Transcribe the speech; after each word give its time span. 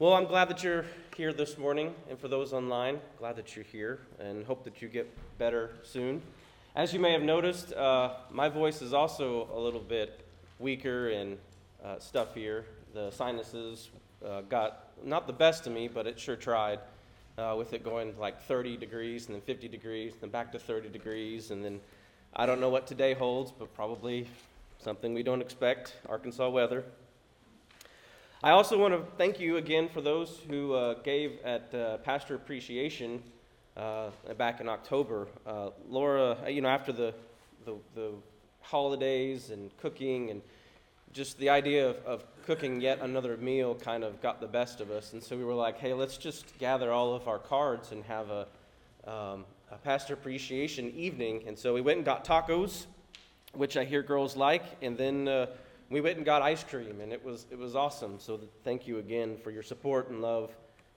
Well, 0.00 0.14
I'm 0.14 0.24
glad 0.24 0.48
that 0.48 0.62
you're 0.62 0.86
here 1.14 1.30
this 1.30 1.58
morning, 1.58 1.94
and 2.08 2.18
for 2.18 2.28
those 2.28 2.54
online, 2.54 3.00
glad 3.18 3.36
that 3.36 3.54
you're 3.54 3.66
here, 3.66 3.98
and 4.18 4.46
hope 4.46 4.64
that 4.64 4.80
you 4.80 4.88
get 4.88 5.06
better 5.36 5.72
soon. 5.82 6.22
As 6.74 6.94
you 6.94 6.98
may 6.98 7.12
have 7.12 7.20
noticed, 7.20 7.74
uh, 7.74 8.14
my 8.30 8.48
voice 8.48 8.80
is 8.80 8.94
also 8.94 9.50
a 9.52 9.60
little 9.60 9.78
bit 9.78 10.24
weaker 10.58 11.10
and 11.10 11.36
uh, 11.84 11.96
stuffier. 11.96 12.64
The 12.94 13.10
sinuses 13.10 13.90
uh, 14.26 14.40
got 14.48 14.88
not 15.04 15.26
the 15.26 15.34
best 15.34 15.66
of 15.66 15.74
me, 15.74 15.86
but 15.86 16.06
it 16.06 16.18
sure 16.18 16.34
tried. 16.34 16.78
Uh, 17.36 17.54
with 17.58 17.74
it 17.74 17.84
going 17.84 18.18
like 18.18 18.40
30 18.40 18.78
degrees 18.78 19.26
and 19.26 19.34
then 19.34 19.42
50 19.42 19.68
degrees, 19.68 20.14
and 20.14 20.22
then 20.22 20.30
back 20.30 20.50
to 20.52 20.58
30 20.58 20.88
degrees, 20.88 21.50
and 21.50 21.62
then 21.62 21.78
I 22.34 22.46
don't 22.46 22.58
know 22.58 22.70
what 22.70 22.86
today 22.86 23.12
holds, 23.12 23.52
but 23.52 23.74
probably 23.74 24.26
something 24.78 25.12
we 25.12 25.22
don't 25.22 25.42
expect 25.42 25.96
Arkansas 26.08 26.48
weather. 26.48 26.84
I 28.42 28.52
also 28.52 28.78
want 28.78 28.94
to 28.94 29.02
thank 29.18 29.38
you 29.38 29.58
again 29.58 29.90
for 29.90 30.00
those 30.00 30.40
who 30.48 30.72
uh, 30.72 30.94
gave 31.02 31.40
at 31.44 31.74
uh, 31.74 31.98
Pastor 31.98 32.36
Appreciation 32.36 33.22
uh, 33.76 34.08
back 34.38 34.62
in 34.62 34.68
October. 34.68 35.28
Uh, 35.46 35.68
Laura, 35.90 36.38
uh, 36.42 36.48
you 36.48 36.62
know, 36.62 36.70
after 36.70 36.90
the, 36.90 37.12
the, 37.66 37.74
the, 37.94 38.12
holidays 38.62 39.50
and 39.50 39.70
cooking 39.78 40.30
and 40.30 40.40
just 41.12 41.36
the 41.38 41.50
idea 41.50 41.90
of, 41.90 41.96
of 42.06 42.24
cooking 42.46 42.80
yet 42.80 43.00
another 43.00 43.36
meal 43.36 43.74
kind 43.74 44.04
of 44.04 44.22
got 44.22 44.40
the 44.40 44.46
best 44.46 44.80
of 44.80 44.90
us. 44.90 45.12
And 45.12 45.22
so 45.22 45.36
we 45.36 45.44
were 45.44 45.54
like, 45.54 45.78
hey, 45.78 45.92
let's 45.92 46.16
just 46.16 46.56
gather 46.58 46.92
all 46.92 47.14
of 47.14 47.28
our 47.28 47.38
cards 47.38 47.92
and 47.92 48.02
have 48.04 48.30
a, 48.30 48.46
um, 49.06 49.44
a 49.70 49.76
Pastor 49.84 50.14
Appreciation 50.14 50.90
evening. 50.96 51.42
And 51.46 51.58
so 51.58 51.74
we 51.74 51.82
went 51.82 51.98
and 51.98 52.06
got 52.06 52.24
tacos, 52.24 52.86
which 53.52 53.76
I 53.76 53.84
hear 53.84 54.02
girls 54.02 54.34
like, 54.34 54.64
and 54.80 54.96
then 54.96 55.28
uh, 55.28 55.46
we 55.90 56.00
went 56.00 56.16
and 56.16 56.24
got 56.24 56.40
ice 56.40 56.62
cream, 56.62 57.00
and 57.00 57.12
it 57.12 57.22
was, 57.22 57.46
it 57.50 57.58
was 57.58 57.74
awesome. 57.74 58.20
So 58.20 58.40
thank 58.62 58.86
you 58.86 58.98
again 58.98 59.36
for 59.42 59.50
your 59.50 59.64
support 59.64 60.08
and 60.08 60.22
love 60.22 60.52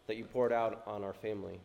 that 0.05 0.17
you 0.17 0.23
poured 0.23 0.53
out 0.53 0.83
on 0.85 1.03
our 1.03 1.13
family. 1.13 1.59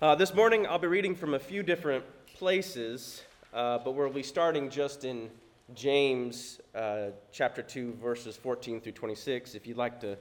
Uh, 0.00 0.14
this 0.14 0.32
morning, 0.32 0.64
I'll 0.66 0.78
be 0.78 0.86
reading 0.86 1.16
from 1.16 1.34
a 1.34 1.38
few 1.38 1.64
different 1.64 2.04
places, 2.36 3.22
uh, 3.52 3.78
but 3.78 3.92
we'll 3.92 4.10
be 4.10 4.22
starting 4.22 4.70
just 4.70 5.04
in 5.04 5.28
James 5.74 6.60
uh, 6.74 7.06
chapter 7.32 7.62
2, 7.62 7.94
verses 7.94 8.36
14 8.36 8.80
through 8.80 8.92
26. 8.92 9.56
If 9.56 9.66
you'd 9.66 9.76
like 9.76 10.00
to 10.00 10.16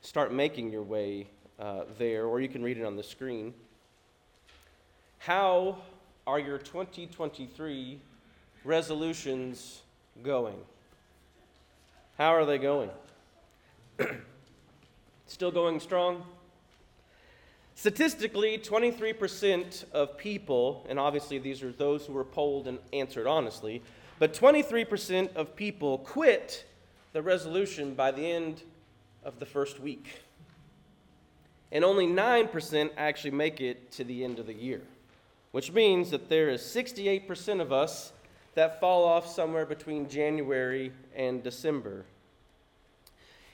start 0.00 0.32
making 0.32 0.70
your 0.70 0.82
way 0.82 1.26
uh, 1.58 1.82
there, 1.98 2.24
or 2.24 2.40
you 2.40 2.48
can 2.48 2.62
read 2.62 2.78
it 2.78 2.84
on 2.84 2.96
the 2.96 3.02
screen. 3.02 3.52
How 5.18 5.76
are 6.26 6.38
your 6.38 6.56
2023 6.56 8.00
resolutions 8.64 9.82
going? 10.22 10.56
How 12.18 12.34
are 12.34 12.46
they 12.46 12.56
going? 12.56 12.88
Still 15.26 15.50
going 15.50 15.80
strong? 15.80 16.22
Statistically, 17.74 18.56
23% 18.56 19.84
of 19.92 20.16
people, 20.16 20.86
and 20.88 20.98
obviously 20.98 21.38
these 21.38 21.62
are 21.62 21.72
those 21.72 22.06
who 22.06 22.14
were 22.14 22.24
polled 22.24 22.68
and 22.68 22.78
answered 22.94 23.26
honestly, 23.26 23.82
but 24.18 24.32
23% 24.32 25.36
of 25.36 25.54
people 25.54 25.98
quit 25.98 26.64
the 27.12 27.20
resolution 27.20 27.92
by 27.92 28.10
the 28.10 28.24
end 28.24 28.62
of 29.22 29.38
the 29.38 29.44
first 29.44 29.78
week. 29.78 30.22
And 31.70 31.84
only 31.84 32.06
9% 32.06 32.90
actually 32.96 33.32
make 33.32 33.60
it 33.60 33.92
to 33.92 34.04
the 34.04 34.24
end 34.24 34.38
of 34.38 34.46
the 34.46 34.54
year, 34.54 34.80
which 35.52 35.70
means 35.70 36.10
that 36.12 36.30
there 36.30 36.48
is 36.48 36.62
68% 36.62 37.60
of 37.60 37.72
us 37.72 38.12
that 38.56 38.80
fall 38.80 39.04
off 39.04 39.28
somewhere 39.28 39.66
between 39.66 40.08
January 40.08 40.90
and 41.14 41.42
December. 41.42 42.06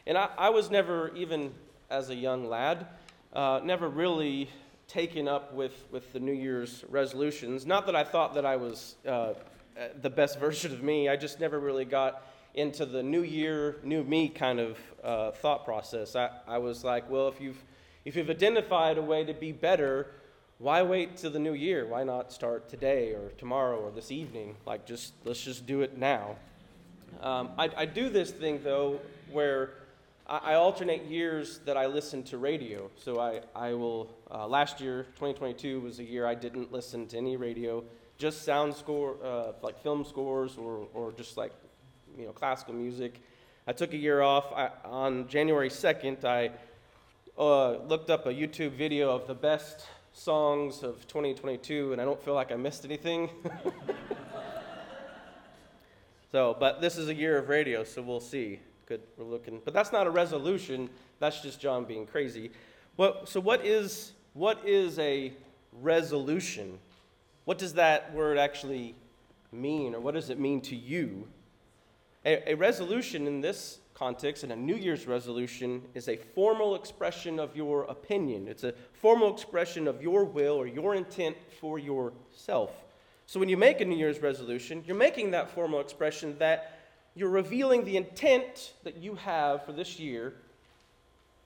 And 0.06 0.16
I, 0.16 0.28
I 0.38 0.50
was 0.50 0.70
never, 0.70 1.12
even 1.16 1.52
as 1.90 2.08
a 2.08 2.14
young 2.14 2.48
lad, 2.48 2.86
uh, 3.32 3.60
never 3.64 3.88
really 3.88 4.48
taken 4.86 5.26
up 5.26 5.52
with, 5.54 5.72
with 5.90 6.12
the 6.12 6.20
New 6.20 6.32
Year's 6.32 6.84
resolutions. 6.88 7.66
Not 7.66 7.86
that 7.86 7.96
I 7.96 8.04
thought 8.04 8.34
that 8.34 8.46
I 8.46 8.54
was 8.54 8.94
uh, 9.06 9.34
the 10.00 10.10
best 10.10 10.38
version 10.40 10.72
of 10.72 10.84
me, 10.84 11.08
I 11.08 11.16
just 11.16 11.40
never 11.40 11.58
really 11.58 11.84
got 11.84 12.24
into 12.54 12.86
the 12.86 13.02
new 13.02 13.22
year, 13.22 13.78
new 13.82 14.04
me 14.04 14.28
kind 14.28 14.60
of 14.60 14.78
uh, 15.02 15.32
thought 15.32 15.64
process. 15.64 16.14
I, 16.14 16.30
I 16.46 16.58
was 16.58 16.84
like, 16.84 17.10
well, 17.10 17.26
if 17.26 17.40
you've, 17.40 17.60
if 18.04 18.14
you've 18.14 18.30
identified 18.30 18.98
a 18.98 19.02
way 19.02 19.24
to 19.24 19.34
be 19.34 19.50
better, 19.50 20.12
why 20.62 20.80
wait 20.82 21.16
till 21.16 21.32
the 21.32 21.40
new 21.40 21.54
year? 21.54 21.84
Why 21.86 22.04
not 22.04 22.32
start 22.32 22.68
today 22.68 23.14
or 23.14 23.30
tomorrow 23.36 23.80
or 23.80 23.90
this 23.90 24.12
evening? 24.12 24.54
Like, 24.64 24.86
just 24.86 25.12
let's 25.24 25.42
just 25.42 25.66
do 25.66 25.80
it 25.80 25.98
now. 25.98 26.36
Um, 27.20 27.50
I, 27.58 27.68
I 27.78 27.84
do 27.84 28.08
this 28.08 28.30
thing 28.30 28.60
though, 28.62 29.00
where 29.32 29.70
I, 30.24 30.52
I, 30.52 30.54
alternate 30.54 31.06
years 31.06 31.58
that 31.66 31.76
I 31.76 31.86
listen 31.86 32.22
to 32.24 32.38
radio. 32.38 32.88
So 32.96 33.18
I, 33.18 33.40
I 33.56 33.74
will. 33.74 34.08
Uh, 34.30 34.46
last 34.46 34.80
year, 34.80 35.02
2022 35.16 35.80
was 35.80 35.98
a 35.98 36.04
year 36.04 36.26
I 36.26 36.36
didn't 36.36 36.70
listen 36.70 37.08
to 37.08 37.16
any 37.16 37.36
radio, 37.36 37.82
just 38.16 38.44
sound 38.44 38.72
score, 38.72 39.16
uh, 39.24 39.52
like 39.62 39.82
film 39.82 40.04
scores 40.04 40.56
or 40.56 40.86
or 40.94 41.10
just 41.10 41.36
like, 41.36 41.52
you 42.16 42.26
know, 42.26 42.32
classical 42.32 42.72
music. 42.72 43.20
I 43.66 43.72
took 43.72 43.94
a 43.94 43.98
year 43.98 44.22
off. 44.22 44.52
I, 44.54 44.70
on 44.84 45.26
January 45.26 45.70
2nd, 45.70 46.24
I 46.24 46.52
uh, 47.36 47.78
looked 47.78 48.10
up 48.10 48.26
a 48.26 48.32
YouTube 48.32 48.76
video 48.76 49.10
of 49.10 49.26
the 49.26 49.34
best 49.34 49.86
songs 50.12 50.82
of 50.82 51.06
2022, 51.08 51.92
and 51.92 52.00
I 52.00 52.04
don't 52.04 52.22
feel 52.22 52.34
like 52.34 52.52
I 52.52 52.56
missed 52.56 52.84
anything. 52.84 53.30
so, 56.32 56.56
but 56.58 56.80
this 56.80 56.96
is 56.96 57.08
a 57.08 57.14
year 57.14 57.38
of 57.38 57.48
radio, 57.48 57.84
so 57.84 58.02
we'll 58.02 58.20
see. 58.20 58.60
Good, 58.86 59.02
we're 59.16 59.24
looking, 59.24 59.60
but 59.64 59.74
that's 59.74 59.92
not 59.92 60.06
a 60.06 60.10
resolution. 60.10 60.90
That's 61.18 61.40
just 61.40 61.60
John 61.60 61.84
being 61.84 62.06
crazy. 62.06 62.50
What, 62.96 63.28
so, 63.28 63.40
what 63.40 63.64
is 63.64 64.12
what 64.34 64.66
is 64.66 64.98
a 64.98 65.32
resolution? 65.80 66.78
What 67.44 67.58
does 67.58 67.74
that 67.74 68.12
word 68.14 68.38
actually 68.38 68.94
mean, 69.50 69.94
or 69.94 70.00
what 70.00 70.14
does 70.14 70.30
it 70.30 70.38
mean 70.38 70.60
to 70.62 70.76
you? 70.76 71.28
A, 72.24 72.52
a 72.52 72.54
resolution 72.54 73.26
in 73.26 73.40
this 73.40 73.78
context, 74.02 74.42
and 74.42 74.50
a 74.50 74.56
New 74.56 74.74
Year's 74.74 75.06
resolution 75.06 75.80
is 75.94 76.08
a 76.08 76.16
formal 76.16 76.74
expression 76.74 77.38
of 77.38 77.54
your 77.54 77.84
opinion. 77.84 78.48
It's 78.48 78.64
a 78.64 78.74
formal 78.94 79.32
expression 79.32 79.86
of 79.86 80.02
your 80.02 80.24
will 80.24 80.56
or 80.56 80.66
your 80.66 80.96
intent 80.96 81.36
for 81.60 81.78
yourself. 81.78 82.72
So 83.26 83.38
when 83.38 83.48
you 83.48 83.56
make 83.56 83.80
a 83.80 83.84
New 83.84 83.96
Year's 83.96 84.18
resolution, 84.18 84.82
you're 84.84 84.96
making 84.96 85.30
that 85.30 85.50
formal 85.50 85.78
expression 85.78 86.34
that 86.40 86.80
you're 87.14 87.30
revealing 87.30 87.84
the 87.84 87.96
intent 87.96 88.72
that 88.82 88.96
you 88.96 89.14
have 89.14 89.64
for 89.64 89.70
this 89.70 90.00
year 90.00 90.34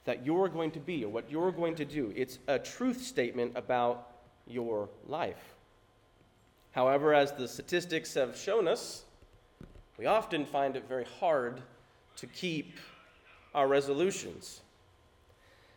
that 0.06 0.24
you're 0.24 0.48
going 0.48 0.70
to 0.70 0.80
be 0.80 1.04
or 1.04 1.10
what 1.10 1.30
you're 1.30 1.52
going 1.52 1.74
to 1.74 1.84
do. 1.84 2.10
It's 2.16 2.38
a 2.48 2.58
truth 2.58 3.02
statement 3.02 3.52
about 3.54 4.12
your 4.46 4.88
life. 5.06 5.56
However, 6.72 7.12
as 7.12 7.32
the 7.32 7.48
statistics 7.48 8.14
have 8.14 8.34
shown 8.34 8.66
us, 8.66 9.04
we 9.98 10.06
often 10.06 10.46
find 10.46 10.74
it 10.74 10.88
very 10.88 11.06
hard 11.20 11.60
to 12.16 12.26
keep 12.26 12.76
our 13.54 13.68
resolutions. 13.68 14.60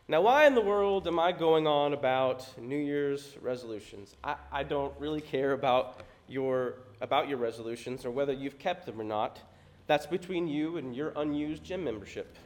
Now, 0.08 0.22
why 0.22 0.46
in 0.46 0.54
the 0.54 0.60
world 0.60 1.06
am 1.06 1.18
I 1.18 1.32
going 1.32 1.66
on 1.66 1.92
about 1.92 2.46
New 2.58 2.76
Year's 2.76 3.36
resolutions? 3.40 4.16
I, 4.24 4.36
I 4.50 4.62
don't 4.64 4.92
really 4.98 5.20
care 5.20 5.52
about 5.52 6.00
your, 6.28 6.74
about 7.00 7.28
your 7.28 7.38
resolutions 7.38 8.04
or 8.04 8.10
whether 8.10 8.32
you've 8.32 8.58
kept 8.58 8.86
them 8.86 9.00
or 9.00 9.04
not. 9.04 9.38
That's 9.86 10.06
between 10.06 10.48
you 10.48 10.78
and 10.78 10.96
your 10.96 11.12
unused 11.14 11.62
gym 11.62 11.84
membership. 11.84 12.36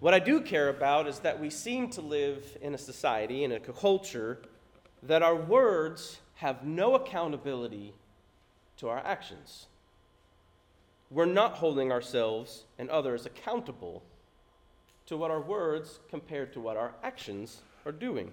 what 0.00 0.14
I 0.14 0.18
do 0.18 0.40
care 0.40 0.68
about 0.68 1.08
is 1.08 1.18
that 1.20 1.40
we 1.40 1.50
seem 1.50 1.90
to 1.90 2.00
live 2.00 2.56
in 2.60 2.74
a 2.74 2.78
society, 2.78 3.42
in 3.42 3.52
a 3.52 3.60
culture, 3.60 4.38
that 5.02 5.22
our 5.22 5.36
words 5.36 6.20
have 6.36 6.64
no 6.64 6.94
accountability 6.94 7.92
to 8.76 8.88
our 8.88 8.98
actions 8.98 9.66
we're 11.10 11.24
not 11.24 11.54
holding 11.54 11.92
ourselves 11.92 12.64
and 12.78 12.90
others 12.90 13.26
accountable 13.26 14.02
to 15.06 15.16
what 15.16 15.30
our 15.30 15.40
words 15.40 16.00
compared 16.10 16.52
to 16.52 16.60
what 16.60 16.76
our 16.76 16.92
actions 17.02 17.62
are 17.84 17.92
doing. 17.92 18.32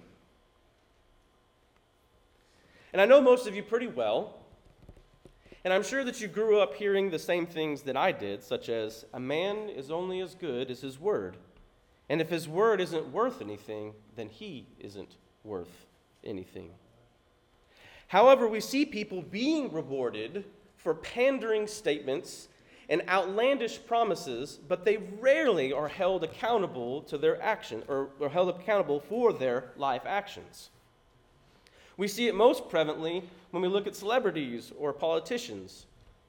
And 2.92 3.00
I 3.00 3.06
know 3.06 3.20
most 3.20 3.46
of 3.46 3.54
you 3.54 3.62
pretty 3.62 3.86
well, 3.86 4.36
and 5.64 5.72
I'm 5.72 5.82
sure 5.82 6.04
that 6.04 6.20
you 6.20 6.28
grew 6.28 6.60
up 6.60 6.74
hearing 6.74 7.10
the 7.10 7.18
same 7.18 7.46
things 7.46 7.82
that 7.82 7.96
I 7.96 8.12
did, 8.12 8.42
such 8.42 8.68
as 8.68 9.04
a 9.14 9.20
man 9.20 9.68
is 9.68 9.90
only 9.90 10.20
as 10.20 10.34
good 10.34 10.70
as 10.70 10.80
his 10.80 11.00
word. 11.00 11.36
And 12.08 12.20
if 12.20 12.28
his 12.28 12.48
word 12.48 12.80
isn't 12.80 13.12
worth 13.12 13.40
anything, 13.40 13.94
then 14.14 14.28
he 14.28 14.66
isn't 14.78 15.16
worth 15.42 15.86
anything. 16.22 16.70
However, 18.08 18.46
we 18.46 18.60
see 18.60 18.84
people 18.84 19.22
being 19.22 19.72
rewarded 19.72 20.44
for 20.76 20.94
pandering 20.94 21.66
statements 21.66 22.48
and 22.88 23.02
outlandish 23.08 23.84
promises, 23.86 24.58
but 24.68 24.84
they 24.84 24.98
rarely 25.20 25.72
are 25.72 25.88
held 25.88 26.22
accountable 26.22 27.02
to 27.02 27.18
their 27.18 27.40
action 27.42 27.82
or 27.88 28.08
are 28.20 28.28
held 28.28 28.48
accountable 28.48 29.00
for 29.00 29.32
their 29.32 29.70
life 29.76 30.02
actions. 30.06 30.70
We 31.96 32.08
see 32.08 32.26
it 32.26 32.34
most 32.34 32.68
prevalently 32.68 33.22
when 33.50 33.62
we 33.62 33.68
look 33.68 33.86
at 33.86 33.94
celebrities 33.94 34.72
or 34.78 34.92
politicians. 34.92 35.86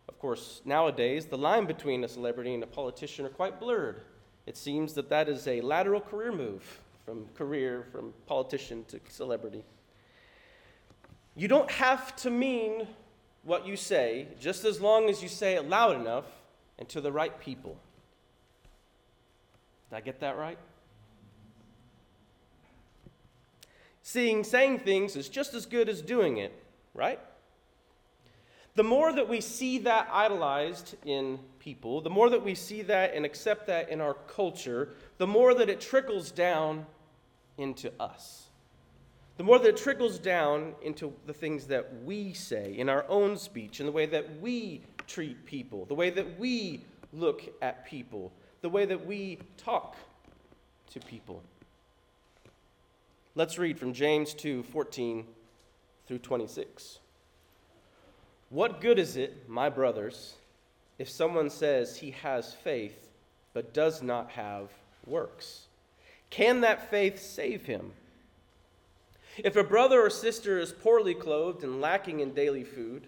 Of 0.07 0.19
course, 0.19 0.61
nowadays, 0.63 1.25
the 1.25 1.37
line 1.37 1.65
between 1.65 2.03
a 2.03 2.07
celebrity 2.07 2.53
and 2.53 2.63
a 2.63 2.67
politician 2.67 3.25
are 3.25 3.29
quite 3.29 3.59
blurred. 3.59 4.01
It 4.45 4.57
seems 4.57 4.93
that 4.93 5.09
that 5.09 5.27
is 5.27 5.47
a 5.47 5.61
lateral 5.61 6.01
career 6.01 6.31
move 6.31 6.79
from 7.05 7.25
career, 7.35 7.85
from 7.91 8.13
politician 8.27 8.85
to 8.89 8.99
celebrity. 9.09 9.63
You 11.35 11.47
don't 11.47 11.69
have 11.69 12.15
to 12.17 12.29
mean 12.29 12.87
what 13.43 13.67
you 13.67 13.75
say, 13.75 14.27
just 14.39 14.65
as 14.65 14.79
long 14.79 15.09
as 15.09 15.21
you 15.21 15.29
say 15.29 15.55
it 15.55 15.67
loud 15.67 15.99
enough 15.99 16.25
and 16.77 16.87
to 16.89 17.01
the 17.01 17.11
right 17.11 17.39
people. 17.39 17.77
Did 19.89 19.97
I 19.97 20.01
get 20.01 20.19
that 20.19 20.37
right? 20.37 20.57
Seeing, 24.01 24.43
saying 24.43 24.79
things 24.79 25.15
is 25.15 25.29
just 25.29 25.53
as 25.53 25.65
good 25.65 25.89
as 25.89 26.01
doing 26.01 26.37
it, 26.37 26.53
right? 26.93 27.19
The 28.75 28.83
more 28.83 29.11
that 29.13 29.29
we 29.29 29.41
see 29.41 29.79
that 29.79 30.09
idolized 30.11 30.95
in 31.05 31.39
people, 31.59 32.01
the 32.01 32.09
more 32.09 32.29
that 32.29 32.43
we 32.43 32.55
see 32.55 32.81
that 32.83 33.13
and 33.13 33.25
accept 33.25 33.67
that 33.67 33.89
in 33.89 34.01
our 34.01 34.13
culture, 34.13 34.89
the 35.17 35.25
more 35.25 35.53
that 35.55 35.69
it 35.69 35.79
trickles 35.79 36.29
down 36.29 36.85
into 37.57 37.91
us. 37.99 38.43
The 39.37 39.43
more 39.43 39.59
that 39.59 39.69
it 39.69 39.77
trickles 39.77 40.19
down 40.19 40.75
into 40.81 41.13
the 41.25 41.33
things 41.33 41.67
that 41.67 42.03
we 42.03 42.33
say 42.33 42.75
in 42.77 42.89
our 42.89 43.05
own 43.09 43.37
speech, 43.37 43.79
in 43.79 43.85
the 43.85 43.91
way 43.91 44.05
that 44.05 44.39
we 44.39 44.81
treat 45.07 45.45
people, 45.45 45.85
the 45.85 45.95
way 45.95 46.09
that 46.09 46.39
we 46.39 46.81
look 47.13 47.43
at 47.61 47.85
people, 47.85 48.31
the 48.61 48.69
way 48.69 48.85
that 48.85 49.05
we 49.05 49.39
talk 49.57 49.95
to 50.91 50.99
people. 50.99 51.41
Let's 53.35 53.57
read 53.57 53.77
from 53.77 53.93
James 53.93 54.33
2 54.33 54.63
14 54.63 55.25
through 56.07 56.19
26. 56.19 56.99
What 58.49 58.79
good 58.79 58.99
is 58.99 59.17
it, 59.17 59.49
my 59.49 59.69
brothers, 59.69 60.35
if 60.97 61.09
someone 61.09 61.49
says 61.49 61.97
he 61.97 62.11
has 62.11 62.53
faith 62.53 63.09
but 63.53 63.73
does 63.73 64.01
not 64.01 64.31
have 64.31 64.69
works? 65.05 65.65
Can 66.29 66.61
that 66.61 66.89
faith 66.89 67.19
save 67.19 67.65
him? 67.65 67.91
If 69.37 69.57
a 69.57 69.63
brother 69.63 70.01
or 70.01 70.09
sister 70.09 70.59
is 70.59 70.71
poorly 70.71 71.13
clothed 71.13 71.63
and 71.63 71.81
lacking 71.81 72.21
in 72.21 72.33
daily 72.33 72.63
food, 72.63 73.07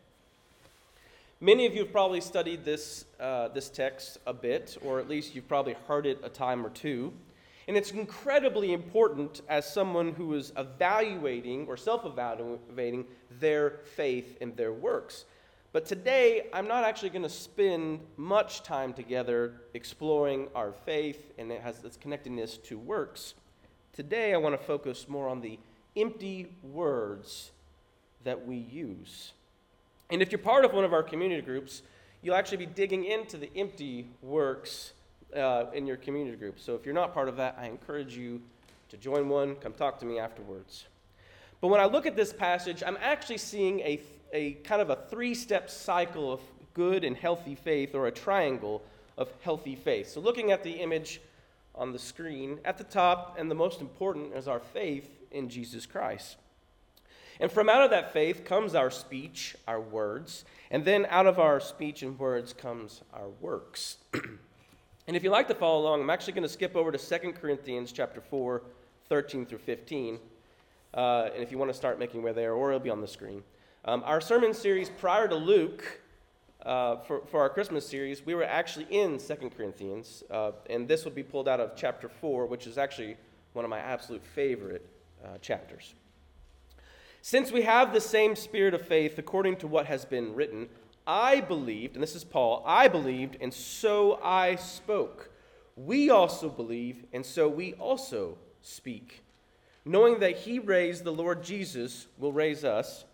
Many 1.43 1.65
of 1.65 1.73
you 1.73 1.79
have 1.79 1.91
probably 1.91 2.21
studied 2.21 2.63
this, 2.63 3.05
uh, 3.19 3.47
this 3.47 3.67
text 3.67 4.19
a 4.27 4.33
bit, 4.33 4.77
or 4.83 4.99
at 4.99 5.09
least 5.09 5.33
you've 5.33 5.47
probably 5.47 5.73
heard 5.87 6.05
it 6.05 6.19
a 6.23 6.29
time 6.29 6.63
or 6.63 6.69
two. 6.69 7.11
And 7.67 7.75
it's 7.75 7.89
incredibly 7.89 8.73
important 8.73 9.41
as 9.49 9.65
someone 9.65 10.13
who 10.13 10.35
is 10.35 10.53
evaluating 10.55 11.65
or 11.65 11.77
self 11.77 12.05
evaluating 12.05 13.05
their 13.39 13.79
faith 13.95 14.37
and 14.39 14.55
their 14.55 14.71
works. 14.71 15.25
But 15.73 15.87
today, 15.87 16.47
I'm 16.53 16.67
not 16.67 16.83
actually 16.83 17.09
going 17.09 17.23
to 17.23 17.29
spend 17.29 18.01
much 18.17 18.61
time 18.61 18.93
together 18.93 19.61
exploring 19.73 20.47
our 20.53 20.71
faith 20.71 21.33
and 21.39 21.51
it 21.51 21.61
has 21.61 21.83
its 21.83 21.97
connectedness 21.97 22.57
to 22.57 22.77
works. 22.77 23.33
Today, 23.93 24.35
I 24.35 24.37
want 24.37 24.59
to 24.59 24.63
focus 24.63 25.07
more 25.07 25.27
on 25.27 25.41
the 25.41 25.57
empty 25.95 26.55
words 26.61 27.49
that 28.23 28.45
we 28.45 28.57
use. 28.57 29.31
And 30.11 30.21
if 30.21 30.31
you're 30.31 30.39
part 30.39 30.65
of 30.65 30.73
one 30.73 30.83
of 30.83 30.93
our 30.93 31.03
community 31.03 31.41
groups, 31.41 31.83
you'll 32.21 32.35
actually 32.35 32.57
be 32.57 32.65
digging 32.65 33.05
into 33.05 33.37
the 33.37 33.49
empty 33.55 34.07
works 34.21 34.91
uh, 35.35 35.65
in 35.73 35.87
your 35.87 35.97
community 35.97 36.35
group. 36.35 36.59
So 36.59 36.75
if 36.75 36.85
you're 36.85 36.93
not 36.93 37.13
part 37.13 37.29
of 37.29 37.37
that, 37.37 37.55
I 37.57 37.67
encourage 37.67 38.15
you 38.15 38.41
to 38.89 38.97
join 38.97 39.29
one. 39.29 39.55
Come 39.55 39.73
talk 39.73 39.97
to 39.99 40.05
me 40.05 40.19
afterwards. 40.19 40.85
But 41.61 41.69
when 41.69 41.79
I 41.79 41.85
look 41.85 42.05
at 42.05 42.17
this 42.17 42.33
passage, 42.33 42.83
I'm 42.85 42.97
actually 42.99 43.37
seeing 43.37 43.79
a, 43.79 44.01
a 44.33 44.53
kind 44.65 44.81
of 44.81 44.89
a 44.89 44.97
three 45.09 45.33
step 45.33 45.69
cycle 45.69 46.33
of 46.33 46.41
good 46.73 47.03
and 47.03 47.15
healthy 47.15 47.55
faith, 47.55 47.95
or 47.95 48.07
a 48.07 48.11
triangle 48.11 48.81
of 49.17 49.31
healthy 49.41 49.75
faith. 49.75 50.09
So 50.09 50.19
looking 50.19 50.51
at 50.51 50.63
the 50.63 50.71
image 50.71 51.21
on 51.75 51.91
the 51.91 51.99
screen, 51.99 52.59
at 52.65 52.77
the 52.77 52.83
top 52.83 53.35
and 53.37 53.49
the 53.49 53.55
most 53.55 53.81
important 53.81 54.33
is 54.33 54.47
our 54.47 54.59
faith 54.59 55.09
in 55.31 55.49
Jesus 55.49 55.85
Christ. 55.85 56.37
And 57.41 57.51
from 57.51 57.69
out 57.69 57.81
of 57.81 57.89
that 57.89 58.13
faith 58.13 58.45
comes 58.45 58.75
our 58.75 58.91
speech, 58.91 59.55
our 59.67 59.81
words, 59.81 60.45
and 60.69 60.85
then 60.85 61.07
out 61.09 61.25
of 61.25 61.39
our 61.39 61.59
speech 61.59 62.03
and 62.03 62.17
words 62.19 62.53
comes 62.53 63.01
our 63.11 63.29
works. 63.41 63.97
and 64.13 65.17
if 65.17 65.23
you'd 65.23 65.31
like 65.31 65.47
to 65.47 65.55
follow 65.55 65.81
along, 65.81 66.01
I'm 66.01 66.11
actually 66.11 66.33
going 66.33 66.43
to 66.43 66.49
skip 66.49 66.75
over 66.75 66.91
to 66.91 66.99
2 66.99 67.33
Corinthians 67.33 67.91
chapter 67.91 68.21
4, 68.21 68.61
13 69.09 69.47
through 69.47 69.57
15. 69.57 70.19
Uh, 70.93 71.29
and 71.33 71.41
if 71.41 71.51
you 71.51 71.57
want 71.57 71.71
to 71.71 71.73
start 71.73 71.97
making 71.97 72.21
way 72.21 72.31
there, 72.31 72.53
or 72.53 72.69
it'll 72.69 72.79
be 72.79 72.91
on 72.91 73.01
the 73.01 73.07
screen. 73.07 73.41
Um, 73.85 74.03
our 74.05 74.21
sermon 74.21 74.53
series 74.53 74.91
prior 74.91 75.27
to 75.27 75.35
Luke, 75.35 75.99
uh, 76.63 76.97
for, 76.97 77.21
for 77.25 77.41
our 77.41 77.49
Christmas 77.49 77.87
series, 77.87 78.23
we 78.23 78.35
were 78.35 78.43
actually 78.43 78.85
in 78.91 79.17
2 79.17 79.49
Corinthians, 79.57 80.23
uh, 80.29 80.51
and 80.69 80.87
this 80.87 81.05
will 81.05 81.11
be 81.11 81.23
pulled 81.23 81.47
out 81.47 81.59
of 81.59 81.75
chapter 81.75 82.07
4, 82.07 82.45
which 82.45 82.67
is 82.67 82.77
actually 82.77 83.17
one 83.53 83.65
of 83.65 83.71
my 83.71 83.79
absolute 83.79 84.23
favorite 84.23 84.85
uh, 85.25 85.39
chapters. 85.41 85.95
Since 87.23 87.51
we 87.51 87.61
have 87.61 87.93
the 87.93 88.01
same 88.01 88.35
spirit 88.35 88.73
of 88.73 88.81
faith 88.81 89.19
according 89.19 89.57
to 89.57 89.67
what 89.67 89.85
has 89.85 90.05
been 90.05 90.33
written, 90.33 90.69
I 91.05 91.41
believed, 91.41 91.95
and 91.95 92.01
this 92.01 92.15
is 92.15 92.23
Paul, 92.23 92.63
I 92.65 92.87
believed, 92.87 93.37
and 93.39 93.53
so 93.53 94.19
I 94.23 94.55
spoke. 94.55 95.29
We 95.75 96.09
also 96.09 96.49
believe, 96.49 97.05
and 97.13 97.23
so 97.25 97.47
we 97.47 97.73
also 97.73 98.37
speak. 98.61 99.23
Knowing 99.85 100.19
that 100.19 100.37
he 100.37 100.57
raised 100.59 101.03
the 101.03 101.13
Lord 101.13 101.43
Jesus 101.43 102.07
will 102.17 102.33
raise 102.33 102.63
us 102.63 103.05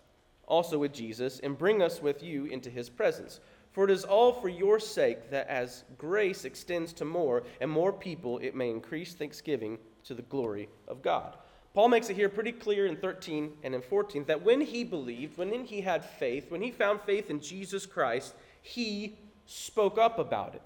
also 0.48 0.78
with 0.78 0.94
Jesus 0.94 1.40
and 1.42 1.58
bring 1.58 1.82
us 1.82 2.02
with 2.02 2.24
you 2.24 2.46
into 2.46 2.70
his 2.70 2.90
presence. 2.90 3.42
For 3.74 3.84
it 3.84 3.92
is 3.92 4.06
all 4.06 4.32
for 4.32 4.50
your 4.50 4.80
sake 4.80 5.30
that 5.32 5.48
as 5.48 5.84
grace 5.98 6.46
extends 6.46 6.94
to 6.94 7.06
more 7.06 7.44
and 7.60 7.70
more 7.70 7.92
people, 7.92 8.40
it 8.40 8.56
may 8.56 8.70
increase 8.70 9.14
thanksgiving 9.14 9.78
to 10.06 10.14
the 10.14 10.24
glory 10.24 10.70
of 10.88 11.02
God. 11.02 11.38
Paul 11.74 11.90
makes 11.90 12.10
it 12.10 12.16
here 12.16 12.30
pretty 12.30 12.52
clear 12.52 12.88
in 12.88 12.96
13 12.96 13.54
and 13.64 13.76
in 13.76 13.82
14 13.82 14.26
that 14.26 14.44
when 14.44 14.62
he 14.62 14.84
believed, 14.84 15.38
when 15.38 15.66
he 15.66 15.82
had 15.82 16.04
faith, 16.04 16.50
when 16.50 16.62
he 16.62 16.72
found 16.72 17.02
faith 17.02 17.30
in 17.30 17.40
Jesus 17.40 17.86
Christ, 17.86 18.34
he 18.62 19.16
spoke 19.46 19.98
up 19.98 20.18
about 20.20 20.56
it. 20.56 20.66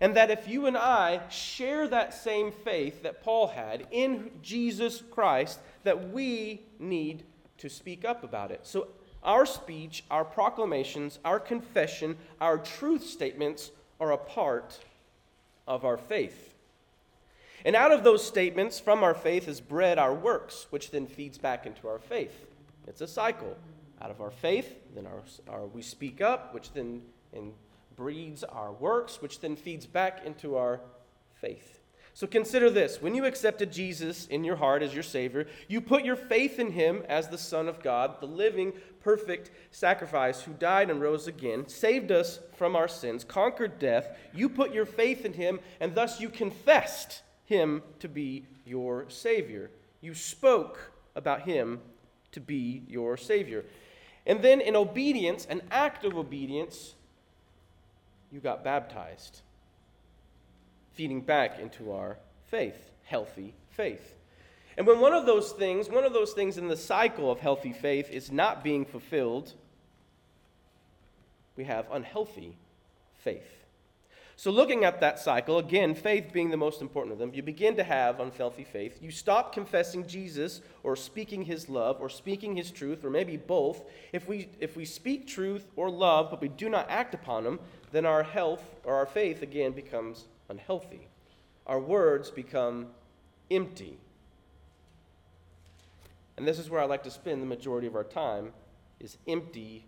And 0.00 0.16
that 0.16 0.30
if 0.30 0.48
you 0.48 0.66
and 0.66 0.78
I 0.78 1.20
share 1.28 1.86
that 1.88 2.14
same 2.14 2.52
faith 2.52 3.02
that 3.02 3.22
Paul 3.22 3.48
had 3.48 3.86
in 3.90 4.30
Jesus 4.42 5.02
Christ, 5.10 5.60
that 5.84 6.10
we 6.10 6.62
need 6.78 7.24
to 7.58 7.68
speak 7.68 8.04
up 8.06 8.24
about 8.24 8.50
it. 8.50 8.60
So 8.62 8.88
our 9.22 9.44
speech, 9.44 10.04
our 10.10 10.24
proclamations, 10.24 11.18
our 11.24 11.38
confession, 11.38 12.16
our 12.40 12.56
truth 12.56 13.04
statements 13.04 13.70
are 14.00 14.12
a 14.12 14.16
part 14.16 14.78
of 15.68 15.84
our 15.84 15.98
faith. 15.98 16.49
And 17.64 17.76
out 17.76 17.92
of 17.92 18.04
those 18.04 18.24
statements, 18.24 18.80
from 18.80 19.02
our 19.02 19.14
faith 19.14 19.48
is 19.48 19.60
bred 19.60 19.98
our 19.98 20.14
works, 20.14 20.66
which 20.70 20.90
then 20.90 21.06
feeds 21.06 21.38
back 21.38 21.66
into 21.66 21.88
our 21.88 21.98
faith. 21.98 22.46
It's 22.86 23.00
a 23.00 23.06
cycle. 23.06 23.56
Out 24.02 24.10
of 24.10 24.20
our 24.20 24.30
faith, 24.30 24.76
then 24.94 25.06
our, 25.06 25.22
our, 25.48 25.66
we 25.66 25.82
speak 25.82 26.20
up, 26.20 26.54
which 26.54 26.72
then 26.72 27.02
breeds 27.96 28.42
our 28.44 28.72
works, 28.72 29.20
which 29.20 29.40
then 29.40 29.56
feeds 29.56 29.86
back 29.86 30.22
into 30.24 30.56
our 30.56 30.80
faith. 31.34 31.80
So 32.14 32.26
consider 32.26 32.70
this 32.70 33.00
when 33.00 33.14
you 33.14 33.24
accepted 33.24 33.72
Jesus 33.72 34.26
in 34.26 34.42
your 34.42 34.56
heart 34.56 34.82
as 34.82 34.92
your 34.92 35.02
Savior, 35.02 35.46
you 35.68 35.80
put 35.80 36.04
your 36.04 36.16
faith 36.16 36.58
in 36.58 36.72
Him 36.72 37.02
as 37.08 37.28
the 37.28 37.38
Son 37.38 37.68
of 37.68 37.82
God, 37.82 38.20
the 38.20 38.26
living, 38.26 38.72
perfect 39.00 39.50
sacrifice 39.70 40.42
who 40.42 40.52
died 40.52 40.90
and 40.90 41.00
rose 41.00 41.26
again, 41.26 41.68
saved 41.68 42.10
us 42.10 42.40
from 42.56 42.74
our 42.74 42.88
sins, 42.88 43.22
conquered 43.22 43.78
death. 43.78 44.16
You 44.34 44.48
put 44.48 44.74
your 44.74 44.86
faith 44.86 45.24
in 45.24 45.34
Him, 45.34 45.60
and 45.78 45.94
thus 45.94 46.20
you 46.20 46.28
confessed 46.28 47.22
Him 47.50 47.82
to 47.98 48.08
be 48.08 48.46
your 48.64 49.06
Savior. 49.08 49.70
You 50.00 50.14
spoke 50.14 50.92
about 51.16 51.42
Him 51.42 51.80
to 52.30 52.40
be 52.40 52.84
your 52.88 53.16
Savior. 53.16 53.64
And 54.24 54.40
then, 54.40 54.60
in 54.60 54.76
obedience, 54.76 55.46
an 55.50 55.60
act 55.70 56.04
of 56.04 56.16
obedience, 56.16 56.94
you 58.30 58.38
got 58.38 58.62
baptized 58.62 59.40
feeding 60.92 61.20
back 61.20 61.58
into 61.58 61.90
our 61.92 62.18
faith, 62.50 62.90
healthy 63.04 63.54
faith. 63.70 64.14
And 64.76 64.86
when 64.86 65.00
one 65.00 65.12
of 65.12 65.26
those 65.26 65.50
things, 65.50 65.88
one 65.88 66.04
of 66.04 66.12
those 66.12 66.32
things 66.32 66.56
in 66.56 66.68
the 66.68 66.76
cycle 66.76 67.32
of 67.32 67.40
healthy 67.40 67.72
faith 67.72 68.10
is 68.10 68.30
not 68.30 68.62
being 68.62 68.84
fulfilled, 68.84 69.54
we 71.56 71.64
have 71.64 71.86
unhealthy 71.90 72.56
faith. 73.18 73.59
So, 74.40 74.50
looking 74.50 74.86
at 74.86 75.00
that 75.00 75.18
cycle, 75.18 75.58
again, 75.58 75.94
faith 75.94 76.32
being 76.32 76.48
the 76.48 76.56
most 76.56 76.80
important 76.80 77.12
of 77.12 77.18
them, 77.18 77.34
you 77.34 77.42
begin 77.42 77.76
to 77.76 77.84
have 77.84 78.20
unhealthy 78.20 78.64
faith. 78.64 78.98
You 79.02 79.10
stop 79.10 79.52
confessing 79.52 80.06
Jesus 80.06 80.62
or 80.82 80.96
speaking 80.96 81.42
his 81.42 81.68
love 81.68 81.98
or 82.00 82.08
speaking 82.08 82.56
his 82.56 82.70
truth, 82.70 83.04
or 83.04 83.10
maybe 83.10 83.36
both. 83.36 83.82
If 84.14 84.26
we, 84.28 84.48
if 84.58 84.78
we 84.78 84.86
speak 84.86 85.26
truth 85.26 85.66
or 85.76 85.90
love, 85.90 86.30
but 86.30 86.40
we 86.40 86.48
do 86.48 86.70
not 86.70 86.88
act 86.88 87.12
upon 87.12 87.44
them, 87.44 87.60
then 87.92 88.06
our 88.06 88.22
health 88.22 88.64
or 88.84 88.94
our 88.94 89.04
faith 89.04 89.42
again 89.42 89.72
becomes 89.72 90.24
unhealthy. 90.48 91.08
Our 91.66 91.78
words 91.78 92.30
become 92.30 92.86
empty. 93.50 93.98
And 96.38 96.48
this 96.48 96.58
is 96.58 96.70
where 96.70 96.80
I 96.80 96.86
like 96.86 97.02
to 97.02 97.10
spend 97.10 97.42
the 97.42 97.46
majority 97.46 97.86
of 97.86 97.94
our 97.94 98.04
time 98.04 98.54
is 99.00 99.18
empty 99.28 99.84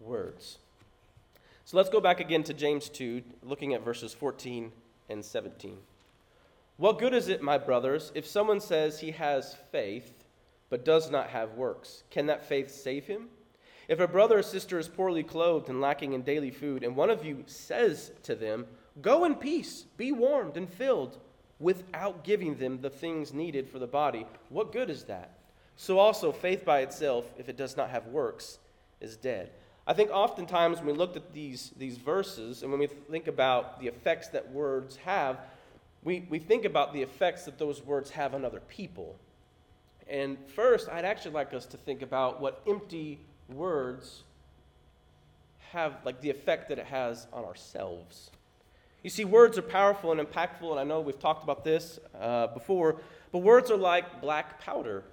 words. 0.00 0.58
So 1.70 1.76
let's 1.76 1.88
go 1.88 2.00
back 2.00 2.18
again 2.18 2.42
to 2.42 2.52
James 2.52 2.88
2, 2.88 3.22
looking 3.44 3.74
at 3.74 3.84
verses 3.84 4.12
14 4.12 4.72
and 5.08 5.24
17. 5.24 5.76
What 6.78 6.98
good 6.98 7.14
is 7.14 7.28
it, 7.28 7.42
my 7.42 7.58
brothers, 7.58 8.10
if 8.16 8.26
someone 8.26 8.58
says 8.58 8.98
he 8.98 9.12
has 9.12 9.54
faith 9.70 10.24
but 10.68 10.84
does 10.84 11.12
not 11.12 11.30
have 11.30 11.52
works? 11.52 12.02
Can 12.10 12.26
that 12.26 12.44
faith 12.44 12.72
save 12.72 13.06
him? 13.06 13.28
If 13.86 14.00
a 14.00 14.08
brother 14.08 14.40
or 14.40 14.42
sister 14.42 14.80
is 14.80 14.88
poorly 14.88 15.22
clothed 15.22 15.68
and 15.68 15.80
lacking 15.80 16.12
in 16.12 16.22
daily 16.22 16.50
food, 16.50 16.82
and 16.82 16.96
one 16.96 17.08
of 17.08 17.24
you 17.24 17.44
says 17.46 18.10
to 18.24 18.34
them, 18.34 18.66
Go 19.00 19.24
in 19.24 19.36
peace, 19.36 19.84
be 19.96 20.10
warmed 20.10 20.56
and 20.56 20.68
filled, 20.68 21.18
without 21.60 22.24
giving 22.24 22.56
them 22.56 22.80
the 22.80 22.90
things 22.90 23.32
needed 23.32 23.68
for 23.68 23.78
the 23.78 23.86
body. 23.86 24.26
What 24.48 24.72
good 24.72 24.90
is 24.90 25.04
that? 25.04 25.38
So 25.76 26.00
also, 26.00 26.32
faith 26.32 26.64
by 26.64 26.80
itself, 26.80 27.30
if 27.38 27.48
it 27.48 27.56
does 27.56 27.76
not 27.76 27.90
have 27.90 28.08
works, 28.08 28.58
is 29.00 29.16
dead. 29.16 29.52
I 29.86 29.92
think 29.92 30.10
oftentimes 30.10 30.78
when 30.78 30.86
we 30.86 30.92
look 30.92 31.16
at 31.16 31.32
these, 31.32 31.72
these 31.76 31.96
verses 31.96 32.62
and 32.62 32.70
when 32.70 32.80
we 32.80 32.86
think 32.86 33.26
about 33.26 33.80
the 33.80 33.88
effects 33.88 34.28
that 34.28 34.50
words 34.52 34.96
have, 34.96 35.38
we, 36.04 36.26
we 36.30 36.38
think 36.38 36.64
about 36.64 36.92
the 36.92 37.02
effects 37.02 37.44
that 37.44 37.58
those 37.58 37.82
words 37.82 38.10
have 38.10 38.34
on 38.34 38.44
other 38.44 38.60
people. 38.68 39.16
And 40.08 40.38
first, 40.54 40.88
I'd 40.88 41.04
actually 41.04 41.32
like 41.32 41.54
us 41.54 41.66
to 41.66 41.76
think 41.76 42.02
about 42.02 42.40
what 42.40 42.62
empty 42.66 43.18
words 43.48 44.22
have, 45.70 45.96
like 46.04 46.20
the 46.20 46.30
effect 46.30 46.68
that 46.68 46.78
it 46.78 46.86
has 46.86 47.26
on 47.32 47.44
ourselves. 47.44 48.30
You 49.02 49.10
see, 49.10 49.24
words 49.24 49.56
are 49.56 49.62
powerful 49.62 50.12
and 50.12 50.20
impactful, 50.20 50.70
and 50.70 50.80
I 50.80 50.84
know 50.84 51.00
we've 51.00 51.18
talked 51.18 51.42
about 51.42 51.64
this 51.64 51.98
uh, 52.20 52.48
before, 52.48 52.96
but 53.32 53.38
words 53.38 53.70
are 53.70 53.76
like 53.76 54.20
black 54.20 54.60
powder. 54.60 55.04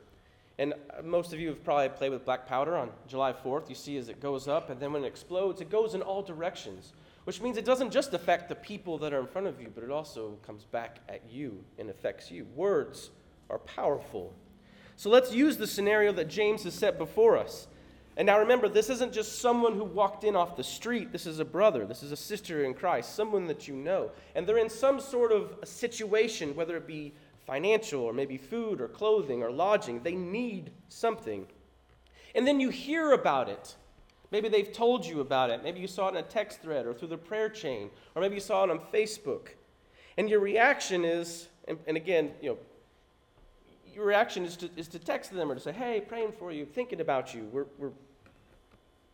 And 0.59 0.73
most 1.03 1.33
of 1.33 1.39
you 1.39 1.49
have 1.49 1.63
probably 1.63 1.89
played 1.89 2.11
with 2.11 2.25
black 2.25 2.47
powder 2.47 2.75
on 2.75 2.89
July 3.07 3.31
4th. 3.31 3.69
You 3.69 3.75
see 3.75 3.97
as 3.97 4.09
it 4.09 4.19
goes 4.19 4.47
up, 4.47 4.69
and 4.69 4.79
then 4.79 4.91
when 4.91 5.03
it 5.03 5.07
explodes, 5.07 5.61
it 5.61 5.69
goes 5.69 5.93
in 5.93 6.01
all 6.01 6.23
directions, 6.23 6.93
which 7.25 7.41
means 7.41 7.57
it 7.57 7.65
doesn't 7.65 7.91
just 7.91 8.13
affect 8.13 8.49
the 8.49 8.55
people 8.55 8.97
that 8.99 9.13
are 9.13 9.19
in 9.19 9.27
front 9.27 9.45
of 9.45 9.61
you, 9.61 9.71
but 9.73 9.83
it 9.83 9.91
also 9.91 10.37
comes 10.45 10.65
back 10.65 10.99
at 11.09 11.21
you 11.29 11.63
and 11.77 11.89
affects 11.89 12.31
you. 12.31 12.47
Words 12.55 13.11
are 13.49 13.59
powerful. 13.59 14.33
So 14.95 15.11
let's 15.11 15.31
use 15.31 15.57
the 15.57 15.67
scenario 15.67 16.11
that 16.13 16.27
James 16.27 16.63
has 16.63 16.73
set 16.73 16.97
before 16.97 17.37
us. 17.37 17.67
And 18.17 18.25
now 18.25 18.39
remember, 18.39 18.67
this 18.67 18.89
isn't 18.89 19.13
just 19.13 19.39
someone 19.39 19.75
who 19.75 19.83
walked 19.83 20.23
in 20.23 20.35
off 20.35 20.57
the 20.57 20.63
street. 20.63 21.11
This 21.11 21.27
is 21.27 21.37
a 21.37 21.45
brother. 21.45 21.85
This 21.85 22.01
is 22.01 22.11
a 22.11 22.17
sister 22.17 22.63
in 22.63 22.73
Christ, 22.73 23.13
someone 23.13 23.45
that 23.45 23.67
you 23.67 23.75
know. 23.75 24.09
And 24.33 24.47
they're 24.47 24.57
in 24.57 24.71
some 24.71 24.99
sort 24.99 25.31
of 25.31 25.53
situation, 25.63 26.55
whether 26.55 26.75
it 26.77 26.87
be 26.87 27.13
financial 27.47 28.01
or 28.01 28.13
maybe 28.13 28.37
food 28.37 28.81
or 28.81 28.89
clothing 28.89 29.41
or 29.41 29.49
lodging. 29.49 30.03
They 30.03 30.15
need 30.15 30.71
something. 30.89 31.47
And 32.35 32.45
then 32.45 32.59
you 32.59 32.69
hear 32.69 33.13
about 33.13 33.47
it. 33.49 33.75
Maybe 34.29 34.49
they've 34.49 34.71
told 34.71 35.05
you 35.05 35.21
about 35.21 35.49
it. 35.49 35.63
Maybe 35.63 35.79
you 35.79 35.87
saw 35.87 36.07
it 36.07 36.11
in 36.11 36.17
a 36.17 36.23
text 36.23 36.61
thread 36.61 36.85
or 36.85 36.93
through 36.93 37.07
the 37.07 37.17
prayer 37.17 37.47
chain, 37.47 37.89
or 38.13 38.21
maybe 38.21 38.35
you 38.35 38.41
saw 38.41 38.65
it 38.65 38.69
on 38.69 38.79
Facebook. 38.93 39.47
And 40.17 40.29
your 40.29 40.41
reaction 40.41 41.05
is, 41.05 41.47
and, 41.67 41.79
and 41.87 41.95
again, 41.95 42.31
you 42.41 42.49
know, 42.49 42.57
your 43.95 44.05
reaction 44.05 44.43
is 44.43 44.57
to, 44.57 44.69
is 44.75 44.89
to 44.89 44.99
text 44.99 45.31
them 45.31 45.49
or 45.49 45.55
to 45.55 45.61
say, 45.61 45.71
hey, 45.71 46.01
praying 46.01 46.33
for 46.37 46.51
you, 46.51 46.65
thinking 46.65 46.99
about 46.99 47.33
you. 47.33 47.47
We're, 47.51 47.65
we're 47.77 47.93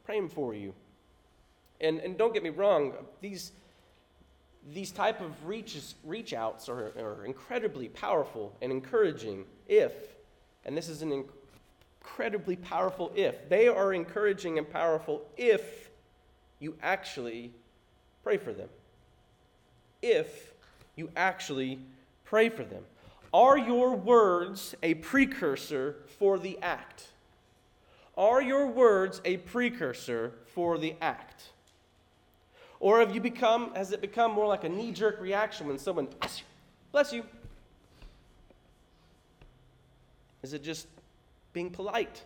praying 0.04 0.30
for 0.30 0.56
you. 0.56 0.74
And, 1.80 2.00
and 2.00 2.18
don't 2.18 2.34
get 2.34 2.44
me 2.44 2.50
wrong, 2.50 2.94
these, 3.22 3.52
these 4.72 4.92
type 4.92 5.20
of 5.22 5.46
reaches, 5.46 5.96
reach 6.04 6.34
outs 6.34 6.70
are, 6.70 6.92
are 6.98 7.26
incredibly 7.26 7.90
powerful 7.90 8.56
and 8.62 8.72
encouraging 8.72 9.46
if, 9.68 9.94
and 10.66 10.78
this 10.78 10.88
is 10.88 11.02
an 11.02 11.26
incredibly 12.02 12.56
powerful 12.56 13.12
if, 13.16 13.50
they 13.50 13.68
are 13.68 13.94
encouraging 13.94 14.58
and 14.58 14.70
powerful 14.70 15.22
if 15.38 15.90
you 16.60 16.76
actually 16.82 17.52
pray 18.24 18.38
for 18.38 18.54
them. 18.54 18.70
If 20.02 20.54
you 20.96 21.10
actually 21.16 21.80
pray 22.24 22.50
for 22.50 22.64
them. 22.64 22.84
Are 23.34 23.58
your 23.58 23.96
words 23.96 24.76
a 24.84 24.94
precursor 24.96 25.98
for 26.20 26.38
the 26.38 26.58
act? 26.62 27.08
Are 28.16 28.42
your 28.42 28.68
words 28.68 29.22
a 29.26 29.38
precursor 29.38 30.34
for 30.54 30.78
the 30.78 30.96
act? 31.02 31.50
Or 32.84 33.00
have 33.00 33.16
you 33.16 33.22
become, 33.22 33.74
has 33.76 33.94
it 33.94 34.02
become 34.02 34.34
more 34.34 34.46
like 34.46 34.66
a 34.66 34.70
knee 34.70 34.92
jerk 34.92 35.22
reaction 35.22 35.68
when 35.68 35.80
someone, 35.80 36.10
bless 36.20 36.40
you, 36.40 36.46
bless 36.92 37.14
you? 37.14 37.24
Is 40.42 40.52
it 40.52 40.64
just 40.64 40.88
being 41.54 41.70
polite? 41.70 42.24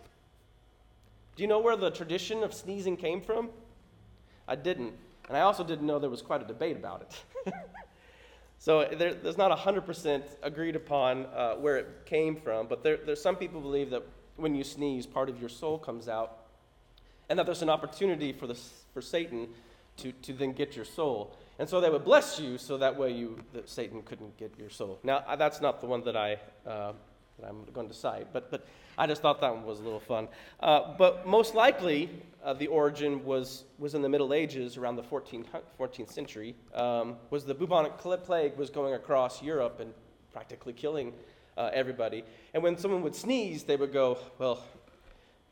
Do 1.36 1.44
you 1.44 1.46
know 1.46 1.60
where 1.60 1.76
the 1.76 1.92
tradition 1.92 2.42
of 2.42 2.52
sneezing 2.52 2.96
came 2.96 3.20
from? 3.20 3.50
I 4.48 4.56
didn't. 4.56 4.94
And 5.28 5.36
I 5.36 5.42
also 5.42 5.62
didn't 5.62 5.86
know 5.86 6.00
there 6.00 6.10
was 6.10 6.22
quite 6.22 6.42
a 6.42 6.46
debate 6.46 6.76
about 6.76 7.02
it. 7.46 7.54
so 8.58 8.88
there, 8.98 9.14
there's 9.14 9.38
not 9.38 9.56
100% 9.56 10.24
agreed 10.42 10.74
upon 10.74 11.26
uh, 11.26 11.54
where 11.54 11.76
it 11.76 11.86
came 12.04 12.34
from, 12.34 12.66
but 12.66 12.82
there, 12.82 12.96
there's 13.06 13.22
some 13.22 13.36
people 13.36 13.60
believe 13.60 13.90
that 13.90 14.02
when 14.34 14.56
you 14.56 14.64
sneeze, 14.64 15.06
part 15.06 15.28
of 15.28 15.38
your 15.38 15.50
soul 15.50 15.78
comes 15.78 16.08
out, 16.08 16.46
and 17.28 17.38
that 17.38 17.46
there's 17.46 17.62
an 17.62 17.70
opportunity 17.70 18.32
for, 18.32 18.48
the, 18.48 18.58
for 18.92 19.00
Satan 19.00 19.46
to, 19.98 20.12
to 20.12 20.32
then 20.32 20.52
get 20.52 20.76
your 20.76 20.84
soul. 20.84 21.36
And 21.58 21.68
so 21.68 21.80
they 21.80 21.90
would 21.90 22.04
bless 22.04 22.38
you 22.38 22.56
so 22.56 22.78
that 22.78 22.96
way 22.96 23.12
you, 23.12 23.38
that 23.52 23.68
Satan 23.68 24.02
couldn't 24.02 24.36
get 24.36 24.52
your 24.58 24.70
soul. 24.70 25.00
Now, 25.02 25.24
that's 25.36 25.60
not 25.60 25.80
the 25.80 25.86
one 25.86 26.02
that, 26.04 26.16
I, 26.16 26.34
uh, 26.66 26.92
that 27.38 27.48
I'm 27.48 27.64
going 27.72 27.88
to 27.88 27.94
cite, 27.94 28.32
but, 28.32 28.50
but 28.50 28.66
I 28.96 29.06
just 29.06 29.22
thought 29.22 29.40
that 29.40 29.54
one 29.54 29.64
was 29.64 29.80
a 29.80 29.82
little 29.82 30.00
fun. 30.00 30.28
Uh, 30.60 30.94
but 30.96 31.26
most 31.26 31.54
likely, 31.54 32.10
uh, 32.44 32.54
the 32.54 32.68
origin 32.68 33.24
was, 33.24 33.64
was 33.78 33.94
in 33.94 34.02
the 34.02 34.08
Middle 34.08 34.32
Ages, 34.32 34.76
around 34.76 34.96
the 34.96 35.02
14th, 35.02 35.46
14th 35.78 36.12
century, 36.12 36.54
um, 36.74 37.16
was 37.30 37.44
the 37.44 37.54
bubonic 37.54 37.98
plague 37.98 38.56
was 38.56 38.70
going 38.70 38.94
across 38.94 39.42
Europe 39.42 39.80
and 39.80 39.92
practically 40.32 40.72
killing 40.72 41.12
uh, 41.56 41.70
everybody. 41.72 42.24
And 42.54 42.62
when 42.62 42.78
someone 42.78 43.02
would 43.02 43.16
sneeze, 43.16 43.64
they 43.64 43.76
would 43.76 43.92
go, 43.92 44.18
well, 44.38 44.64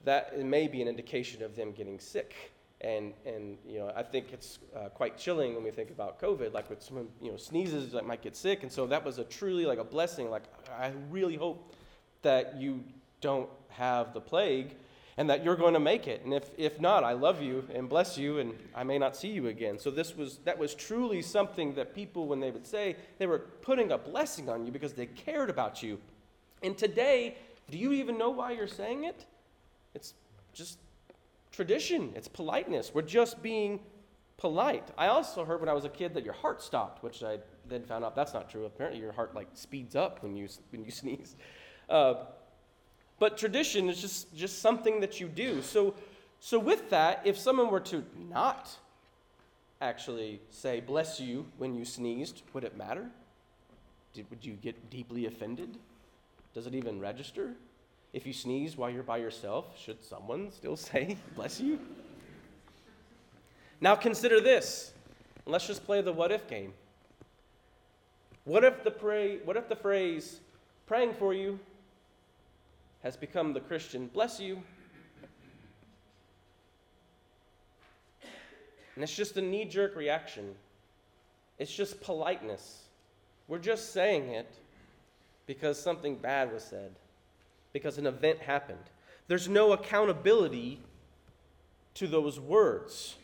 that 0.05 0.38
may 0.38 0.69
be 0.69 0.81
an 0.83 0.88
indication 0.88 1.43
of 1.43 1.57
them 1.57 1.73
getting 1.73 1.99
sick. 1.99 2.53
And, 2.83 3.14
and 3.25 3.56
you 3.66 3.78
know, 3.78 3.90
I 3.97 4.02
think 4.02 4.33
it's 4.33 4.59
uh, 4.76 4.90
quite 4.90 5.16
chilling 5.16 5.54
when 5.54 5.64
we 5.64 5.71
think 5.71 5.90
about 5.90 6.21
COVID. 6.21 6.52
Like 6.52 6.68
when 6.68 6.80
someone 6.80 7.09
you 7.23 7.30
know 7.30 7.37
sneezes, 7.37 7.95
like 7.95 8.04
might 8.04 8.23
get 8.23 8.37
sick, 8.37 8.62
and 8.62 8.71
so 8.71 8.87
that 8.87 9.04
was 9.04 9.18
a 9.18 9.25
truly 9.25 9.64
like 9.64 9.78
a 9.78 9.85
blessing. 9.85 10.28
Like 10.28 10.42
I 10.78 10.92
really 11.11 11.37
hope 11.37 11.75
that 12.23 12.56
you 12.56 12.85
don't 13.23 13.49
have 13.71 14.12
the 14.12 14.21
plague, 14.21 14.75
and 15.16 15.30
that 15.30 15.42
you're 15.42 15.56
going 15.56 15.73
to 15.73 15.80
make 15.80 16.06
it. 16.06 16.23
And 16.25 16.35
if 16.35 16.50
if 16.59 16.78
not, 16.78 17.02
I 17.02 17.12
love 17.12 17.40
you 17.40 17.66
and 17.75 17.88
bless 17.88 18.18
you, 18.18 18.40
and 18.40 18.52
I 18.75 18.85
may 18.85 18.99
not 18.99 19.16
see 19.16 19.28
you 19.28 19.47
again. 19.47 19.78
So 19.78 19.90
this 19.90 20.14
was 20.14 20.38
that 20.45 20.59
was 20.59 20.75
truly 20.75 21.23
something 21.23 21.75
that 21.76 21.95
people, 21.95 22.26
when 22.26 22.40
they 22.40 22.50
would 22.50 22.66
say, 22.66 22.97
they 23.18 23.26
were 23.26 23.38
putting 23.38 23.92
a 23.92 23.99
blessing 23.99 24.50
on 24.50 24.66
you 24.66 24.73
because 24.73 24.92
they 24.92 25.06
cared 25.06 25.49
about 25.49 25.83
you. 25.83 25.99
And 26.62 26.76
today, 26.76 27.37
do 27.71 27.78
you 27.78 27.92
even 27.92 28.18
know 28.18 28.30
why 28.30 28.52
you're 28.52 28.66
saying 28.66 29.04
it? 29.04 29.25
It's 29.95 30.12
just 30.52 30.78
tradition, 31.57 32.13
it's 32.15 32.29
politeness. 32.29 32.93
We're 32.93 33.03
just 33.03 33.43
being 33.43 33.81
polite. 34.37 34.89
I 34.99 35.07
also 35.07 35.45
heard 35.45 35.61
when 35.61 35.71
I 35.71 35.73
was 35.73 35.87
a 35.87 35.89
kid 35.89 36.13
that 36.15 36.23
your 36.25 36.35
heart 36.35 36.63
stopped, 36.63 37.03
which 37.03 37.23
I 37.23 37.39
then 37.67 37.83
found 37.83 38.05
out 38.05 38.15
that's 38.15 38.35
not 38.35 38.51
true. 38.51 38.67
Apparently, 38.67 39.01
your 39.01 39.13
heart 39.13 39.35
like 39.35 39.49
speeds 39.55 39.97
up 39.97 40.23
when 40.23 40.37
you 40.37 40.49
when 40.71 40.85
you 40.85 40.91
sneeze. 41.03 41.35
Uh, 41.89 42.15
but 43.19 43.39
tradition 43.39 43.89
is 43.89 44.01
just 44.01 44.35
just 44.37 44.61
something 44.61 45.01
that 45.01 45.19
you 45.19 45.29
do. 45.29 45.63
So 45.63 45.95
so 46.41 46.59
with 46.59 46.91
that, 46.91 47.23
if 47.25 47.39
someone 47.39 47.71
were 47.71 47.81
to 47.81 48.05
not 48.31 48.77
actually 49.81 50.41
say 50.51 50.81
bless 50.81 51.19
you 51.19 51.47
when 51.57 51.75
you 51.75 51.87
sneezed, 51.87 52.43
would 52.53 52.65
it 52.65 52.77
matter? 52.77 53.07
Did, 54.13 54.29
would 54.29 54.45
you 54.45 54.55
get 54.55 54.91
deeply 54.91 55.25
offended? 55.27 55.79
Does 56.55 56.67
it 56.67 56.75
even 56.75 57.01
register? 57.01 57.55
If 58.17 58.27
you 58.27 58.33
sneeze 58.33 58.79
while 58.79 58.89
you're 58.89 59.03
by 59.03 59.19
yourself, 59.19 59.79
should 59.79 60.03
someone 60.03 60.51
still 60.51 60.77
say 60.89 61.19
bless 61.35 61.61
you? 61.61 61.79
Now 63.79 63.95
consider 63.95 64.41
this. 64.41 64.95
Let's 65.45 65.67
just 65.67 65.85
play 65.85 66.01
the 66.01 66.15
what 66.15 66.33
if 66.33 66.49
game. 66.49 66.73
What 68.45 68.65
if 68.65 68.83
the, 68.85 68.91
pray, 68.91 69.37
what 69.45 69.59
if 69.59 69.69
the 69.69 69.77
phrase, 69.77 70.41
praying 70.87 71.13
for 71.13 71.35
you, 71.35 71.59
has 73.03 73.19
become 73.19 73.53
the 73.53 73.61
Christian, 73.61 74.07
bless 74.07 74.41
you? 74.41 74.63
And 78.95 79.05
it's 79.05 79.15
just 79.15 79.37
a 79.37 79.43
knee 79.43 79.67
jerk 79.67 79.95
reaction. 79.95 80.55
It's 81.59 81.75
just 81.75 82.01
politeness. 82.01 82.85
We're 83.47 83.59
just 83.59 83.93
saying 83.93 84.31
it 84.31 84.55
because 85.47 85.79
something 85.79 86.17
bad 86.17 86.51
was 86.51 86.65
said, 86.65 86.93
because 87.76 87.99
an 87.99 88.06
event 88.06 88.38
happened. 88.38 88.78
There's 89.28 89.50
no 89.50 89.73
accountability 89.73 90.80
to 91.92 92.06
those 92.06 92.40
words. 92.40 93.16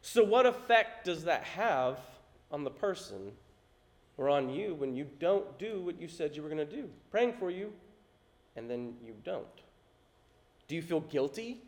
So, 0.00 0.24
what 0.24 0.46
effect 0.46 1.04
does 1.04 1.24
that 1.24 1.44
have 1.44 1.98
on 2.50 2.64
the 2.64 2.70
person 2.70 3.32
or 4.16 4.30
on 4.30 4.48
you 4.48 4.72
when 4.72 4.94
you 4.94 5.06
don't 5.18 5.58
do 5.58 5.82
what 5.82 6.00
you 6.00 6.08
said 6.08 6.34
you 6.34 6.42
were 6.42 6.48
going 6.48 6.66
to 6.66 6.76
do? 6.76 6.88
Praying 7.10 7.34
for 7.34 7.50
you, 7.50 7.70
and 8.56 8.70
then 8.70 8.94
you 9.04 9.12
don't. 9.24 9.44
Do 10.66 10.74
you 10.74 10.80
feel 10.80 11.00
guilty 11.00 11.60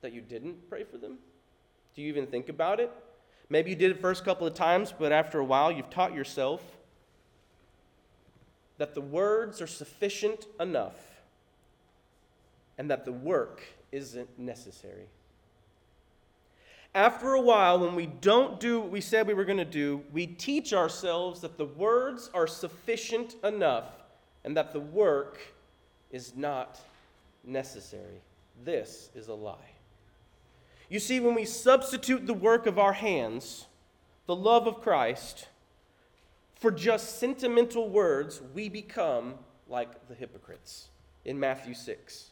that 0.00 0.12
you 0.12 0.20
didn't 0.20 0.68
pray 0.68 0.82
for 0.82 0.98
them? 0.98 1.18
Do 1.94 2.02
you 2.02 2.08
even 2.08 2.26
think 2.26 2.48
about 2.48 2.80
it? 2.80 2.90
Maybe 3.48 3.70
you 3.70 3.76
did 3.76 3.92
it 3.92 4.00
first 4.00 4.24
couple 4.24 4.48
of 4.48 4.54
times, 4.54 4.92
but 4.98 5.12
after 5.12 5.38
a 5.38 5.44
while 5.44 5.70
you've 5.70 5.90
taught 5.90 6.12
yourself 6.12 6.60
that 8.78 8.94
the 8.94 9.00
words 9.00 9.60
are 9.60 9.66
sufficient 9.66 10.46
enough 10.58 10.96
and 12.78 12.90
that 12.90 13.04
the 13.04 13.12
work 13.12 13.62
isn't 13.92 14.38
necessary. 14.38 15.06
After 16.94 17.34
a 17.34 17.40
while, 17.40 17.80
when 17.80 17.94
we 17.94 18.06
don't 18.06 18.58
do 18.58 18.80
what 18.80 18.90
we 18.90 19.00
said 19.00 19.26
we 19.26 19.34
were 19.34 19.44
going 19.44 19.58
to 19.58 19.64
do, 19.64 20.02
we 20.12 20.26
teach 20.26 20.72
ourselves 20.72 21.40
that 21.40 21.58
the 21.58 21.66
words 21.66 22.30
are 22.32 22.46
sufficient 22.46 23.36
enough 23.44 23.86
and 24.44 24.56
that 24.56 24.72
the 24.72 24.80
work 24.80 25.38
is 26.10 26.34
not 26.34 26.80
necessary. 27.44 28.22
This 28.64 29.10
is 29.14 29.28
a 29.28 29.34
lie. 29.34 29.56
You 30.88 30.98
see, 30.98 31.20
when 31.20 31.34
we 31.34 31.44
substitute 31.44 32.26
the 32.26 32.34
work 32.34 32.66
of 32.66 32.78
our 32.78 32.94
hands, 32.94 33.66
the 34.26 34.36
love 34.36 34.66
of 34.66 34.80
Christ, 34.80 35.48
for 36.58 36.70
just 36.70 37.18
sentimental 37.18 37.88
words, 37.88 38.42
we 38.54 38.68
become 38.68 39.34
like 39.68 40.08
the 40.08 40.14
hypocrites 40.14 40.88
in 41.24 41.38
Matthew 41.38 41.74
6. 41.74 42.30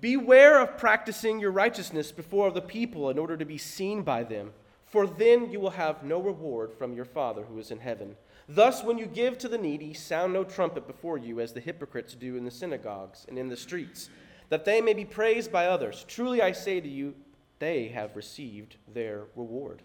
Beware 0.00 0.60
of 0.60 0.78
practicing 0.78 1.40
your 1.40 1.50
righteousness 1.50 2.12
before 2.12 2.50
the 2.50 2.62
people 2.62 3.10
in 3.10 3.18
order 3.18 3.36
to 3.36 3.44
be 3.44 3.58
seen 3.58 4.02
by 4.02 4.22
them, 4.22 4.52
for 4.86 5.06
then 5.06 5.50
you 5.50 5.60
will 5.60 5.70
have 5.70 6.02
no 6.02 6.20
reward 6.20 6.72
from 6.72 6.94
your 6.94 7.04
Father 7.04 7.42
who 7.42 7.58
is 7.58 7.70
in 7.70 7.80
heaven. 7.80 8.16
Thus, 8.48 8.82
when 8.82 8.98
you 8.98 9.06
give 9.06 9.36
to 9.38 9.48
the 9.48 9.58
needy, 9.58 9.92
sound 9.92 10.32
no 10.32 10.44
trumpet 10.44 10.86
before 10.86 11.18
you, 11.18 11.40
as 11.40 11.52
the 11.52 11.60
hypocrites 11.60 12.14
do 12.14 12.36
in 12.36 12.44
the 12.44 12.50
synagogues 12.50 13.26
and 13.28 13.38
in 13.38 13.48
the 13.48 13.56
streets, 13.56 14.08
that 14.48 14.64
they 14.64 14.80
may 14.80 14.94
be 14.94 15.04
praised 15.04 15.52
by 15.52 15.66
others. 15.66 16.04
Truly 16.08 16.40
I 16.40 16.52
say 16.52 16.80
to 16.80 16.88
you, 16.88 17.14
they 17.58 17.88
have 17.88 18.16
received 18.16 18.76
their 18.92 19.24
reward. 19.36 19.82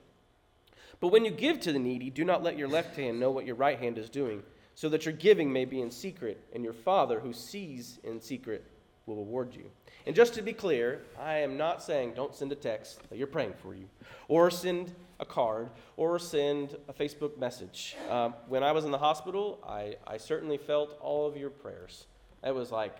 But 0.99 1.09
when 1.09 1.25
you 1.25 1.31
give 1.31 1.59
to 1.61 1.73
the 1.73 1.79
needy, 1.79 2.09
do 2.09 2.23
not 2.23 2.43
let 2.43 2.57
your 2.57 2.67
left 2.67 2.95
hand 2.95 3.19
know 3.19 3.31
what 3.31 3.45
your 3.45 3.55
right 3.55 3.79
hand 3.79 3.97
is 3.97 4.09
doing, 4.09 4.43
so 4.73 4.89
that 4.89 5.05
your 5.05 5.13
giving 5.13 5.51
may 5.51 5.65
be 5.65 5.81
in 5.81 5.91
secret, 5.91 6.43
and 6.53 6.63
your 6.63 6.73
Father 6.73 7.19
who 7.19 7.33
sees 7.33 7.99
in 8.03 8.19
secret 8.19 8.63
will 9.05 9.17
reward 9.17 9.53
you. 9.55 9.69
And 10.05 10.15
just 10.15 10.33
to 10.35 10.41
be 10.41 10.53
clear, 10.53 11.01
I 11.19 11.37
am 11.37 11.57
not 11.57 11.81
saying 11.81 12.13
don't 12.15 12.35
send 12.35 12.51
a 12.51 12.55
text 12.55 12.99
that 13.09 13.17
you're 13.17 13.27
praying 13.27 13.53
for 13.61 13.73
you, 13.75 13.85
or 14.27 14.51
send 14.51 14.93
a 15.19 15.25
card, 15.25 15.69
or 15.95 16.19
send 16.19 16.75
a 16.87 16.93
Facebook 16.93 17.37
message. 17.37 17.95
Um, 18.09 18.33
when 18.47 18.63
I 18.63 18.71
was 18.71 18.85
in 18.85 18.91
the 18.91 18.97
hospital, 18.97 19.59
I, 19.67 19.95
I 20.05 20.17
certainly 20.17 20.57
felt 20.57 20.97
all 21.01 21.25
of 21.27 21.37
your 21.37 21.49
prayers. 21.49 22.05
It 22.43 22.53
was 22.53 22.71
like, 22.71 22.95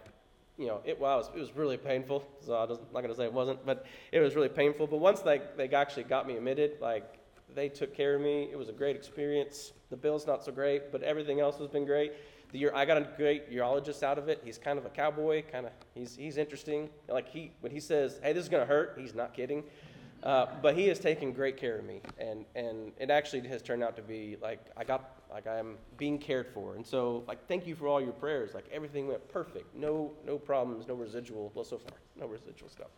you 0.58 0.68
know, 0.68 0.80
it 0.86 1.00
was, 1.00 1.30
it 1.36 1.40
was 1.40 1.56
really 1.56 1.78
painful. 1.78 2.26
So 2.40 2.56
I'm 2.56 2.70
not 2.70 3.02
going 3.02 3.10
to 3.10 3.16
say 3.16 3.26
it 3.26 3.34
wasn't, 3.34 3.66
but 3.66 3.86
it 4.12 4.20
was 4.20 4.36
really 4.36 4.50
painful. 4.50 4.88
But 4.88 4.98
once 4.98 5.20
they, 5.20 5.42
they 5.58 5.68
actually 5.70 6.04
got 6.04 6.26
me 6.26 6.38
admitted, 6.38 6.80
like, 6.80 7.20
they 7.56 7.70
took 7.70 7.96
care 7.96 8.16
of 8.16 8.22
me. 8.22 8.50
It 8.52 8.58
was 8.58 8.70
a 8.70 8.74
great 8.74 8.96
experience. 8.96 9.72
The 9.90 9.96
bill's 9.96 10.28
not 10.28 10.44
so 10.44 10.52
great, 10.52 10.92
but 10.92 11.02
everything 11.02 11.40
else 11.40 11.58
has 11.60 11.70
been 11.70 11.86
great. 11.86 12.14
The, 12.52 12.60
year 12.60 12.72
I 12.76 12.86
got 12.86 12.98
a 12.98 13.08
great 13.18 13.52
urologist 13.52 14.04
out 14.04 14.18
of 14.18 14.30
it. 14.30 14.42
He's 14.44 14.58
kind 14.58 14.78
of 14.78 14.86
a 14.86 14.90
cowboy, 14.90 15.44
kind 15.52 15.66
of. 15.66 15.72
He's 15.94 16.16
he's 16.16 16.38
interesting. 16.38 16.90
Like 17.08 17.28
he 17.28 17.52
when 17.62 17.72
he 17.72 17.80
says, 17.80 18.20
"Hey, 18.22 18.34
this 18.34 18.44
is 18.44 18.50
gonna 18.50 18.66
hurt," 18.66 18.98
he's 19.00 19.16
not 19.16 19.34
kidding. 19.34 19.64
Uh, 20.24 20.48
but 20.62 20.76
he 20.76 20.88
has 20.88 21.00
taken 21.00 21.32
great 21.32 21.58
care 21.58 21.78
of 21.78 21.86
me, 21.86 22.02
and 22.18 22.46
and 22.56 22.92
it 23.00 23.10
actually 23.10 23.48
has 23.48 23.62
turned 23.62 23.84
out 23.84 23.96
to 23.96 24.02
be 24.02 24.38
like 24.42 24.60
I 24.78 24.84
got 24.84 25.22
like 25.30 25.48
I'm 25.48 25.78
being 25.98 26.18
cared 26.18 26.48
for, 26.48 26.76
and 26.76 26.86
so 26.86 27.24
like 27.28 27.48
thank 27.48 27.68
you 27.68 27.76
for 27.76 27.88
all 27.88 28.02
your 28.02 28.14
prayers. 28.14 28.54
Like 28.54 28.66
everything 28.72 29.08
went 29.08 29.28
perfect, 29.30 29.76
no 29.76 30.14
no 30.26 30.38
problems, 30.38 30.88
no 30.88 30.96
residual. 30.96 31.52
Well, 31.54 31.66
so 31.66 31.78
far, 31.78 31.98
no 32.16 32.28
residual 32.28 32.70
stuff. 32.70 32.90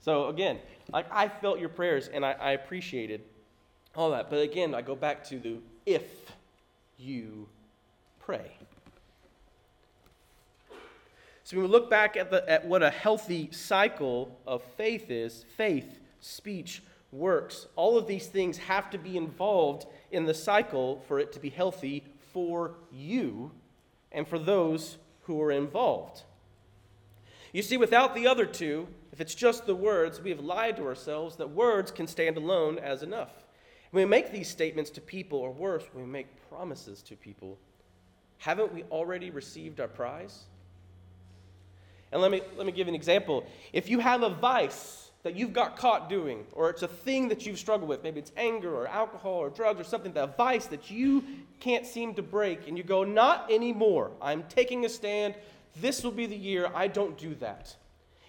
So 0.00 0.28
again, 0.28 0.58
like 0.92 1.06
I 1.10 1.28
felt 1.28 1.58
your 1.58 1.68
prayers, 1.68 2.08
and 2.08 2.24
I, 2.24 2.32
I 2.32 2.50
appreciated 2.52 3.22
all 3.98 4.12
that. 4.12 4.30
But 4.30 4.40
again, 4.40 4.74
I 4.76 4.82
go 4.82 4.94
back 4.94 5.24
to 5.24 5.40
the 5.40 5.56
if 5.84 6.04
you 6.98 7.48
pray. 8.20 8.52
So 11.42 11.56
when 11.56 11.66
we 11.66 11.72
look 11.72 11.90
back 11.90 12.16
at, 12.16 12.30
the, 12.30 12.48
at 12.48 12.64
what 12.66 12.82
a 12.82 12.90
healthy 12.90 13.48
cycle 13.50 14.38
of 14.46 14.62
faith 14.76 15.10
is 15.10 15.44
faith, 15.56 15.98
speech, 16.20 16.82
works, 17.10 17.66
all 17.74 17.98
of 17.98 18.06
these 18.06 18.26
things 18.26 18.58
have 18.58 18.88
to 18.90 18.98
be 18.98 19.16
involved 19.16 19.86
in 20.12 20.26
the 20.26 20.34
cycle 20.34 21.02
for 21.08 21.18
it 21.18 21.32
to 21.32 21.40
be 21.40 21.50
healthy 21.50 22.04
for 22.32 22.74
you 22.92 23.50
and 24.12 24.28
for 24.28 24.38
those 24.38 24.98
who 25.22 25.42
are 25.42 25.50
involved. 25.50 26.22
You 27.52 27.62
see, 27.62 27.76
without 27.76 28.14
the 28.14 28.28
other 28.28 28.46
two, 28.46 28.86
if 29.10 29.20
it's 29.20 29.34
just 29.34 29.66
the 29.66 29.74
words, 29.74 30.20
we 30.20 30.30
have 30.30 30.40
lied 30.40 30.76
to 30.76 30.84
ourselves 30.84 31.36
that 31.36 31.50
words 31.50 31.90
can 31.90 32.06
stand 32.06 32.36
alone 32.36 32.78
as 32.78 33.02
enough. 33.02 33.47
When 33.90 34.04
we 34.04 34.08
make 34.08 34.32
these 34.32 34.48
statements 34.48 34.90
to 34.90 35.00
people, 35.00 35.38
or 35.38 35.50
worse, 35.50 35.84
when 35.92 36.04
we 36.04 36.10
make 36.10 36.26
promises 36.48 37.02
to 37.02 37.16
people, 37.16 37.58
haven't 38.38 38.72
we 38.72 38.84
already 38.84 39.30
received 39.30 39.80
our 39.80 39.88
prize? 39.88 40.44
And 42.12 42.22
let 42.22 42.30
me, 42.30 42.42
let 42.56 42.66
me 42.66 42.72
give 42.72 42.88
an 42.88 42.94
example. 42.94 43.44
If 43.72 43.88
you 43.88 43.98
have 43.98 44.22
a 44.22 44.30
vice 44.30 45.10
that 45.22 45.34
you've 45.34 45.52
got 45.52 45.76
caught 45.76 46.08
doing, 46.08 46.44
or 46.52 46.70
it's 46.70 46.82
a 46.82 46.88
thing 46.88 47.28
that 47.28 47.44
you've 47.44 47.58
struggled 47.58 47.88
with, 47.88 48.02
maybe 48.02 48.20
it's 48.20 48.32
anger 48.36 48.74
or 48.74 48.86
alcohol 48.86 49.34
or 49.34 49.50
drugs 49.50 49.80
or 49.80 49.84
something, 49.84 50.12
that 50.12 50.36
vice 50.36 50.66
that 50.66 50.90
you 50.90 51.24
can't 51.60 51.84
seem 51.84 52.14
to 52.14 52.22
break, 52.22 52.68
and 52.68 52.78
you 52.78 52.84
go, 52.84 53.04
Not 53.04 53.50
anymore. 53.50 54.12
I'm 54.22 54.44
taking 54.44 54.84
a 54.84 54.88
stand. 54.88 55.34
This 55.80 56.02
will 56.02 56.12
be 56.12 56.26
the 56.26 56.36
year 56.36 56.70
I 56.74 56.88
don't 56.88 57.18
do 57.18 57.34
that. 57.36 57.74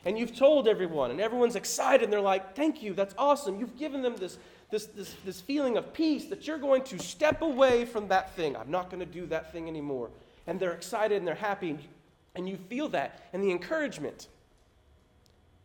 And 0.06 0.18
you've 0.18 0.36
told 0.36 0.68
everyone, 0.68 1.12
and 1.12 1.22
everyone's 1.22 1.56
excited, 1.56 2.04
and 2.04 2.12
they're 2.12 2.22
like, 2.22 2.56
Thank 2.56 2.82
you, 2.82 2.94
that's 2.94 3.14
awesome. 3.18 3.60
You've 3.60 3.78
given 3.78 4.02
them 4.02 4.16
this, 4.18 4.38
this, 4.70 4.86
this, 4.86 5.16
this 5.26 5.42
feeling 5.42 5.78
of 5.78 5.94
peace 5.94 6.26
that 6.26 6.48
you're 6.48 6.58
going 6.58 6.84
to 6.84 7.00
step 7.00 7.42
away 7.42 7.86
from 7.86 8.08
that 8.10 8.36
thing. 8.36 8.56
I'm 8.56 8.72
not 8.72 8.90
going 8.90 9.00
to 9.00 9.06
do 9.06 9.26
that 9.28 9.52
thing 9.52 9.68
anymore. 9.68 10.10
And 10.48 10.60
they're 10.60 10.74
excited 10.74 11.18
and 11.18 11.28
they're 11.28 11.36
happy 11.36 11.78
and 12.36 12.48
you 12.48 12.58
feel 12.70 12.90
that 12.90 13.28
and 13.34 13.44
the 13.44 13.52
encouragement, 13.52 14.28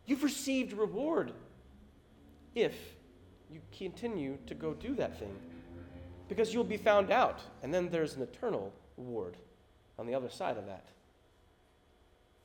you've 0.05 0.23
received 0.23 0.73
reward 0.73 1.31
if 2.53 2.75
you 3.51 3.61
continue 3.77 4.37
to 4.47 4.55
go 4.55 4.73
do 4.73 4.95
that 4.95 5.17
thing. 5.19 5.33
Because 6.27 6.53
you'll 6.53 6.63
be 6.63 6.77
found 6.77 7.11
out, 7.11 7.39
and 7.61 7.71
then 7.71 7.89
there's 7.89 8.15
an 8.15 8.23
eternal 8.23 8.73
reward 8.97 9.35
on 9.99 10.07
the 10.07 10.15
other 10.15 10.29
side 10.29 10.57
of 10.57 10.65
that. 10.65 10.85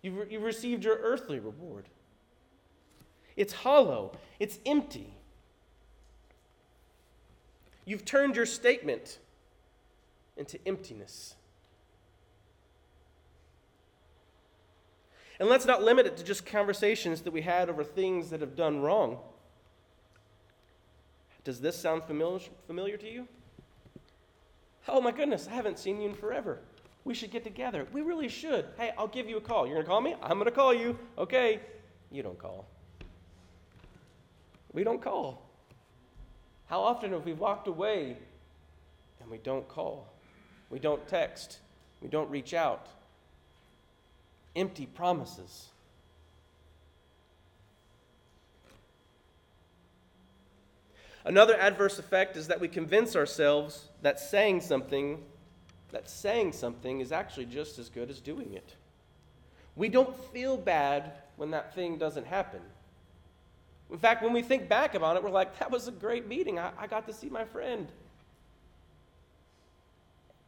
You've, 0.03 0.17
re- 0.17 0.27
you've 0.31 0.43
received 0.43 0.85
your 0.85 0.97
earthly 0.97 1.39
reward. 1.39 1.87
It's 3.37 3.53
hollow, 3.53 4.13
it's 4.39 4.59
empty. 4.67 5.15
You've 7.91 8.05
turned 8.05 8.37
your 8.37 8.47
statement 8.47 9.19
into 10.37 10.61
emptiness. 10.65 11.35
And 15.41 15.49
let's 15.49 15.67
not 15.67 15.83
limit 15.83 16.07
it 16.07 16.17
to 16.19 16.23
just 16.23 16.47
conversations 16.47 17.23
that 17.23 17.33
we 17.33 17.41
had 17.41 17.69
over 17.69 17.83
things 17.83 18.31
that 18.31 18.43
have 18.43 18.55
done 18.55 18.81
wrong. 18.81 19.19
Does 21.43 21.61
this 21.61 21.75
sound 21.75 22.05
familiar, 22.05 22.47
familiar 22.69 22.97
to 22.97 23.11
you? 23.11 23.27
Oh 24.89 25.01
my 25.01 25.11
goodness, 25.11 25.49
I 25.51 25.55
haven't 25.57 25.81
seen 25.81 26.01
you 26.01 26.11
in 26.11 26.15
forever. 26.15 26.61
We 27.03 27.13
should 27.13 27.33
get 27.33 27.43
together. 27.43 27.89
We 27.93 28.03
really 28.03 28.29
should. 28.29 28.67
Hey, 28.79 28.93
I'll 28.97 29.09
give 29.09 29.29
you 29.29 29.37
a 29.37 29.41
call. 29.41 29.67
You're 29.67 29.75
going 29.75 29.87
to 29.87 29.91
call 29.91 30.01
me? 30.01 30.15
I'm 30.23 30.39
going 30.39 30.45
to 30.45 30.53
call 30.53 30.73
you. 30.73 30.97
Okay. 31.19 31.59
You 32.13 32.23
don't 32.23 32.39
call. 32.39 32.69
We 34.73 34.85
don't 34.85 35.03
call. 35.03 35.50
How 36.71 36.83
often 36.83 37.11
have 37.11 37.25
we 37.25 37.33
walked 37.33 37.67
away 37.67 38.17
and 39.21 39.29
we 39.29 39.39
don't 39.39 39.67
call? 39.67 40.07
We 40.71 40.79
don't 40.79 41.05
text. 41.09 41.59
We 42.01 42.07
don't 42.07 42.31
reach 42.31 42.55
out. 42.55 42.87
Empty 44.55 44.87
promises. 44.87 45.67
Another 51.25 51.57
adverse 51.57 51.99
effect 51.99 52.37
is 52.37 52.47
that 52.47 52.61
we 52.61 52.69
convince 52.69 53.17
ourselves 53.17 53.89
that 54.03 54.21
saying 54.21 54.61
something, 54.61 55.21
that 55.91 56.09
saying 56.09 56.53
something 56.53 57.01
is 57.01 57.11
actually 57.11 57.47
just 57.47 57.81
as 57.81 57.89
good 57.89 58.11
as 58.11 58.21
doing 58.21 58.55
it. 58.55 58.77
We 59.75 59.89
don't 59.89 60.17
feel 60.33 60.57
bad 60.57 61.15
when 61.37 61.51
that 61.51 61.75
thing 61.75 61.99
doesn't 61.99 62.29
happen. 62.29 62.61
In 63.91 63.99
fact, 63.99 64.23
when 64.23 64.33
we 64.33 64.43
think 64.43 64.69
back 64.69 64.95
about 64.95 65.17
it, 65.17 65.23
we're 65.23 65.31
like, 65.31 65.59
that 65.59 65.71
was 65.71 65.89
a 65.89 65.93
great 65.93 66.29
meeting. 66.29 66.59
I, 66.59 66.71
I 66.79 66.87
got 66.87 67.07
to 67.09 67.13
see 67.13 67.29
my 67.29 67.45
friend. 67.45 67.89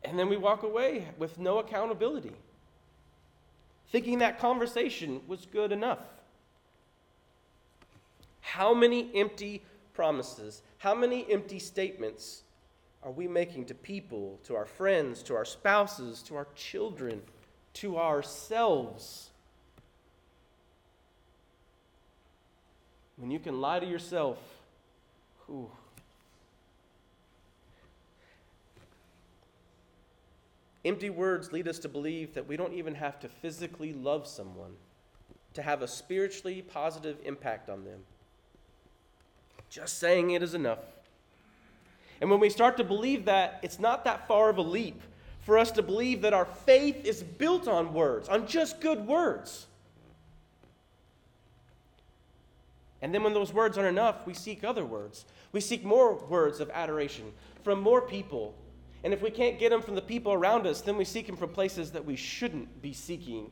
And 0.04 0.18
then 0.18 0.28
we 0.28 0.36
walk 0.36 0.62
away 0.62 1.08
with 1.18 1.38
no 1.38 1.58
accountability, 1.58 2.32
thinking 3.88 4.18
that 4.18 4.38
conversation 4.38 5.20
was 5.26 5.46
good 5.46 5.72
enough. 5.72 6.00
How 8.40 8.74
many 8.74 9.10
empty 9.14 9.62
promises, 9.94 10.62
how 10.78 10.94
many 10.94 11.30
empty 11.30 11.58
statements 11.58 12.42
are 13.02 13.10
we 13.10 13.26
making 13.26 13.66
to 13.66 13.74
people, 13.74 14.38
to 14.44 14.54
our 14.54 14.66
friends, 14.66 15.22
to 15.24 15.34
our 15.34 15.44
spouses, 15.44 16.22
to 16.22 16.36
our 16.36 16.46
children, 16.54 17.22
to 17.74 17.98
ourselves? 17.98 19.30
When 23.16 23.30
you 23.30 23.38
can 23.38 23.60
lie 23.60 23.80
to 23.80 23.86
yourself. 23.86 24.38
Empty 30.84 31.10
words 31.10 31.52
lead 31.52 31.68
us 31.68 31.78
to 31.80 31.88
believe 31.88 32.34
that 32.34 32.48
we 32.48 32.56
don't 32.56 32.72
even 32.72 32.94
have 32.94 33.20
to 33.20 33.28
physically 33.28 33.92
love 33.92 34.26
someone 34.26 34.72
to 35.54 35.62
have 35.62 35.82
a 35.82 35.88
spiritually 35.88 36.62
positive 36.62 37.18
impact 37.24 37.68
on 37.68 37.84
them. 37.84 38.00
Just 39.68 39.98
saying 39.98 40.30
it 40.30 40.42
is 40.42 40.54
enough. 40.54 40.80
And 42.20 42.30
when 42.30 42.40
we 42.40 42.50
start 42.50 42.76
to 42.78 42.84
believe 42.84 43.26
that, 43.26 43.60
it's 43.62 43.78
not 43.78 44.04
that 44.04 44.26
far 44.26 44.48
of 44.48 44.58
a 44.58 44.62
leap 44.62 45.00
for 45.40 45.58
us 45.58 45.70
to 45.72 45.82
believe 45.82 46.22
that 46.22 46.32
our 46.32 46.44
faith 46.44 47.04
is 47.04 47.22
built 47.22 47.68
on 47.68 47.92
words, 47.92 48.28
on 48.28 48.46
just 48.46 48.80
good 48.80 49.06
words. 49.06 49.66
And 53.02 53.12
then 53.12 53.24
when 53.24 53.34
those 53.34 53.52
words 53.52 53.76
aren't 53.76 53.90
enough, 53.90 54.26
we 54.26 54.32
seek 54.32 54.62
other 54.62 54.84
words. 54.84 55.26
We 55.50 55.60
seek 55.60 55.84
more 55.84 56.14
words 56.14 56.60
of 56.60 56.70
adoration 56.70 57.32
from 57.64 57.80
more 57.80 58.00
people. 58.00 58.54
And 59.02 59.12
if 59.12 59.20
we 59.20 59.30
can't 59.30 59.58
get 59.58 59.70
them 59.70 59.82
from 59.82 59.96
the 59.96 60.02
people 60.02 60.32
around 60.32 60.66
us, 60.66 60.80
then 60.80 60.96
we 60.96 61.04
seek 61.04 61.26
them 61.26 61.36
from 61.36 61.50
places 61.50 61.90
that 61.90 62.04
we 62.04 62.14
shouldn't 62.14 62.80
be 62.80 62.92
seeking 62.92 63.50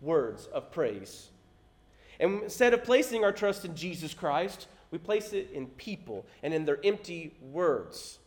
words 0.00 0.46
of 0.46 0.72
praise. 0.72 1.28
And 2.18 2.42
instead 2.42 2.74
of 2.74 2.82
placing 2.82 3.24
our 3.24 3.32
trust 3.32 3.64
in 3.64 3.76
Jesus 3.76 4.12
Christ, 4.12 4.66
we 4.90 4.98
place 4.98 5.32
it 5.32 5.50
in 5.52 5.66
people 5.66 6.26
and 6.42 6.52
in 6.52 6.64
their 6.64 6.78
empty 6.84 7.34
words. 7.40 8.18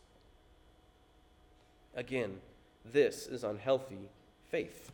Again, 1.94 2.38
this 2.84 3.26
is 3.26 3.44
unhealthy 3.44 4.08
faith. 4.50 4.92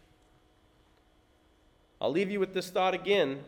I'll 2.01 2.11
leave 2.11 2.31
you 2.31 2.40
with 2.40 2.55
this 2.55 2.71
thought 2.71 2.95
again 2.95 3.45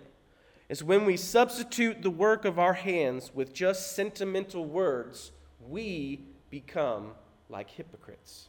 is 0.68 0.82
when 0.82 1.04
we 1.04 1.16
substitute 1.16 2.02
the 2.02 2.10
work 2.10 2.44
of 2.44 2.58
our 2.58 2.74
hands 2.74 3.30
with 3.34 3.52
just 3.52 3.94
sentimental 3.94 4.64
words, 4.64 5.32
we 5.68 6.20
become 6.50 7.12
like 7.48 7.70
hypocrites. 7.70 8.48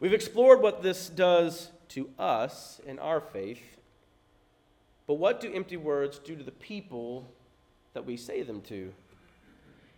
We've 0.00 0.12
explored 0.12 0.60
what 0.60 0.82
this 0.82 1.08
does 1.08 1.70
to 1.88 2.10
us 2.18 2.80
in 2.86 2.98
our 2.98 3.20
faith 3.20 3.78
but 5.06 5.14
what 5.14 5.40
do 5.40 5.52
empty 5.52 5.76
words 5.76 6.18
do 6.18 6.36
to 6.36 6.42
the 6.42 6.52
people 6.52 7.28
that 7.94 8.06
we 8.06 8.16
say 8.16 8.42
them 8.42 8.60
to? 8.62 8.92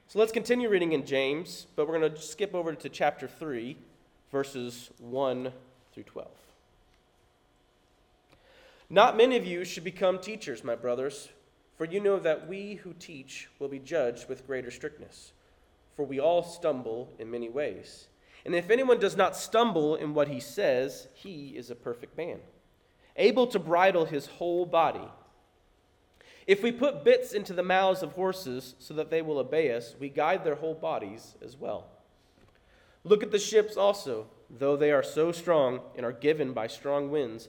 So 0.09 0.19
let's 0.19 0.33
continue 0.33 0.69
reading 0.69 0.93
in 0.93 1.07
James, 1.07 1.67
but 1.77 1.87
we're 1.87 1.99
going 1.99 2.13
to 2.13 2.21
skip 2.21 2.55
over 2.55 2.75
to 2.75 2.89
chapter 2.89 3.29
3, 3.29 3.77
verses 4.31 4.91
1 4.99 5.53
through 5.93 6.03
12. 6.03 6.29
Not 8.95 9.17
many 9.17 9.37
of 9.37 9.45
you 9.45 9.65
should 9.65 9.83
become 9.83 10.21
teachers, 10.21 10.63
my 10.63 10.77
brothers, 10.77 11.29
for 11.77 11.85
you 11.85 11.99
know 11.99 12.21
that 12.21 12.47
we 12.47 12.75
who 12.75 12.93
teach 12.93 13.49
will 13.59 13.67
be 13.67 13.81
judged 13.81 14.29
with 14.29 14.47
greater 14.47 14.71
strictness. 14.71 15.33
For 15.97 16.05
we 16.05 16.21
all 16.21 16.45
stumble 16.45 17.13
in 17.19 17.29
many 17.29 17.49
ways. 17.49 18.07
And 18.47 18.55
if 18.55 18.71
anyone 18.71 19.01
does 19.01 19.17
not 19.17 19.37
stumble 19.37 19.97
in 19.97 20.15
what 20.15 20.29
he 20.29 20.39
says, 20.39 21.09
he 21.13 21.55
is 21.57 21.71
a 21.71 21.75
perfect 21.75 22.17
man 22.17 22.39
able 23.17 23.49
to 23.49 23.59
bridle 23.59 24.05
his 24.05 24.27
whole 24.27 24.65
body. 24.65 25.09
If 26.47 26.63
we 26.63 26.71
put 26.71 27.05
bits 27.05 27.33
into 27.33 27.53
the 27.53 27.63
mouths 27.65 28.03
of 28.03 28.13
horses 28.13 28.77
so 28.79 28.95
that 28.95 29.11
they 29.11 29.23
will 29.23 29.39
obey 29.39 29.75
us, 29.75 29.97
we 29.99 30.09
guide 30.09 30.45
their 30.45 30.55
whole 30.55 30.75
bodies 30.75 31.35
as 31.45 31.57
well. 31.57 31.89
Look 33.03 33.25
at 33.25 33.33
the 33.33 33.41
ships 33.41 33.77
also. 33.77 34.29
Though 34.51 34.77
they 34.77 34.93
are 34.93 35.03
so 35.03 35.33
strong 35.33 35.81
and 35.97 36.07
are 36.07 36.13
given 36.13 36.53
by 36.53 36.69
strong 36.69 37.11
winds, 37.11 37.49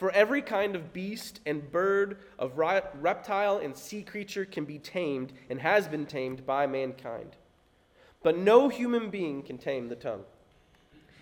For 0.00 0.10
every 0.12 0.40
kind 0.40 0.76
of 0.76 0.94
beast 0.94 1.40
and 1.44 1.70
bird, 1.70 2.16
of 2.38 2.56
reptile 2.56 3.58
and 3.58 3.76
sea 3.76 4.02
creature 4.02 4.46
can 4.46 4.64
be 4.64 4.78
tamed 4.78 5.34
and 5.50 5.60
has 5.60 5.88
been 5.88 6.06
tamed 6.06 6.46
by 6.46 6.66
mankind. 6.66 7.36
But 8.22 8.38
no 8.38 8.70
human 8.70 9.10
being 9.10 9.42
can 9.42 9.58
tame 9.58 9.90
the 9.90 9.96
tongue. 9.96 10.24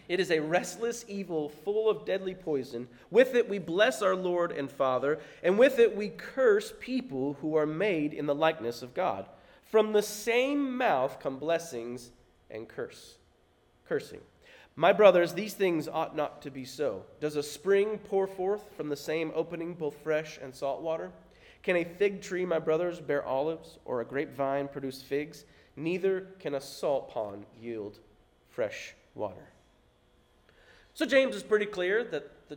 It 0.08 0.20
is 0.20 0.30
a 0.30 0.38
restless 0.38 1.04
evil 1.08 1.48
full 1.48 1.90
of 1.90 2.06
deadly 2.06 2.36
poison. 2.36 2.86
With 3.10 3.34
it 3.34 3.48
we 3.48 3.58
bless 3.58 4.00
our 4.00 4.14
Lord 4.14 4.52
and 4.52 4.70
Father, 4.70 5.18
and 5.42 5.58
with 5.58 5.80
it 5.80 5.96
we 5.96 6.10
curse 6.10 6.72
people 6.78 7.36
who 7.40 7.56
are 7.56 7.66
made 7.66 8.14
in 8.14 8.26
the 8.26 8.34
likeness 8.34 8.82
of 8.82 8.94
God. 8.94 9.26
From 9.64 9.92
the 9.92 10.02
same 10.02 10.76
mouth 10.76 11.18
come 11.18 11.40
blessings 11.40 12.12
and 12.48 12.68
curse. 12.68 13.16
Cursing. 13.88 14.20
My 14.78 14.92
brothers, 14.92 15.34
these 15.34 15.54
things 15.54 15.88
ought 15.88 16.14
not 16.14 16.40
to 16.42 16.52
be 16.52 16.64
so. 16.64 17.02
Does 17.20 17.34
a 17.34 17.42
spring 17.42 17.98
pour 17.98 18.28
forth 18.28 18.62
from 18.76 18.88
the 18.88 18.94
same 18.94 19.32
opening 19.34 19.74
both 19.74 19.96
fresh 20.04 20.38
and 20.40 20.54
salt 20.54 20.82
water? 20.82 21.10
Can 21.64 21.74
a 21.74 21.82
fig 21.82 22.22
tree, 22.22 22.46
my 22.46 22.60
brothers, 22.60 23.00
bear 23.00 23.24
olives, 23.24 23.78
or 23.84 24.00
a 24.00 24.04
grapevine 24.04 24.68
produce 24.68 25.02
figs? 25.02 25.46
Neither 25.74 26.28
can 26.38 26.54
a 26.54 26.60
salt 26.60 27.10
pond 27.10 27.44
yield 27.60 27.98
fresh 28.50 28.94
water. 29.16 29.48
So 30.94 31.04
James 31.04 31.34
is 31.34 31.42
pretty 31.42 31.66
clear 31.66 32.04
that 32.04 32.48
the, 32.48 32.56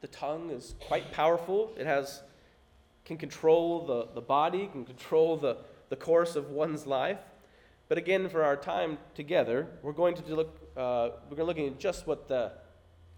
the 0.00 0.08
tongue 0.08 0.50
is 0.50 0.74
quite 0.80 1.12
powerful. 1.12 1.72
It 1.78 1.86
has 1.86 2.20
can 3.04 3.16
control 3.16 3.86
the, 3.86 4.08
the 4.12 4.20
body, 4.20 4.68
can 4.72 4.84
control 4.84 5.36
the, 5.36 5.58
the 5.88 5.94
course 5.94 6.34
of 6.34 6.50
one's 6.50 6.84
life. 6.84 7.20
But 7.88 7.96
again, 7.96 8.28
for 8.28 8.42
our 8.42 8.56
time 8.56 8.98
together, 9.14 9.68
we're 9.82 9.92
going 9.92 10.16
to 10.16 10.34
look 10.34 10.59
uh, 10.80 11.10
we're 11.28 11.36
going 11.36 11.54
to 11.54 11.62
look 11.62 11.72
at 11.72 11.78
just 11.78 12.06
what 12.06 12.26
the 12.26 12.52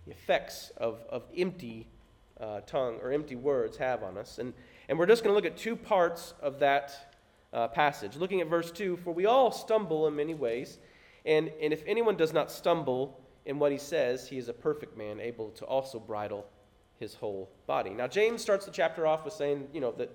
effects 0.08 0.72
of, 0.76 0.98
of 1.08 1.22
empty 1.36 1.86
uh, 2.40 2.60
tongue 2.62 2.98
or 3.00 3.12
empty 3.12 3.36
words 3.36 3.76
have 3.76 4.02
on 4.02 4.18
us. 4.18 4.38
And, 4.38 4.52
and 4.88 4.98
we're 4.98 5.06
just 5.06 5.22
going 5.22 5.32
to 5.32 5.36
look 5.36 5.46
at 5.46 5.56
two 5.56 5.76
parts 5.76 6.34
of 6.42 6.58
that 6.58 7.14
uh, 7.52 7.68
passage. 7.68 8.16
Looking 8.16 8.40
at 8.40 8.48
verse 8.48 8.72
2 8.72 8.96
For 8.96 9.12
we 9.12 9.26
all 9.26 9.52
stumble 9.52 10.08
in 10.08 10.16
many 10.16 10.34
ways, 10.34 10.78
and, 11.24 11.52
and 11.62 11.72
if 11.72 11.84
anyone 11.86 12.16
does 12.16 12.32
not 12.32 12.50
stumble 12.50 13.20
in 13.46 13.58
what 13.60 13.70
he 13.70 13.78
says, 13.78 14.28
he 14.28 14.38
is 14.38 14.48
a 14.48 14.52
perfect 14.52 14.96
man, 14.96 15.20
able 15.20 15.50
to 15.50 15.64
also 15.64 16.00
bridle 16.00 16.46
his 16.98 17.14
whole 17.14 17.48
body. 17.66 17.90
Now, 17.90 18.08
James 18.08 18.42
starts 18.42 18.66
the 18.66 18.72
chapter 18.72 19.06
off 19.06 19.24
with 19.24 19.34
saying, 19.34 19.68
you 19.72 19.80
know, 19.80 19.92
that 19.98 20.10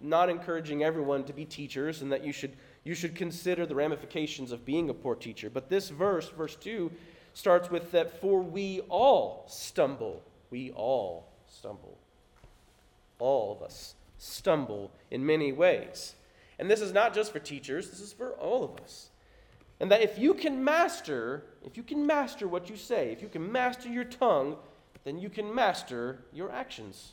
not 0.00 0.28
encouraging 0.28 0.82
everyone 0.82 1.24
to 1.24 1.32
be 1.32 1.44
teachers 1.44 2.02
and 2.02 2.10
that 2.10 2.24
you 2.24 2.32
should, 2.32 2.56
you 2.84 2.94
should 2.94 3.14
consider 3.14 3.66
the 3.66 3.74
ramifications 3.74 4.52
of 4.52 4.64
being 4.64 4.88
a 4.88 4.94
poor 4.94 5.14
teacher. 5.14 5.50
But 5.50 5.68
this 5.68 5.90
verse, 5.90 6.28
verse 6.28 6.56
2, 6.56 6.90
starts 7.34 7.70
with 7.70 7.92
that 7.92 8.20
for 8.20 8.40
we 8.40 8.80
all 8.88 9.44
stumble. 9.48 10.22
We 10.50 10.70
all 10.72 11.28
stumble. 11.48 11.98
All 13.18 13.52
of 13.52 13.62
us 13.62 13.94
stumble 14.18 14.90
in 15.10 15.24
many 15.24 15.52
ways. 15.52 16.14
And 16.58 16.70
this 16.70 16.80
is 16.80 16.92
not 16.92 17.14
just 17.14 17.32
for 17.32 17.38
teachers, 17.38 17.90
this 17.90 18.00
is 18.00 18.12
for 18.12 18.32
all 18.32 18.64
of 18.64 18.80
us. 18.82 19.08
And 19.78 19.90
that 19.90 20.02
if 20.02 20.18
you 20.18 20.34
can 20.34 20.62
master, 20.62 21.44
if 21.64 21.76
you 21.76 21.82
can 21.82 22.06
master 22.06 22.46
what 22.46 22.68
you 22.68 22.76
say, 22.76 23.12
if 23.12 23.22
you 23.22 23.28
can 23.28 23.50
master 23.50 23.88
your 23.88 24.04
tongue, 24.04 24.56
then 25.04 25.18
you 25.18 25.30
can 25.30 25.54
master 25.54 26.18
your 26.32 26.52
actions. 26.52 27.12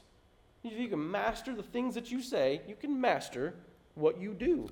If 0.63 0.73
you 0.73 0.89
can 0.89 1.11
master 1.11 1.55
the 1.55 1.63
things 1.63 1.95
that 1.95 2.11
you 2.11 2.21
say, 2.21 2.61
you 2.67 2.75
can 2.75 2.99
master 2.99 3.53
what 3.95 4.19
you 4.19 4.33
do. 4.33 4.69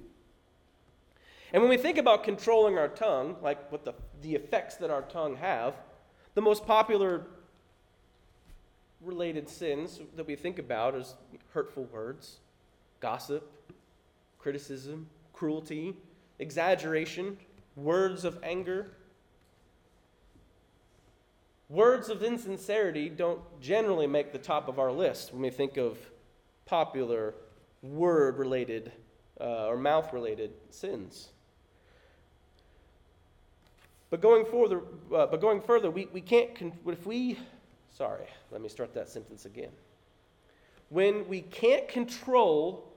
And 1.54 1.62
when 1.62 1.70
we 1.70 1.78
think 1.78 1.98
about 1.98 2.24
controlling 2.24 2.78
our 2.78 2.88
tongue, 2.88 3.38
like 3.42 3.72
what 3.72 3.86
the, 3.86 3.94
the 4.22 4.36
effects 4.36 4.76
that 4.78 4.90
our 4.90 5.04
tongue 5.04 5.36
have, 5.38 5.76
the 6.34 6.42
most 6.42 6.66
popular 6.66 7.28
related 9.02 9.48
sins 9.48 10.00
that 10.16 10.26
we 10.26 10.36
think 10.36 10.60
about 10.60 10.96
is 10.96 11.16
hurtful 11.54 11.86
words, 11.86 12.38
gossip, 13.00 13.50
criticism, 14.40 15.08
cruelty, 15.34 15.96
exaggeration, 16.40 17.38
words 17.76 18.26
of 18.26 18.40
anger. 18.44 18.92
Words 21.70 22.10
of 22.10 22.24
insincerity 22.24 23.10
don't 23.10 23.42
generally 23.60 24.08
make 24.08 24.32
the 24.32 24.40
top 24.40 24.68
of 24.68 24.80
our 24.80 24.92
list 24.92 25.34
when 25.34 25.42
we 25.42 25.50
think 25.50 25.78
of 25.78 25.98
popular 26.66 27.36
word 27.82 28.38
related 28.38 28.92
uh, 29.40 29.68
or 29.68 29.78
mouth 29.78 30.14
related 30.14 30.52
sins. 30.70 31.30
But 34.10 34.22
going 34.22 34.46
further, 34.46 34.82
uh, 35.13 35.26
but 35.28 35.41
going 35.41 35.62
further, 35.62 35.89
we, 35.89 36.08
we 36.13 36.22
can't, 36.22 36.56
con- 36.56 36.74
if 36.88 37.06
we, 37.06 37.39
sorry, 37.94 38.28
let 38.52 38.62
me 38.62 38.70
start 38.70 38.94
that 38.94 39.10
sentence 39.10 39.46
again. 39.46 39.72
When 40.89 41.28
we 41.28 41.41
can't 41.41 41.88
control, 41.88 42.94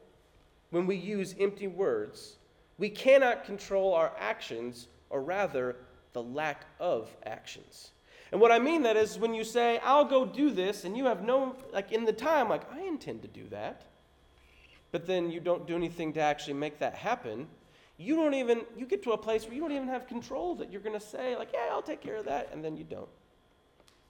when 0.71 0.87
we 0.87 0.97
use 0.97 1.35
empty 1.41 1.67
words, 1.67 2.37
we 2.77 2.91
cannot 2.91 3.45
control 3.45 3.95
our 3.95 4.13
actions, 4.19 4.89
or 5.11 5.23
rather, 5.23 5.77
the 6.13 6.23
lack 6.23 6.67
of 6.79 7.09
actions. 7.25 7.91
And 8.31 8.41
what 8.41 8.53
I 8.53 8.59
mean 8.59 8.83
that 8.83 8.97
is 8.97 9.19
when 9.19 9.35
you 9.35 9.43
say, 9.43 9.79
I'll 9.83 10.05
go 10.05 10.27
do 10.27 10.51
this, 10.51 10.85
and 10.85 10.97
you 10.97 11.07
have 11.07 11.23
no, 11.23 11.57
like 11.73 11.93
in 11.93 12.05
the 12.05 12.13
time, 12.13 12.49
like, 12.49 12.71
I 12.71 12.83
intend 12.83 13.23
to 13.23 13.29
do 13.29 13.49
that, 13.49 13.83
but 14.93 15.07
then 15.07 15.31
you 15.31 15.41
don't 15.41 15.67
do 15.67 15.75
anything 15.75 16.13
to 16.13 16.21
actually 16.21 16.55
make 16.55 16.79
that 16.79 16.95
happen, 16.95 17.49
you 17.99 18.15
don't 18.15 18.35
even, 18.35 18.63
you 18.77 18.87
get 18.87 19.03
to 19.03 19.13
a 19.13 19.19
place 19.19 19.45
where 19.45 19.55
you 19.55 19.61
don't 19.61 19.73
even 19.73 19.89
have 19.89 20.07
control 20.07 20.55
that 20.57 20.71
you're 20.71 20.81
going 20.81 20.99
to 20.99 21.05
say, 21.05 21.37
like, 21.37 21.51
yeah, 21.53 21.67
I'll 21.71 21.83
take 21.83 22.01
care 22.01 22.17
of 22.17 22.27
that, 22.27 22.51
and 22.53 22.65
then 22.65 22.77
you 22.77 22.85
don't. 22.85 23.09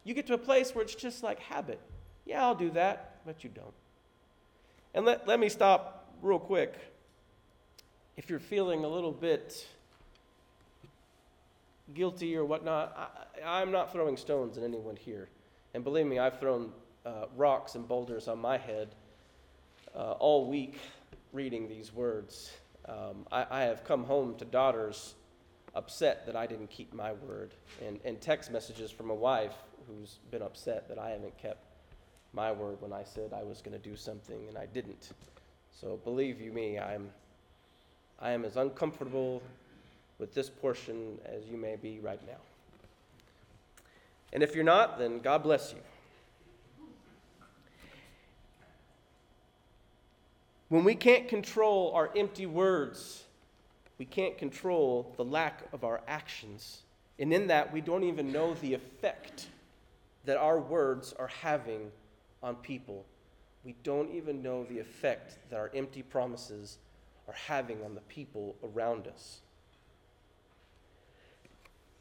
You 0.04 0.14
get 0.14 0.26
to 0.26 0.34
a 0.34 0.38
place 0.38 0.74
where 0.74 0.84
it's 0.84 0.94
just 0.94 1.22
like 1.22 1.40
habit. 1.40 1.80
Yeah, 2.26 2.44
I'll 2.44 2.54
do 2.54 2.70
that, 2.72 3.20
but 3.24 3.42
you 3.42 3.50
don't. 3.50 3.72
And 4.94 5.06
let, 5.06 5.26
let 5.26 5.40
me 5.40 5.48
stop 5.48 6.14
real 6.22 6.38
quick. 6.38 6.74
If 8.18 8.28
you're 8.28 8.38
feeling 8.38 8.84
a 8.84 8.88
little 8.88 9.12
bit 9.12 9.66
guilty 11.94 12.36
or 12.36 12.44
whatnot, 12.44 13.30
I, 13.44 13.62
am 13.62 13.70
not 13.70 13.92
throwing 13.92 14.16
stones 14.16 14.58
at 14.58 14.64
anyone 14.64 14.96
here. 14.96 15.28
And 15.72 15.82
believe 15.82 16.06
me, 16.06 16.18
I've 16.18 16.38
thrown 16.38 16.72
uh, 17.06 17.26
rocks 17.36 17.74
and 17.74 17.88
boulders 17.88 18.28
on 18.28 18.38
my 18.38 18.58
head 18.58 18.88
uh, 19.94 20.12
all 20.12 20.46
week 20.46 20.78
reading 21.32 21.68
these 21.68 21.94
words. 21.94 22.50
Um, 22.88 23.26
I, 23.30 23.46
I, 23.50 23.62
have 23.64 23.84
come 23.84 24.04
home 24.04 24.34
to 24.36 24.46
daughters 24.46 25.14
upset 25.74 26.24
that 26.24 26.34
I 26.34 26.46
didn't 26.46 26.70
keep 26.70 26.94
my 26.94 27.12
word, 27.12 27.52
and, 27.86 28.00
and 28.04 28.18
text 28.18 28.50
messages 28.50 28.90
from 28.90 29.10
a 29.10 29.14
wife 29.14 29.54
who's 29.86 30.20
been 30.30 30.42
upset 30.42 30.88
that 30.88 30.98
I 30.98 31.10
haven't 31.10 31.36
kept 31.36 31.64
my 32.32 32.52
word 32.52 32.80
when 32.80 32.92
I 32.92 33.04
said 33.04 33.32
I 33.32 33.42
was 33.42 33.60
going 33.60 33.78
to 33.78 33.88
do 33.88 33.96
something 33.96 34.48
and 34.48 34.56
I 34.56 34.66
didn't. 34.66 35.10
So 35.70 35.98
believe 36.04 36.40
you 36.40 36.52
me, 36.52 36.78
I'm, 36.78 37.10
I 38.20 38.30
am 38.30 38.44
as 38.44 38.56
uncomfortable 38.56 39.42
with 40.18 40.34
this 40.34 40.50
portion 40.50 41.18
as 41.24 41.46
you 41.46 41.56
may 41.56 41.76
be 41.76 42.00
right 42.00 42.20
now. 42.26 42.38
And 44.32 44.42
if 44.42 44.54
you're 44.54 44.64
not, 44.64 44.98
then 44.98 45.20
God 45.20 45.42
bless 45.42 45.72
you. 45.72 45.78
When 50.68 50.84
we 50.84 50.94
can't 50.94 51.28
control 51.28 51.92
our 51.94 52.10
empty 52.14 52.46
words, 52.46 53.24
we 53.98 54.04
can't 54.04 54.36
control 54.36 55.12
the 55.16 55.24
lack 55.24 55.62
of 55.72 55.82
our 55.82 56.02
actions. 56.06 56.82
And 57.18 57.32
in 57.32 57.46
that, 57.48 57.72
we 57.72 57.80
don't 57.80 58.04
even 58.04 58.32
know 58.32 58.54
the 58.54 58.74
effect 58.74 59.46
that 60.24 60.36
our 60.36 60.58
words 60.60 61.14
are 61.18 61.28
having 61.28 61.90
on 62.42 62.56
people. 62.56 63.04
We 63.64 63.74
don't 63.82 64.10
even 64.10 64.42
know 64.42 64.64
the 64.64 64.78
effect 64.78 65.36
that 65.50 65.56
our 65.56 65.70
empty 65.74 66.02
promises 66.02 66.78
are 67.26 67.34
having 67.34 67.82
on 67.82 67.94
the 67.94 68.00
people 68.02 68.54
around 68.62 69.08
us. 69.08 69.40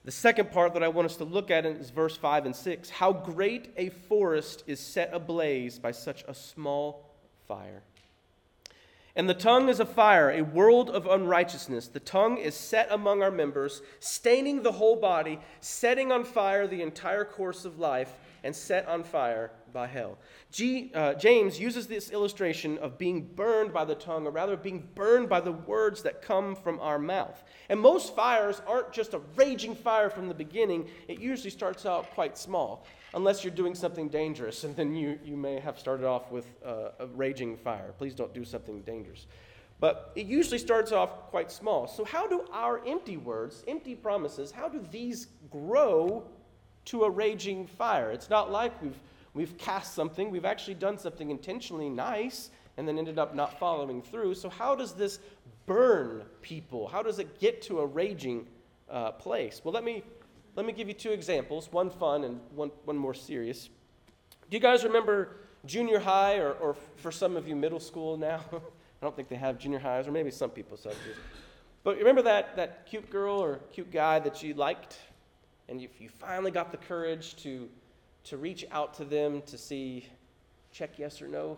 The 0.05 0.11
second 0.11 0.51
part 0.51 0.73
that 0.73 0.83
I 0.83 0.87
want 0.87 1.05
us 1.05 1.17
to 1.17 1.25
look 1.25 1.51
at 1.51 1.65
is 1.65 1.89
verse 1.89 2.15
5 2.15 2.45
and 2.45 2.55
6. 2.55 2.89
How 2.89 3.11
great 3.11 3.73
a 3.75 3.89
forest 3.89 4.63
is 4.67 4.79
set 4.79 5.09
ablaze 5.13 5.79
by 5.79 5.91
such 5.91 6.23
a 6.27 6.33
small 6.33 7.03
fire. 7.47 7.81
And 9.17 9.27
the 9.27 9.33
tongue 9.33 9.67
is 9.67 9.79
a 9.79 9.85
fire, 9.85 10.29
a 10.29 10.43
world 10.43 10.91
of 10.91 11.07
unrighteousness. 11.07 11.87
The 11.87 11.99
tongue 11.99 12.37
is 12.37 12.53
set 12.53 12.87
among 12.91 13.23
our 13.23 13.31
members, 13.31 13.81
staining 13.99 14.61
the 14.61 14.71
whole 14.71 14.95
body, 14.95 15.39
setting 15.59 16.11
on 16.11 16.23
fire 16.23 16.67
the 16.67 16.83
entire 16.83 17.25
course 17.25 17.65
of 17.65 17.79
life, 17.79 18.13
and 18.43 18.55
set 18.55 18.87
on 18.87 19.03
fire 19.03 19.49
by 19.73 19.87
hell. 19.87 20.19
G, 20.51 20.91
uh, 20.93 21.15
James 21.15 21.59
uses 21.59 21.87
this 21.87 22.11
illustration 22.11 22.77
of 22.77 22.99
being 22.99 23.25
burned 23.33 23.73
by 23.73 23.85
the 23.85 23.95
tongue, 23.95 24.27
or 24.27 24.31
rather 24.31 24.55
being 24.55 24.87
burned 24.93 25.29
by 25.29 25.39
the 25.39 25.51
words 25.51 26.03
that 26.03 26.21
come 26.21 26.55
from 26.55 26.79
our 26.79 26.99
mouth. 26.99 27.43
And 27.69 27.79
most 27.79 28.15
fires 28.15 28.61
aren't 28.67 28.93
just 28.93 29.15
a 29.15 29.21
raging 29.35 29.73
fire 29.73 30.11
from 30.11 30.27
the 30.27 30.35
beginning, 30.35 30.89
it 31.07 31.19
usually 31.19 31.49
starts 31.49 31.87
out 31.87 32.11
quite 32.11 32.37
small, 32.37 32.85
unless 33.17 33.43
you're 33.43 33.53
doing 33.53 33.75
something 33.75 34.07
dangerous, 34.07 34.63
and 34.63 34.73
then 34.77 34.95
you, 34.95 35.19
you 35.25 35.35
may 35.35 35.59
have 35.59 35.77
started 35.77 36.05
off 36.05 36.31
with 36.31 36.45
uh, 36.65 36.91
a 36.99 37.07
raging 37.07 37.57
fire. 37.57 37.93
Please 37.97 38.15
don't 38.15 38.33
do 38.33 38.45
something 38.45 38.81
dangerous. 38.81 39.27
But 39.81 40.13
it 40.15 40.25
usually 40.25 40.57
starts 40.57 40.93
off 40.93 41.29
quite 41.29 41.51
small. 41.51 41.87
So, 41.87 42.05
how 42.05 42.27
do 42.27 42.45
our 42.53 42.81
empty 42.87 43.17
words, 43.17 43.65
empty 43.67 43.95
promises, 43.95 44.51
how 44.51 44.69
do 44.69 44.83
these 44.89 45.27
grow 45.51 46.23
to 46.85 47.03
a 47.03 47.09
raging 47.09 47.67
fire? 47.67 48.11
It's 48.11 48.29
not 48.29 48.49
like 48.49 48.81
we've 48.81 48.99
We've 49.37 49.55
cast 49.59 49.93
something, 49.93 50.31
we've 50.31 50.45
actually 50.45 50.73
done 50.73 50.97
something 50.97 51.29
intentionally 51.29 51.89
nice 51.89 52.49
and 52.75 52.87
then 52.87 52.97
ended 52.97 53.19
up 53.19 53.35
not 53.35 53.59
following 53.59 54.01
through. 54.01 54.33
So, 54.33 54.49
how 54.49 54.73
does 54.73 54.93
this 54.93 55.19
burn 55.67 56.23
people? 56.41 56.87
How 56.87 57.03
does 57.03 57.19
it 57.19 57.39
get 57.39 57.61
to 57.63 57.81
a 57.81 57.85
raging 57.85 58.47
uh, 58.89 59.11
place? 59.11 59.61
Well, 59.63 59.75
let 59.75 59.83
me, 59.83 60.01
let 60.57 60.65
me 60.65 60.73
give 60.73 60.87
you 60.89 60.93
two 60.93 61.11
examples 61.11 61.71
one 61.71 61.89
fun 61.89 62.25
and 62.25 62.41
one, 62.53 62.71
one 62.83 62.97
more 62.97 63.13
serious. 63.13 63.69
Do 64.49 64.57
you 64.57 64.59
guys 64.59 64.83
remember 64.83 65.37
junior 65.65 65.99
high, 65.99 66.37
or, 66.37 66.53
or 66.53 66.75
for 66.97 67.11
some 67.11 67.37
of 67.37 67.47
you, 67.47 67.55
middle 67.55 67.79
school 67.79 68.17
now? 68.17 68.41
I 68.51 69.05
don't 69.05 69.15
think 69.15 69.29
they 69.29 69.35
have 69.35 69.59
junior 69.59 69.79
highs, 69.79 70.07
or 70.07 70.11
maybe 70.11 70.31
some 70.31 70.49
people 70.49 70.75
subjects. 70.75 71.19
But 71.83 71.97
remember 71.97 72.23
that, 72.23 72.55
that 72.55 72.87
cute 72.87 73.09
girl 73.09 73.35
or 73.35 73.59
cute 73.71 73.91
guy 73.91 74.19
that 74.19 74.41
you 74.41 74.55
liked? 74.55 74.97
And 75.69 75.79
if 75.79 76.01
you 76.01 76.09
finally 76.09 76.51
got 76.51 76.71
the 76.71 76.77
courage 76.77 77.35
to 77.43 77.69
to 78.23 78.35
reach 78.35 78.65
out 78.71 78.93
to 78.93 79.05
them 79.05 79.41
to 79.43 79.57
see, 79.57 80.05
check 80.73 80.99
yes 80.99 81.21
or 81.21 81.29
no. 81.29 81.57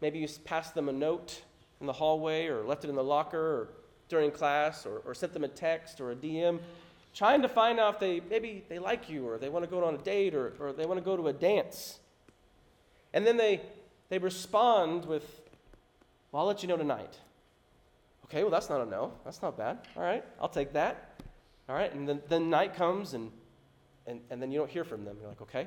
Maybe 0.00 0.18
you 0.18 0.28
passed 0.44 0.74
them 0.74 0.88
a 0.88 0.92
note 0.92 1.42
in 1.82 1.86
the 1.86 1.92
hallway 1.92 2.46
or 2.46 2.64
left 2.64 2.84
it 2.84 2.88
in 2.88 2.96
the 2.96 3.04
locker 3.04 3.38
or 3.38 3.68
during 4.08 4.30
class 4.30 4.86
or, 4.86 5.02
or 5.04 5.14
sent 5.14 5.34
them 5.34 5.44
a 5.44 5.48
text 5.48 6.00
or 6.00 6.12
a 6.12 6.16
DM, 6.16 6.60
trying 7.16 7.42
to 7.42 7.48
find 7.48 7.80
out 7.80 7.94
if 7.94 8.00
they 8.00 8.20
maybe 8.30 8.62
they 8.68 8.78
like 8.78 9.10
you 9.10 9.26
or 9.26 9.38
they 9.38 9.48
want 9.48 9.64
to 9.64 9.70
go 9.70 9.82
on 9.82 9.94
a 9.96 9.98
date 9.98 10.34
or, 10.34 10.52
or 10.60 10.72
they 10.72 10.86
want 10.86 10.98
to 10.98 11.04
go 11.04 11.16
to 11.16 11.26
a 11.26 11.32
dance. 11.32 11.98
And 13.12 13.26
then 13.26 13.36
they, 13.36 13.62
they 14.10 14.18
respond 14.18 15.06
with, 15.06 15.24
well, 16.30 16.42
I'll 16.42 16.46
let 16.46 16.62
you 16.62 16.68
know 16.68 16.76
tonight. 16.76 17.18
Okay, 18.26 18.42
well, 18.42 18.50
that's 18.50 18.68
not 18.68 18.80
a 18.80 18.86
no. 18.86 19.12
That's 19.24 19.40
not 19.40 19.56
bad. 19.56 19.78
All 19.96 20.02
right, 20.02 20.24
I'll 20.40 20.48
take 20.48 20.72
that. 20.74 21.20
All 21.68 21.74
right, 21.74 21.92
and 21.92 22.08
then, 22.08 22.20
then 22.28 22.50
night 22.50 22.76
comes 22.76 23.14
and 23.14 23.32
and, 24.06 24.20
and 24.30 24.40
then 24.40 24.50
you 24.50 24.58
don't 24.58 24.70
hear 24.70 24.84
from 24.84 25.04
them. 25.04 25.16
You're 25.20 25.28
like, 25.28 25.42
okay, 25.42 25.66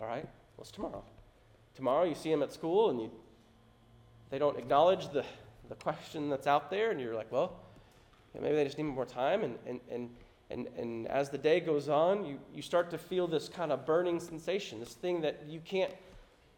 all 0.00 0.06
right, 0.06 0.26
what's 0.56 0.70
tomorrow? 0.70 1.04
Tomorrow 1.74 2.04
you 2.04 2.14
see 2.14 2.30
them 2.30 2.42
at 2.42 2.52
school 2.52 2.90
and 2.90 3.00
you, 3.00 3.10
they 4.30 4.38
don't 4.38 4.58
acknowledge 4.58 5.12
the, 5.12 5.24
the 5.68 5.74
question 5.76 6.28
that's 6.28 6.46
out 6.46 6.70
there, 6.70 6.90
and 6.90 7.00
you're 7.00 7.14
like, 7.14 7.30
well, 7.30 7.52
maybe 8.34 8.56
they 8.56 8.64
just 8.64 8.78
need 8.78 8.84
more 8.84 9.06
time. 9.06 9.44
And, 9.44 9.58
and, 9.66 9.80
and, 9.90 10.10
and, 10.54 10.68
and 10.78 11.08
as 11.08 11.30
the 11.30 11.38
day 11.38 11.58
goes 11.58 11.88
on, 11.88 12.24
you, 12.24 12.38
you 12.54 12.62
start 12.62 12.88
to 12.90 12.98
feel 12.98 13.26
this 13.26 13.48
kind 13.48 13.72
of 13.72 13.84
burning 13.84 14.20
sensation, 14.20 14.78
this 14.78 14.94
thing 14.94 15.20
that 15.22 15.42
you 15.48 15.60
can't, 15.64 15.92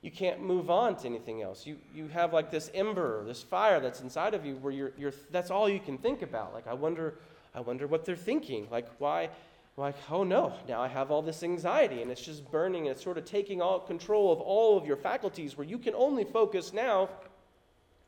you 0.03 0.11
can't 0.11 0.41
move 0.41 0.69
on 0.69 0.97
to 0.97 1.07
anything 1.07 1.41
else. 1.41 1.67
You, 1.67 1.79
you 1.95 2.07
have 2.09 2.35
like 2.35 2.51
this 2.51 2.71
ember, 2.75 3.25
this 3.25 3.43
fire 3.43 3.81
that's 3.81 4.03
inside 4.03 4.35
of 4.35 4.45
you 4.45 4.57
where 4.57 4.73
you're, 4.73 4.93
you're, 4.99 5.15
that's 5.31 5.51
all 5.51 5.67
you 5.67 5.81
can 5.81 5.97
think 5.97 6.21
about. 6.21 6.53
Like, 6.53 6.67
I 6.67 6.75
wonder, 6.75 7.15
I 7.55 7.61
wonder 7.61 7.87
what 7.87 8.05
they're 8.05 8.17
thinking. 8.17 8.69
Like, 8.71 8.87
why, 8.99 9.31
like, 9.79 9.97
oh 10.11 10.25
no, 10.25 10.53
now 10.69 10.83
I 10.83 10.89
have 10.89 11.11
all 11.11 11.23
this 11.23 11.43
anxiety 11.43 12.03
and 12.03 12.11
it's 12.11 12.23
just 12.23 12.51
burning 12.51 12.83
and 12.83 12.91
it's 12.91 13.03
sort 13.03 13.17
of 13.17 13.25
taking 13.25 13.63
all 13.63 13.81
control 13.81 14.31
of 14.31 14.41
all 14.41 14.77
of 14.77 14.87
your 14.87 14.97
faculties 14.97 15.57
where 15.57 15.67
you 15.67 15.79
can 15.79 15.95
only 15.95 16.25
focus 16.25 16.75
now 16.75 17.09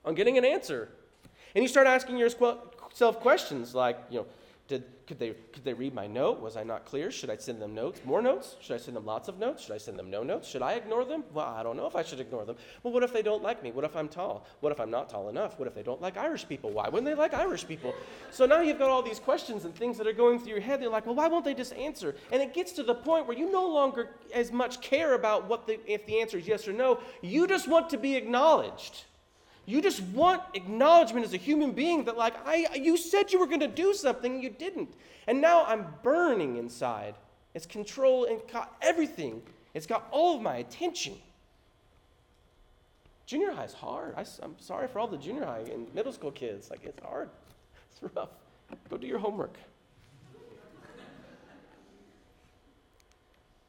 on 0.04 0.14
getting 0.14 0.36
an 0.36 0.44
answer. 0.44 0.90
And 1.54 1.62
you 1.62 1.68
start 1.68 1.86
asking 1.86 2.18
yourself 2.18 3.20
questions 3.20 3.74
like, 3.74 3.98
you 4.10 4.18
know, 4.18 4.26
did, 4.68 4.84
could, 5.06 5.18
they, 5.18 5.30
could 5.52 5.64
they 5.64 5.72
read 5.72 5.94
my 5.94 6.06
note? 6.06 6.40
Was 6.40 6.56
I 6.56 6.62
not 6.62 6.84
clear? 6.84 7.10
Should 7.10 7.30
I 7.30 7.36
send 7.38 7.60
them 7.60 7.74
notes? 7.74 8.00
More 8.04 8.20
notes? 8.20 8.56
Should 8.60 8.74
I 8.74 8.76
send 8.76 8.98
them 8.98 9.06
lots 9.06 9.26
of 9.26 9.38
notes? 9.38 9.64
Should 9.64 9.74
I 9.74 9.78
send 9.78 9.98
them 9.98 10.10
no 10.10 10.22
notes? 10.22 10.46
Should 10.46 10.60
I 10.60 10.74
ignore 10.74 11.06
them? 11.06 11.24
Well, 11.32 11.46
I 11.46 11.62
don't 11.62 11.76
know 11.78 11.86
if 11.86 11.96
I 11.96 12.02
should 12.02 12.20
ignore 12.20 12.44
them. 12.44 12.56
Well, 12.82 12.92
what 12.92 13.02
if 13.02 13.10
they 13.10 13.22
don't 13.22 13.42
like 13.42 13.62
me? 13.62 13.72
What 13.72 13.86
if 13.86 13.96
I'm 13.96 14.08
tall? 14.08 14.46
What 14.60 14.70
if 14.70 14.78
I'm 14.78 14.90
not 14.90 15.08
tall 15.08 15.30
enough? 15.30 15.58
What 15.58 15.66
if 15.68 15.74
they 15.74 15.82
don't 15.82 16.02
like 16.02 16.18
Irish 16.18 16.46
people? 16.46 16.70
Why 16.70 16.90
wouldn't 16.90 17.06
they 17.06 17.14
like 17.14 17.32
Irish 17.32 17.66
people? 17.66 17.94
So 18.30 18.44
now 18.44 18.60
you've 18.60 18.78
got 18.78 18.90
all 18.90 19.02
these 19.02 19.18
questions 19.18 19.64
and 19.64 19.74
things 19.74 19.96
that 19.96 20.06
are 20.06 20.12
going 20.12 20.38
through 20.38 20.52
your 20.52 20.60
head. 20.60 20.82
They're 20.82 20.90
like, 20.90 21.06
well, 21.06 21.14
why 21.14 21.28
won't 21.28 21.46
they 21.46 21.54
just 21.54 21.72
answer? 21.72 22.14
And 22.30 22.42
it 22.42 22.52
gets 22.52 22.72
to 22.72 22.82
the 22.82 22.94
point 22.94 23.26
where 23.26 23.38
you 23.38 23.50
no 23.50 23.66
longer 23.66 24.10
as 24.34 24.52
much 24.52 24.82
care 24.82 25.14
about 25.14 25.48
what 25.48 25.66
the, 25.66 25.80
if 25.90 26.04
the 26.04 26.20
answer 26.20 26.36
is 26.36 26.46
yes 26.46 26.68
or 26.68 26.74
no. 26.74 27.00
You 27.22 27.46
just 27.46 27.68
want 27.68 27.88
to 27.90 27.96
be 27.96 28.16
acknowledged. 28.16 29.04
You 29.68 29.82
just 29.82 30.00
want 30.00 30.40
acknowledgement 30.54 31.26
as 31.26 31.34
a 31.34 31.36
human 31.36 31.72
being 31.72 32.04
that, 32.04 32.16
like, 32.16 32.32
I, 32.46 32.68
you 32.74 32.96
said 32.96 33.34
you 33.34 33.38
were 33.38 33.46
going 33.46 33.60
to 33.60 33.68
do 33.68 33.92
something, 33.92 34.42
you 34.42 34.48
didn't. 34.48 34.94
And 35.26 35.42
now 35.42 35.66
I'm 35.66 35.88
burning 36.02 36.56
inside. 36.56 37.16
It's 37.52 37.66
control 37.66 38.24
and 38.24 38.40
got 38.50 38.74
everything. 38.80 39.42
It's 39.74 39.84
got 39.84 40.08
all 40.10 40.36
of 40.36 40.42
my 40.42 40.56
attention. 40.56 41.16
Junior 43.26 43.52
high 43.52 43.64
is 43.64 43.74
hard. 43.74 44.14
I, 44.16 44.22
am 44.42 44.56
sorry 44.58 44.88
for 44.88 45.00
all 45.00 45.06
the 45.06 45.18
junior 45.18 45.44
high 45.44 45.66
and 45.70 45.94
middle 45.94 46.12
school 46.12 46.30
kids. 46.30 46.70
Like, 46.70 46.84
it's 46.84 47.02
hard, 47.02 47.28
it's 47.92 48.14
rough. 48.16 48.30
Go 48.88 48.96
do 48.96 49.06
your 49.06 49.18
homework. 49.18 49.58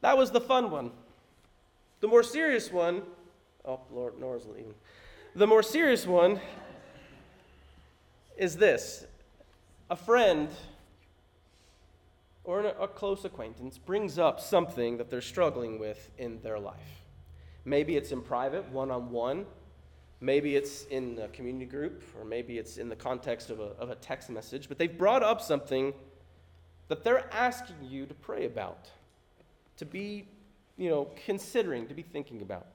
That 0.00 0.16
was 0.16 0.30
the 0.30 0.40
fun 0.40 0.70
one. 0.70 0.92
The 2.00 2.08
more 2.08 2.22
serious 2.22 2.72
one, 2.72 3.02
oh, 3.66 3.80
Lord, 3.92 4.18
Nora's 4.18 4.46
leaving. 4.46 4.72
The 5.36 5.46
more 5.46 5.62
serious 5.62 6.08
one 6.08 6.40
is 8.36 8.56
this 8.56 9.06
a 9.88 9.94
friend 9.94 10.48
or 12.42 12.60
a 12.62 12.88
close 12.88 13.24
acquaintance 13.24 13.78
brings 13.78 14.18
up 14.18 14.40
something 14.40 14.96
that 14.96 15.08
they're 15.08 15.20
struggling 15.20 15.78
with 15.78 16.10
in 16.18 16.42
their 16.42 16.58
life. 16.58 17.04
Maybe 17.64 17.96
it's 17.96 18.10
in 18.10 18.22
private, 18.22 18.68
one 18.70 18.90
on 18.90 19.12
one. 19.12 19.46
Maybe 20.20 20.56
it's 20.56 20.84
in 20.86 21.16
a 21.22 21.28
community 21.28 21.66
group, 21.66 22.02
or 22.18 22.24
maybe 22.24 22.58
it's 22.58 22.76
in 22.76 22.88
the 22.88 22.96
context 22.96 23.50
of 23.50 23.60
a, 23.60 23.70
of 23.78 23.88
a 23.88 23.94
text 23.94 24.30
message, 24.30 24.68
but 24.68 24.78
they've 24.78 24.98
brought 24.98 25.22
up 25.22 25.40
something 25.40 25.94
that 26.88 27.04
they're 27.04 27.32
asking 27.32 27.76
you 27.88 28.04
to 28.04 28.14
pray 28.14 28.46
about, 28.46 28.90
to 29.76 29.84
be, 29.84 30.26
you 30.76 30.90
know, 30.90 31.08
considering, 31.24 31.86
to 31.86 31.94
be 31.94 32.02
thinking 32.02 32.42
about. 32.42 32.66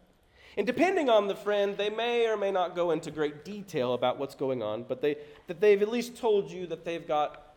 And 0.57 0.65
depending 0.65 1.09
on 1.09 1.27
the 1.27 1.35
friend, 1.35 1.75
they 1.75 1.89
may 1.89 2.27
or 2.27 2.37
may 2.37 2.51
not 2.51 2.75
go 2.75 2.91
into 2.91 3.11
great 3.11 3.43
detail 3.43 3.93
about 3.93 4.17
what's 4.17 4.35
going 4.35 4.63
on, 4.63 4.83
but 4.83 5.01
they, 5.01 5.17
that 5.47 5.59
they've 5.59 5.81
at 5.81 5.89
least 5.89 6.15
told 6.15 6.49
you 6.49 6.65
that 6.67 6.85
they've 6.85 7.05
got 7.05 7.55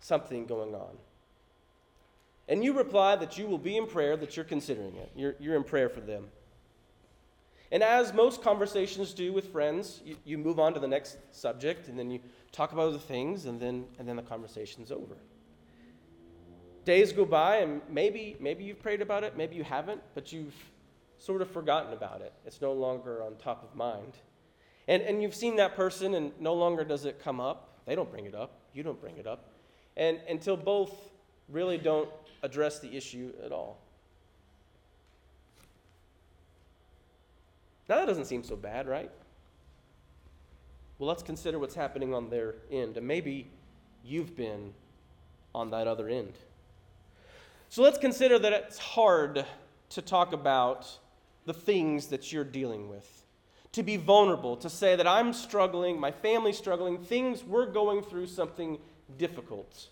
something 0.00 0.44
going 0.44 0.74
on. 0.74 0.96
And 2.46 2.62
you 2.62 2.74
reply 2.74 3.16
that 3.16 3.38
you 3.38 3.46
will 3.46 3.58
be 3.58 3.78
in 3.78 3.86
prayer, 3.86 4.16
that 4.18 4.36
you're 4.36 4.44
considering 4.44 4.96
it. 4.96 5.10
You're, 5.16 5.34
you're 5.40 5.56
in 5.56 5.64
prayer 5.64 5.88
for 5.88 6.00
them. 6.00 6.26
And 7.72 7.82
as 7.82 8.12
most 8.12 8.42
conversations 8.42 9.14
do 9.14 9.32
with 9.32 9.50
friends, 9.50 10.02
you, 10.04 10.16
you 10.24 10.38
move 10.38 10.60
on 10.60 10.74
to 10.74 10.80
the 10.80 10.86
next 10.86 11.16
subject, 11.32 11.88
and 11.88 11.98
then 11.98 12.10
you 12.10 12.20
talk 12.52 12.72
about 12.72 12.88
other 12.88 12.98
things, 12.98 13.46
and 13.46 13.58
then, 13.58 13.86
and 13.98 14.06
then 14.06 14.16
the 14.16 14.22
conversation's 14.22 14.92
over. 14.92 15.16
Days 16.84 17.12
go 17.12 17.24
by, 17.24 17.56
and 17.56 17.80
maybe, 17.88 18.36
maybe 18.38 18.64
you've 18.64 18.82
prayed 18.82 19.00
about 19.00 19.24
it, 19.24 19.38
maybe 19.38 19.56
you 19.56 19.64
haven't, 19.64 20.02
but 20.14 20.30
you've 20.30 20.54
sort 21.24 21.40
of 21.40 21.50
forgotten 21.50 21.94
about 21.94 22.20
it. 22.20 22.34
It's 22.44 22.60
no 22.60 22.72
longer 22.72 23.22
on 23.22 23.36
top 23.36 23.64
of 23.64 23.74
mind. 23.74 24.12
And, 24.86 25.02
and 25.02 25.22
you've 25.22 25.34
seen 25.34 25.56
that 25.56 25.74
person, 25.74 26.14
and 26.14 26.32
no 26.38 26.52
longer 26.52 26.84
does 26.84 27.06
it 27.06 27.18
come 27.22 27.40
up. 27.40 27.78
They 27.86 27.94
don't 27.94 28.10
bring 28.10 28.26
it 28.26 28.34
up. 28.34 28.60
You 28.74 28.82
don't 28.82 29.00
bring 29.00 29.16
it 29.16 29.26
up. 29.26 29.48
And 29.96 30.20
until 30.28 30.56
both 30.56 30.92
really 31.48 31.78
don't 31.78 32.10
address 32.42 32.80
the 32.80 32.94
issue 32.94 33.32
at 33.42 33.52
all. 33.52 33.78
Now, 37.88 37.96
that 37.96 38.06
doesn't 38.06 38.26
seem 38.26 38.44
so 38.44 38.56
bad, 38.56 38.86
right? 38.86 39.10
Well, 40.98 41.08
let's 41.08 41.22
consider 41.22 41.58
what's 41.58 41.74
happening 41.74 42.12
on 42.12 42.28
their 42.28 42.54
end. 42.70 42.98
And 42.98 43.06
maybe 43.08 43.48
you've 44.04 44.36
been 44.36 44.74
on 45.54 45.70
that 45.70 45.86
other 45.86 46.08
end. 46.08 46.34
So 47.70 47.82
let's 47.82 47.98
consider 47.98 48.38
that 48.38 48.52
it's 48.52 48.78
hard 48.78 49.46
to 49.90 50.02
talk 50.02 50.32
about 50.34 50.98
the 51.46 51.54
things 51.54 52.08
that 52.08 52.32
you're 52.32 52.44
dealing 52.44 52.88
with. 52.88 53.22
To 53.72 53.82
be 53.82 53.96
vulnerable, 53.96 54.56
to 54.58 54.70
say 54.70 54.96
that 54.96 55.06
I'm 55.06 55.32
struggling, 55.32 55.98
my 55.98 56.12
family's 56.12 56.56
struggling, 56.56 56.98
things, 56.98 57.42
we're 57.42 57.66
going 57.66 58.02
through 58.02 58.28
something 58.28 58.78
difficult. 59.18 59.88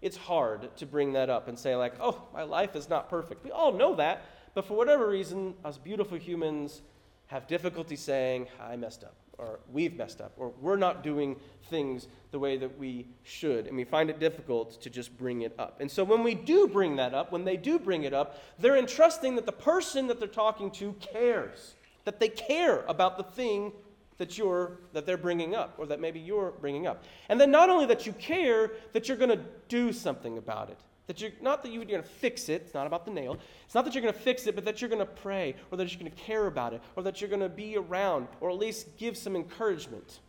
It's 0.00 0.16
hard 0.16 0.74
to 0.76 0.86
bring 0.86 1.12
that 1.12 1.30
up 1.30 1.48
and 1.48 1.58
say, 1.58 1.76
like, 1.76 1.94
oh, 2.00 2.22
my 2.32 2.42
life 2.42 2.76
is 2.76 2.88
not 2.88 3.10
perfect. 3.10 3.44
We 3.44 3.50
all 3.50 3.72
know 3.72 3.94
that, 3.96 4.26
but 4.54 4.64
for 4.64 4.74
whatever 4.74 5.08
reason, 5.08 5.54
us 5.64 5.78
beautiful 5.78 6.18
humans 6.18 6.80
have 7.26 7.46
difficulty 7.46 7.96
saying, 7.96 8.48
I 8.60 8.76
messed 8.76 9.04
up 9.04 9.14
or 9.38 9.60
we've 9.72 9.96
messed 9.96 10.20
up, 10.20 10.32
or 10.36 10.52
we're 10.60 10.76
not 10.76 11.02
doing 11.02 11.36
things 11.70 12.08
the 12.30 12.38
way 12.38 12.56
that 12.56 12.78
we 12.78 13.06
should. 13.22 13.66
And 13.66 13.76
we 13.76 13.84
find 13.84 14.10
it 14.10 14.20
difficult 14.20 14.80
to 14.82 14.90
just 14.90 15.16
bring 15.16 15.42
it 15.42 15.54
up. 15.58 15.80
And 15.80 15.90
so 15.90 16.04
when 16.04 16.22
we 16.22 16.34
do 16.34 16.68
bring 16.68 16.96
that 16.96 17.14
up, 17.14 17.32
when 17.32 17.44
they 17.44 17.56
do 17.56 17.78
bring 17.78 18.04
it 18.04 18.14
up, 18.14 18.40
they're 18.58 18.76
entrusting 18.76 19.36
that 19.36 19.46
the 19.46 19.52
person 19.52 20.06
that 20.08 20.18
they're 20.18 20.28
talking 20.28 20.70
to 20.72 20.92
cares, 20.94 21.74
that 22.04 22.20
they 22.20 22.28
care 22.28 22.84
about 22.86 23.16
the 23.16 23.24
thing 23.24 23.72
that 24.18 24.38
you're 24.38 24.78
that 24.92 25.06
they're 25.06 25.16
bringing 25.16 25.54
up 25.54 25.74
or 25.76 25.86
that 25.86 26.00
maybe 26.00 26.20
you're 26.20 26.52
bringing 26.60 26.86
up 26.86 27.02
and 27.28 27.40
then 27.40 27.50
not 27.50 27.68
only 27.68 27.86
that 27.86 28.06
you 28.06 28.12
care 28.12 28.70
that 28.92 29.08
you're 29.08 29.16
going 29.16 29.30
to 29.30 29.40
do 29.68 29.92
something 29.92 30.38
about 30.38 30.70
it 30.70 30.78
that 31.06 31.20
you're 31.20 31.32
not 31.42 31.62
that 31.62 31.70
you're 31.70 31.84
going 31.84 32.02
to 32.02 32.08
fix 32.08 32.48
it, 32.48 32.62
it's 32.62 32.74
not 32.74 32.86
about 32.86 33.04
the 33.04 33.10
nail. 33.10 33.36
It's 33.66 33.74
not 33.74 33.84
that 33.84 33.94
you're 33.94 34.02
going 34.02 34.14
to 34.14 34.20
fix 34.20 34.46
it, 34.46 34.54
but 34.54 34.64
that 34.64 34.80
you're 34.80 34.88
going 34.90 35.00
to 35.00 35.06
pray, 35.06 35.54
or 35.70 35.76
that 35.76 35.90
you're 35.90 36.00
going 36.00 36.10
to 36.10 36.22
care 36.22 36.46
about 36.46 36.72
it, 36.72 36.82
or 36.96 37.02
that 37.02 37.20
you're 37.20 37.30
going 37.30 37.40
to 37.40 37.48
be 37.48 37.76
around, 37.76 38.28
or 38.40 38.50
at 38.50 38.56
least 38.56 38.96
give 38.96 39.16
some 39.16 39.36
encouragement. 39.36 40.20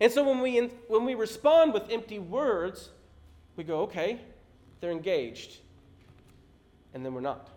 And 0.00 0.12
so 0.12 0.22
when 0.22 0.40
we, 0.40 0.58
when 0.88 1.04
we 1.04 1.14
respond 1.14 1.72
with 1.72 1.90
empty 1.90 2.18
words, 2.18 2.90
we 3.56 3.64
go, 3.64 3.80
okay, 3.82 4.20
they're 4.80 4.90
engaged. 4.90 5.58
And 6.92 7.04
then 7.04 7.14
we're 7.14 7.22
not. 7.22 7.48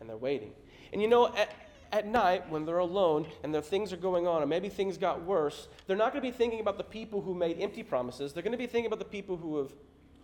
And 0.00 0.08
they're 0.08 0.16
waiting. 0.16 0.52
And 0.92 1.00
you 1.00 1.08
know, 1.08 1.34
at, 1.34 1.50
at 1.92 2.06
night, 2.06 2.50
when 2.50 2.66
they're 2.66 2.78
alone 2.78 3.26
and 3.42 3.54
their 3.54 3.62
things 3.62 3.92
are 3.92 3.96
going 3.96 4.26
on, 4.26 4.42
and 4.42 4.50
maybe 4.50 4.68
things 4.68 4.98
got 4.98 5.22
worse, 5.22 5.68
they're 5.86 5.96
not 5.96 6.12
going 6.12 6.22
to 6.22 6.30
be 6.30 6.36
thinking 6.36 6.60
about 6.60 6.76
the 6.76 6.84
people 6.84 7.22
who 7.22 7.34
made 7.34 7.58
empty 7.60 7.82
promises. 7.82 8.34
They're 8.34 8.42
going 8.42 8.52
to 8.52 8.58
be 8.58 8.66
thinking 8.66 8.86
about 8.86 8.98
the 8.98 9.06
people 9.06 9.38
who 9.38 9.56
have 9.56 9.72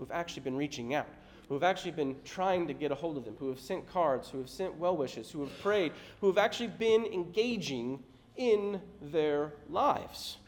who 0.03 0.07
have 0.09 0.21
actually 0.21 0.43
been 0.43 0.57
reaching 0.57 0.95
out, 0.95 1.07
who 1.47 1.55
have 1.55 1.62
actually 1.62 1.93
been 1.93 2.17
trying 2.25 2.67
to 2.67 2.75
get 2.75 2.91
a 2.91 2.95
hold 2.95 3.17
of 3.17 3.25
them, 3.25 3.37
who 3.38 3.49
have 3.49 3.61
sent 3.61 3.88
cards, 3.88 4.29
who 4.29 4.38
have 4.38 4.49
sent 4.49 4.75
well 4.77 4.97
wishes, 4.97 5.31
who 5.31 5.43
have 5.43 5.61
prayed, 5.61 5.93
who 6.21 6.27
have 6.27 6.38
actually 6.38 6.67
been 6.67 7.05
engaging 7.07 8.03
in 8.37 8.81
their 9.01 9.53
lives. 9.71 10.38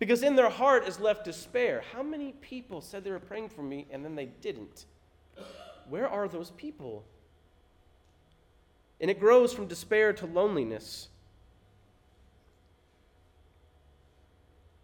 Because 0.00 0.24
in 0.24 0.34
their 0.34 0.50
heart 0.50 0.88
is 0.88 0.98
left 0.98 1.24
despair. 1.24 1.84
How 1.92 2.02
many 2.02 2.32
people 2.40 2.80
said 2.80 3.04
they 3.04 3.12
were 3.12 3.20
praying 3.20 3.50
for 3.50 3.62
me 3.62 3.86
and 3.92 4.04
then 4.04 4.16
they 4.16 4.26
didn't? 4.40 4.86
Where 5.88 6.08
are 6.08 6.26
those 6.26 6.50
people? 6.50 7.04
And 9.00 9.12
it 9.12 9.20
grows 9.20 9.52
from 9.52 9.68
despair 9.68 10.12
to 10.14 10.26
loneliness. 10.26 11.08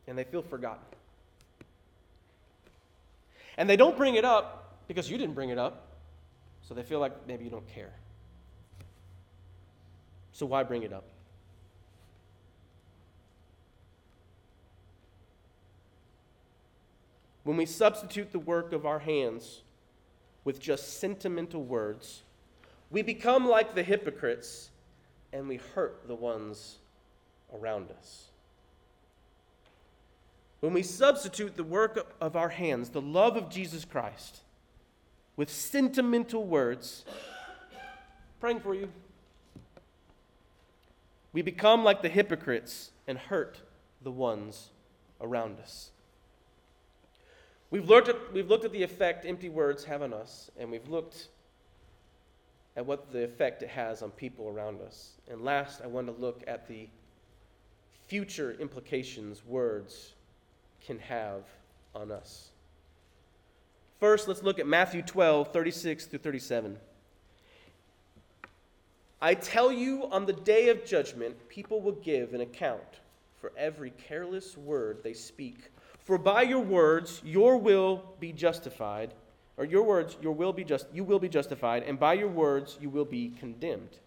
And 0.06 0.16
they 0.16 0.22
feel 0.22 0.42
forgotten. 0.42 0.87
And 3.58 3.68
they 3.68 3.76
don't 3.76 3.96
bring 3.96 4.14
it 4.14 4.24
up 4.24 4.78
because 4.86 5.10
you 5.10 5.18
didn't 5.18 5.34
bring 5.34 5.50
it 5.50 5.58
up. 5.58 5.88
So 6.62 6.74
they 6.74 6.84
feel 6.84 7.00
like 7.00 7.26
maybe 7.26 7.44
you 7.44 7.50
don't 7.50 7.66
care. 7.68 7.92
So 10.32 10.46
why 10.46 10.62
bring 10.62 10.84
it 10.84 10.92
up? 10.92 11.04
When 17.42 17.56
we 17.56 17.66
substitute 17.66 18.30
the 18.30 18.38
work 18.38 18.72
of 18.72 18.86
our 18.86 19.00
hands 19.00 19.62
with 20.44 20.60
just 20.60 21.00
sentimental 21.00 21.64
words, 21.64 22.22
we 22.90 23.02
become 23.02 23.48
like 23.48 23.74
the 23.74 23.82
hypocrites 23.82 24.70
and 25.32 25.48
we 25.48 25.56
hurt 25.74 26.06
the 26.06 26.14
ones 26.14 26.76
around 27.52 27.90
us. 27.90 28.26
When 30.60 30.72
we 30.72 30.82
substitute 30.82 31.56
the 31.56 31.64
work 31.64 32.14
of 32.20 32.36
our 32.36 32.48
hands, 32.48 32.90
the 32.90 33.00
love 33.00 33.36
of 33.36 33.48
Jesus 33.48 33.84
Christ, 33.84 34.40
with 35.36 35.50
sentimental 35.50 36.44
words, 36.44 37.04
praying 38.40 38.60
for 38.60 38.74
you, 38.74 38.88
We 41.32 41.42
become 41.42 41.84
like 41.84 42.02
the 42.02 42.08
hypocrites 42.08 42.90
and 43.06 43.18
hurt 43.18 43.60
the 44.02 44.10
ones 44.10 44.70
around 45.20 45.60
us. 45.60 45.90
We've 47.70 47.88
looked, 47.88 48.08
at, 48.08 48.32
we've 48.32 48.48
looked 48.48 48.64
at 48.64 48.72
the 48.72 48.82
effect 48.82 49.26
empty 49.26 49.48
words 49.48 49.84
have 49.84 50.02
on 50.02 50.14
us, 50.14 50.50
and 50.58 50.70
we've 50.70 50.88
looked 50.88 51.28
at 52.76 52.86
what 52.86 53.12
the 53.12 53.22
effect 53.22 53.62
it 53.62 53.68
has 53.68 54.02
on 54.02 54.10
people 54.10 54.48
around 54.48 54.80
us. 54.80 55.12
And 55.30 55.44
last, 55.44 55.82
I 55.82 55.86
want 55.86 56.06
to 56.06 56.12
look 56.12 56.42
at 56.46 56.66
the 56.66 56.88
future 58.06 58.56
implications 58.58 59.44
words 59.44 60.14
can 60.86 60.98
have 61.00 61.42
on 61.94 62.10
us. 62.10 62.50
First, 64.00 64.28
let's 64.28 64.42
look 64.42 64.58
at 64.58 64.66
Matthew 64.66 65.02
12, 65.02 65.52
36 65.52 66.06
through 66.06 66.18
37. 66.20 66.78
I 69.20 69.34
tell 69.34 69.72
you, 69.72 70.08
on 70.12 70.26
the 70.26 70.32
day 70.32 70.68
of 70.68 70.84
judgment, 70.84 71.48
people 71.48 71.80
will 71.80 71.92
give 71.92 72.34
an 72.34 72.40
account 72.40 73.00
for 73.40 73.52
every 73.56 73.90
careless 73.90 74.56
word 74.56 74.98
they 75.02 75.12
speak. 75.12 75.72
For 76.04 76.18
by 76.18 76.42
your 76.42 76.60
words 76.60 77.20
your 77.24 77.56
will 77.56 78.14
be 78.20 78.32
justified, 78.32 79.14
or 79.56 79.64
your 79.64 79.82
words 79.82 80.16
your 80.22 80.32
will 80.32 80.52
be 80.52 80.64
just 80.64 80.86
you 80.92 81.04
will 81.04 81.18
be 81.18 81.28
justified, 81.28 81.82
and 81.82 81.98
by 81.98 82.14
your 82.14 82.28
words 82.28 82.78
you 82.80 82.88
will 82.88 83.04
be 83.04 83.32
condemned. 83.40 83.98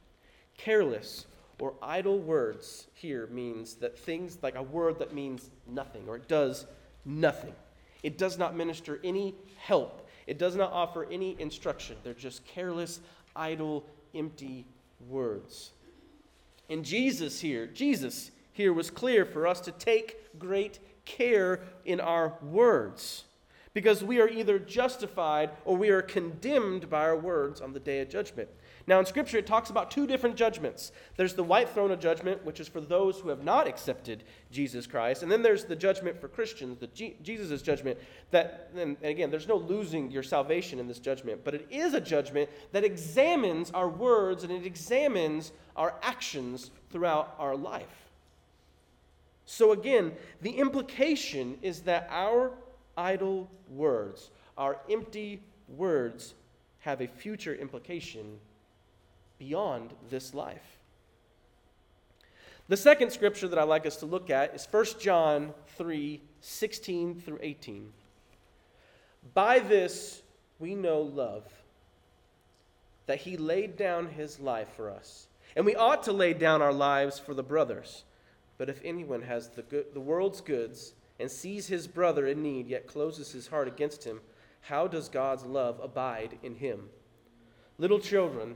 Careless 0.57 1.25
or 1.61 1.75
idle 1.83 2.17
words 2.17 2.87
here 2.95 3.27
means 3.27 3.75
that 3.75 3.95
things 3.95 4.39
like 4.41 4.55
a 4.55 4.63
word 4.63 4.97
that 4.97 5.13
means 5.13 5.51
nothing 5.67 6.01
or 6.07 6.15
it 6.15 6.27
does 6.27 6.65
nothing. 7.05 7.53
It 8.01 8.17
does 8.17 8.39
not 8.39 8.57
minister 8.57 8.99
any 9.03 9.35
help. 9.59 10.09
It 10.25 10.39
does 10.39 10.55
not 10.55 10.71
offer 10.71 11.05
any 11.11 11.39
instruction. 11.39 11.97
They're 12.03 12.15
just 12.15 12.43
careless, 12.45 12.99
idle, 13.35 13.85
empty 14.15 14.65
words. 15.07 15.69
And 16.67 16.83
Jesus 16.83 17.39
here, 17.39 17.67
Jesus 17.67 18.31
here 18.53 18.73
was 18.73 18.89
clear 18.89 19.23
for 19.23 19.45
us 19.45 19.61
to 19.61 19.71
take 19.71 20.39
great 20.39 20.79
care 21.05 21.61
in 21.85 21.99
our 21.99 22.39
words 22.41 23.25
because 23.73 24.03
we 24.03 24.19
are 24.19 24.27
either 24.27 24.59
justified 24.59 25.51
or 25.65 25.77
we 25.77 25.89
are 25.89 26.01
condemned 26.01 26.89
by 26.89 27.01
our 27.01 27.15
words 27.15 27.61
on 27.61 27.73
the 27.73 27.79
day 27.79 28.01
of 28.01 28.09
judgment. 28.09 28.49
Now, 28.87 28.99
in 28.99 29.05
Scripture, 29.05 29.37
it 29.37 29.45
talks 29.45 29.69
about 29.69 29.91
two 29.91 30.07
different 30.07 30.35
judgments. 30.35 30.91
There's 31.15 31.35
the 31.35 31.43
white 31.43 31.69
throne 31.69 31.91
of 31.91 31.99
judgment, 31.99 32.43
which 32.43 32.59
is 32.59 32.67
for 32.67 32.81
those 32.81 33.19
who 33.19 33.29
have 33.29 33.43
not 33.43 33.67
accepted 33.67 34.23
Jesus 34.51 34.87
Christ. 34.87 35.23
And 35.23 35.31
then 35.31 35.41
there's 35.41 35.65
the 35.65 35.75
judgment 35.75 36.19
for 36.19 36.27
Christians, 36.27 36.79
the 36.79 36.87
G- 36.87 37.15
Jesus' 37.21 37.61
judgment. 37.61 37.99
That, 38.31 38.71
and 38.75 38.97
again, 39.03 39.29
there's 39.29 39.47
no 39.47 39.57
losing 39.57 40.11
your 40.11 40.23
salvation 40.23 40.79
in 40.79 40.87
this 40.87 40.99
judgment, 40.99 41.41
but 41.43 41.53
it 41.53 41.67
is 41.69 41.93
a 41.93 42.01
judgment 42.01 42.49
that 42.71 42.83
examines 42.83 43.71
our 43.71 43.87
words 43.87 44.43
and 44.43 44.51
it 44.51 44.65
examines 44.65 45.51
our 45.75 45.95
actions 46.01 46.71
throughout 46.89 47.35
our 47.37 47.55
life. 47.55 48.09
So, 49.45 49.73
again, 49.73 50.13
the 50.41 50.51
implication 50.51 51.57
is 51.61 51.81
that 51.81 52.07
our 52.09 52.51
idle 52.97 53.49
words, 53.69 54.29
our 54.57 54.77
empty 54.89 55.41
words, 55.67 56.33
have 56.79 57.01
a 57.01 57.07
future 57.07 57.55
implication 57.55 58.37
beyond 59.39 59.93
this 60.09 60.33
life. 60.33 60.77
The 62.67 62.77
second 62.77 63.11
scripture 63.11 63.47
that 63.47 63.59
I'd 63.59 63.63
like 63.63 63.85
us 63.85 63.97
to 63.97 64.05
look 64.05 64.29
at 64.29 64.55
is 64.55 64.67
1 64.69 64.85
John 64.99 65.53
3 65.77 66.21
16 66.43 67.21
through 67.21 67.39
18. 67.41 67.91
By 69.33 69.59
this 69.59 70.21
we 70.59 70.75
know 70.75 71.01
love, 71.01 71.43
that 73.07 73.19
he 73.19 73.35
laid 73.35 73.77
down 73.77 74.07
his 74.07 74.39
life 74.39 74.69
for 74.75 74.89
us. 74.89 75.27
And 75.55 75.65
we 75.65 75.75
ought 75.75 76.03
to 76.03 76.13
lay 76.13 76.33
down 76.33 76.61
our 76.61 76.71
lives 76.71 77.19
for 77.19 77.33
the 77.33 77.43
brothers. 77.43 78.03
But 78.57 78.69
if 78.69 78.79
anyone 78.85 79.23
has 79.23 79.49
the, 79.49 79.63
good, 79.63 79.87
the 79.93 79.99
world's 79.99 80.39
goods 80.39 80.93
and 81.21 81.31
sees 81.31 81.67
his 81.67 81.87
brother 81.87 82.25
in 82.25 82.41
need, 82.41 82.67
yet 82.67 82.87
closes 82.87 83.31
his 83.31 83.47
heart 83.47 83.67
against 83.67 84.03
him, 84.03 84.19
how 84.61 84.87
does 84.87 85.07
God's 85.07 85.45
love 85.45 85.79
abide 85.81 86.39
in 86.41 86.55
him? 86.55 86.89
Little 87.77 87.99
children, 87.99 88.55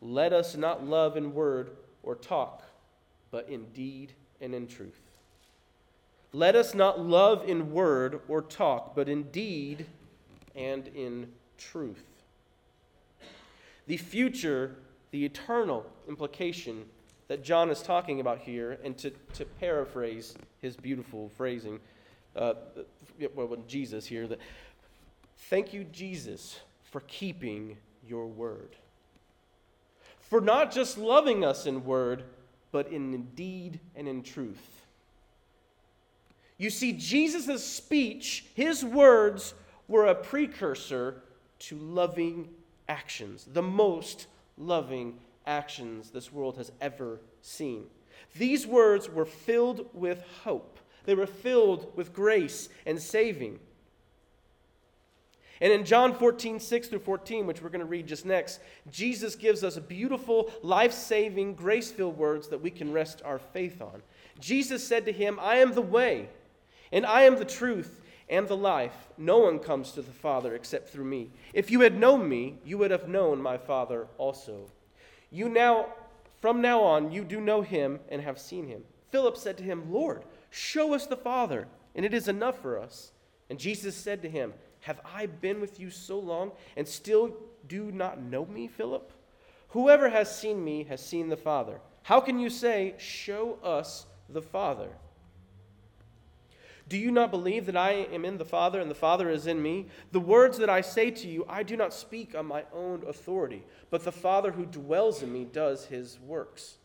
let 0.00 0.32
us 0.32 0.56
not 0.56 0.86
love 0.86 1.16
in 1.16 1.34
word 1.34 1.70
or 2.04 2.14
talk, 2.14 2.62
but 3.30 3.48
in 3.48 3.64
deed 3.72 4.12
and 4.40 4.54
in 4.54 4.68
truth. 4.68 5.00
Let 6.32 6.54
us 6.54 6.74
not 6.74 7.00
love 7.00 7.48
in 7.48 7.72
word 7.72 8.20
or 8.28 8.42
talk, 8.42 8.94
but 8.94 9.08
in 9.08 9.24
deed 9.24 9.86
and 10.54 10.88
in 10.88 11.32
truth. 11.58 12.04
The 13.86 13.96
future, 13.96 14.76
the 15.10 15.24
eternal 15.24 15.84
implication 16.08 16.84
that 17.28 17.42
John 17.42 17.70
is 17.70 17.82
talking 17.82 18.20
about 18.20 18.38
here, 18.38 18.78
and 18.84 18.96
to, 18.98 19.10
to 19.34 19.44
paraphrase 19.44 20.34
his 20.60 20.76
beautiful 20.76 21.30
phrasing, 21.36 21.80
uh, 22.36 22.54
well, 23.34 23.56
Jesus 23.66 24.06
here, 24.06 24.26
that 24.26 24.38
thank 25.50 25.72
you, 25.72 25.84
Jesus, 25.84 26.58
for 26.90 27.00
keeping 27.02 27.76
your 28.06 28.26
word. 28.26 28.76
For 30.18 30.40
not 30.40 30.72
just 30.72 30.98
loving 30.98 31.44
us 31.44 31.66
in 31.66 31.84
word, 31.84 32.24
but 32.72 32.88
in 32.88 33.24
deed 33.34 33.80
and 33.94 34.08
in 34.08 34.22
truth. 34.22 34.84
You 36.56 36.70
see, 36.70 36.92
Jesus' 36.92 37.64
speech, 37.64 38.46
his 38.54 38.84
words, 38.84 39.54
were 39.88 40.06
a 40.06 40.14
precursor 40.14 41.22
to 41.60 41.76
loving 41.76 42.48
actions, 42.88 43.46
the 43.52 43.62
most 43.62 44.26
loving 44.56 45.18
actions 45.46 46.10
this 46.10 46.32
world 46.32 46.56
has 46.56 46.72
ever 46.80 47.20
seen. 47.42 47.86
These 48.36 48.66
words 48.66 49.08
were 49.08 49.26
filled 49.26 49.86
with 49.92 50.22
hope, 50.44 50.78
they 51.04 51.14
were 51.14 51.26
filled 51.26 51.94
with 51.96 52.12
grace 52.12 52.68
and 52.86 53.00
saving. 53.00 53.58
And 55.60 55.72
in 55.72 55.84
John 55.84 56.14
14, 56.14 56.58
6 56.60 56.88
through 56.88 56.98
14, 56.98 57.46
which 57.46 57.62
we're 57.62 57.68
going 57.68 57.80
to 57.80 57.86
read 57.86 58.06
just 58.06 58.26
next, 58.26 58.60
Jesus 58.90 59.36
gives 59.36 59.62
us 59.62 59.78
beautiful, 59.78 60.50
life 60.62 60.92
saving, 60.92 61.54
grace 61.54 61.90
filled 61.90 62.18
words 62.18 62.48
that 62.48 62.60
we 62.60 62.70
can 62.70 62.92
rest 62.92 63.22
our 63.24 63.38
faith 63.38 63.80
on. 63.80 64.02
Jesus 64.40 64.86
said 64.86 65.06
to 65.06 65.12
him, 65.12 65.38
I 65.40 65.56
am 65.56 65.74
the 65.74 65.80
way, 65.80 66.28
and 66.92 67.06
I 67.06 67.22
am 67.22 67.36
the 67.36 67.44
truth 67.44 68.02
and 68.28 68.48
the 68.48 68.56
life. 68.56 68.96
No 69.16 69.38
one 69.38 69.58
comes 69.58 69.92
to 69.92 70.02
the 70.02 70.10
Father 70.10 70.54
except 70.54 70.88
through 70.88 71.04
me. 71.04 71.30
If 71.52 71.70
you 71.70 71.80
had 71.80 71.98
known 71.98 72.28
me, 72.28 72.58
you 72.64 72.78
would 72.78 72.90
have 72.90 73.08
known 73.08 73.40
my 73.40 73.56
Father 73.56 74.06
also. 74.18 74.66
You 75.30 75.48
now, 75.48 75.86
from 76.40 76.60
now 76.60 76.82
on, 76.82 77.12
you 77.12 77.24
do 77.24 77.40
know 77.40 77.62
him 77.62 78.00
and 78.08 78.20
have 78.22 78.40
seen 78.40 78.66
him. 78.66 78.82
Philip 79.10 79.36
said 79.36 79.56
to 79.58 79.64
him, 79.64 79.92
Lord, 79.92 80.24
show 80.54 80.94
us 80.94 81.06
the 81.06 81.16
Father, 81.16 81.66
and 81.94 82.06
it 82.06 82.14
is 82.14 82.28
enough 82.28 82.62
for 82.62 82.78
us. 82.78 83.12
And 83.50 83.58
Jesus 83.58 83.96
said 83.96 84.22
to 84.22 84.30
him, 84.30 84.54
Have 84.80 85.00
I 85.04 85.26
been 85.26 85.60
with 85.60 85.80
you 85.80 85.90
so 85.90 86.18
long, 86.18 86.52
and 86.76 86.86
still 86.86 87.34
do 87.66 87.90
not 87.90 88.22
know 88.22 88.46
me, 88.46 88.68
Philip? 88.68 89.12
Whoever 89.70 90.08
has 90.08 90.34
seen 90.34 90.64
me 90.64 90.84
has 90.84 91.04
seen 91.04 91.28
the 91.28 91.36
Father. 91.36 91.80
How 92.04 92.20
can 92.20 92.38
you 92.38 92.50
say, 92.50 92.94
Show 92.98 93.58
us 93.62 94.06
the 94.28 94.42
Father? 94.42 94.90
Do 96.86 96.98
you 96.98 97.10
not 97.10 97.30
believe 97.30 97.66
that 97.66 97.76
I 97.76 97.92
am 97.92 98.24
in 98.24 98.36
the 98.36 98.44
Father 98.44 98.78
and 98.78 98.90
the 98.90 98.94
Father 98.94 99.30
is 99.30 99.46
in 99.46 99.62
me? 99.62 99.86
The 100.12 100.20
words 100.20 100.58
that 100.58 100.68
I 100.68 100.82
say 100.82 101.10
to 101.10 101.26
you, 101.26 101.46
I 101.48 101.62
do 101.62 101.76
not 101.76 101.94
speak 101.94 102.34
on 102.34 102.46
my 102.46 102.64
own 102.72 103.02
authority, 103.08 103.64
but 103.90 104.04
the 104.04 104.12
Father 104.12 104.52
who 104.52 104.66
dwells 104.66 105.22
in 105.22 105.32
me 105.32 105.44
does 105.44 105.86
his 105.86 106.20
works. 106.20 106.76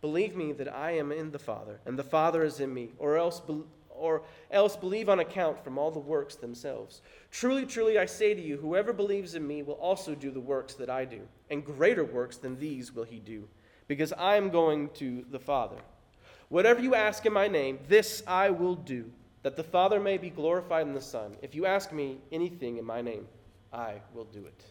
Believe 0.00 0.36
me 0.36 0.52
that 0.52 0.72
I 0.72 0.92
am 0.92 1.10
in 1.12 1.30
the 1.30 1.38
Father 1.38 1.80
and 1.84 1.98
the 1.98 2.04
Father 2.04 2.44
is 2.44 2.60
in 2.60 2.72
me, 2.72 2.90
or 2.98 3.16
else, 3.16 3.42
or 3.90 4.22
else 4.50 4.76
believe 4.76 5.08
on 5.08 5.18
account 5.18 5.62
from 5.64 5.76
all 5.76 5.90
the 5.90 5.98
works 5.98 6.36
themselves. 6.36 7.02
Truly, 7.30 7.66
truly, 7.66 7.98
I 7.98 8.06
say 8.06 8.32
to 8.34 8.40
you, 8.40 8.56
whoever 8.56 8.92
believes 8.92 9.34
in 9.34 9.46
me 9.46 9.62
will 9.62 9.74
also 9.74 10.14
do 10.14 10.30
the 10.30 10.40
works 10.40 10.74
that 10.74 10.88
I 10.88 11.04
do, 11.04 11.22
and 11.50 11.64
greater 11.64 12.04
works 12.04 12.36
than 12.36 12.58
these 12.58 12.94
will 12.94 13.04
he 13.04 13.18
do, 13.18 13.48
because 13.88 14.12
I 14.12 14.36
am 14.36 14.50
going 14.50 14.90
to 14.94 15.24
the 15.30 15.40
Father. 15.40 15.78
Whatever 16.48 16.80
you 16.80 16.94
ask 16.94 17.26
in 17.26 17.32
my 17.32 17.48
name, 17.48 17.78
this 17.88 18.22
I 18.26 18.50
will 18.50 18.76
do 18.76 19.10
that 19.42 19.56
the 19.56 19.64
Father 19.64 20.00
may 20.00 20.18
be 20.18 20.30
glorified 20.30 20.86
in 20.86 20.94
the 20.94 21.00
Son. 21.00 21.36
If 21.42 21.54
you 21.54 21.66
ask 21.66 21.92
me 21.92 22.18
anything 22.32 22.78
in 22.78 22.84
my 22.84 23.02
name, 23.02 23.26
I 23.72 23.94
will 24.14 24.24
do 24.24 24.44
it. 24.46 24.64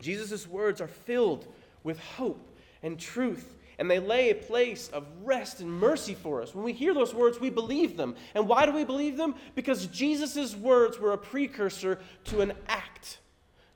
Jesus' 0.00 0.46
words 0.46 0.80
are 0.80 0.88
filled 0.88 1.46
with 1.82 1.98
hope 2.00 2.46
and 2.82 2.98
truth, 2.98 3.56
and 3.80 3.90
they 3.90 3.98
lay 3.98 4.28
a 4.28 4.34
place 4.34 4.90
of 4.92 5.06
rest 5.24 5.60
and 5.60 5.70
mercy 5.70 6.12
for 6.12 6.42
us. 6.42 6.54
When 6.54 6.64
we 6.64 6.74
hear 6.74 6.92
those 6.92 7.14
words, 7.14 7.40
we 7.40 7.48
believe 7.48 7.96
them. 7.96 8.14
And 8.34 8.46
why 8.46 8.66
do 8.66 8.72
we 8.72 8.84
believe 8.84 9.16
them? 9.16 9.34
Because 9.54 9.86
Jesus' 9.86 10.54
words 10.54 11.00
were 11.00 11.12
a 11.12 11.18
precursor 11.18 11.98
to 12.24 12.42
an 12.42 12.52
act, 12.68 13.20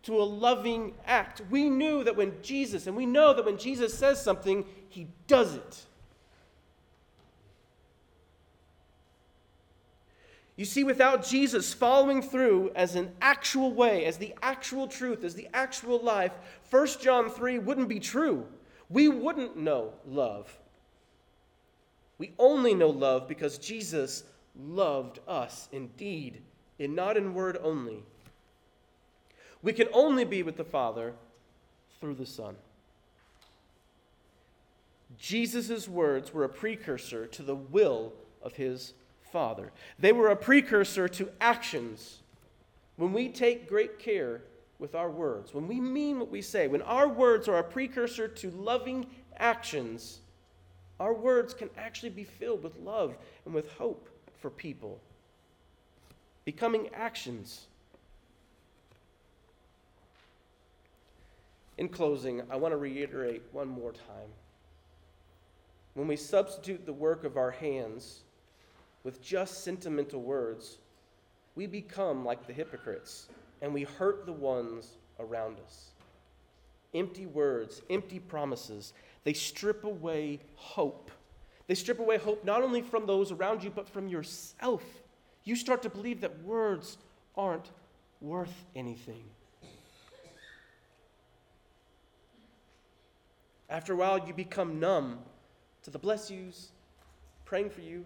to 0.02 0.20
a 0.20 0.22
loving 0.22 0.92
act. 1.06 1.40
We 1.48 1.70
knew 1.70 2.04
that 2.04 2.16
when 2.16 2.34
Jesus, 2.42 2.86
and 2.86 2.94
we 2.94 3.06
know 3.06 3.32
that 3.32 3.46
when 3.46 3.56
Jesus 3.56 3.96
says 3.96 4.22
something, 4.22 4.66
he 4.90 5.08
does 5.26 5.54
it. 5.54 5.86
You 10.56 10.66
see, 10.66 10.84
without 10.84 11.24
Jesus 11.24 11.72
following 11.72 12.20
through 12.20 12.72
as 12.76 12.94
an 12.94 13.10
actual 13.22 13.72
way, 13.72 14.04
as 14.04 14.18
the 14.18 14.34
actual 14.42 14.86
truth, 14.86 15.24
as 15.24 15.34
the 15.34 15.48
actual 15.54 15.98
life, 15.98 16.32
1 16.70 16.86
John 17.00 17.30
3 17.30 17.58
wouldn't 17.58 17.88
be 17.88 18.00
true. 18.00 18.46
We 18.88 19.08
wouldn't 19.08 19.56
know 19.56 19.92
love. 20.06 20.58
We 22.18 22.32
only 22.38 22.74
know 22.74 22.90
love 22.90 23.26
because 23.28 23.58
Jesus 23.58 24.24
loved 24.58 25.18
us 25.26 25.68
indeed, 25.72 26.42
and 26.78 26.94
not 26.94 27.16
in 27.16 27.34
word 27.34 27.58
only. 27.62 28.02
We 29.62 29.72
can 29.72 29.88
only 29.92 30.24
be 30.24 30.42
with 30.42 30.56
the 30.56 30.64
Father 30.64 31.14
through 32.00 32.14
the 32.14 32.26
Son. 32.26 32.56
Jesus' 35.18 35.88
words 35.88 36.34
were 36.34 36.44
a 36.44 36.48
precursor 36.48 37.26
to 37.26 37.42
the 37.42 37.54
will 37.54 38.12
of 38.42 38.54
his 38.54 38.94
Father. 39.32 39.72
They 39.98 40.12
were 40.12 40.28
a 40.28 40.36
precursor 40.36 41.08
to 41.08 41.30
actions. 41.40 42.20
When 42.96 43.12
we 43.12 43.28
take 43.28 43.68
great 43.68 43.98
care 43.98 44.42
with 44.78 44.94
our 44.94 45.10
words, 45.10 45.54
when 45.54 45.68
we 45.68 45.80
mean 45.80 46.18
what 46.18 46.30
we 46.30 46.42
say, 46.42 46.66
when 46.66 46.82
our 46.82 47.08
words 47.08 47.48
are 47.48 47.58
a 47.58 47.64
precursor 47.64 48.28
to 48.28 48.50
loving 48.50 49.06
actions, 49.38 50.20
our 51.00 51.14
words 51.14 51.54
can 51.54 51.70
actually 51.76 52.10
be 52.10 52.24
filled 52.24 52.62
with 52.62 52.78
love 52.78 53.16
and 53.44 53.54
with 53.54 53.70
hope 53.72 54.08
for 54.40 54.50
people, 54.50 55.00
becoming 56.44 56.88
actions. 56.92 57.66
In 61.78 61.88
closing, 61.88 62.42
I 62.50 62.56
want 62.56 62.72
to 62.72 62.76
reiterate 62.76 63.42
one 63.52 63.68
more 63.68 63.92
time. 63.92 64.28
When 65.94 66.08
we 66.08 66.16
substitute 66.16 66.86
the 66.86 66.92
work 66.92 67.24
of 67.24 67.36
our 67.36 67.50
hands 67.50 68.20
with 69.02 69.22
just 69.22 69.64
sentimental 69.64 70.22
words, 70.22 70.78
we 71.54 71.66
become 71.66 72.24
like 72.24 72.46
the 72.46 72.52
hypocrites 72.52 73.28
and 73.64 73.72
we 73.72 73.84
hurt 73.84 74.26
the 74.26 74.32
ones 74.32 74.98
around 75.18 75.56
us. 75.64 75.88
Empty 76.92 77.24
words, 77.24 77.80
empty 77.88 78.18
promises, 78.18 78.92
they 79.24 79.32
strip 79.32 79.84
away 79.84 80.38
hope. 80.54 81.10
They 81.66 81.74
strip 81.74 81.98
away 81.98 82.18
hope 82.18 82.44
not 82.44 82.62
only 82.62 82.82
from 82.82 83.06
those 83.06 83.32
around 83.32 83.64
you, 83.64 83.70
but 83.70 83.88
from 83.88 84.06
yourself. 84.06 84.82
You 85.44 85.56
start 85.56 85.80
to 85.84 85.88
believe 85.88 86.20
that 86.20 86.42
words 86.42 86.98
aren't 87.38 87.70
worth 88.20 88.52
anything. 88.76 89.24
After 93.70 93.94
a 93.94 93.96
while, 93.96 94.26
you 94.26 94.34
become 94.34 94.78
numb 94.78 95.20
to 95.84 95.90
the 95.90 95.98
bless 95.98 96.30
yous, 96.30 96.68
praying 97.46 97.70
for 97.70 97.80
you. 97.80 98.04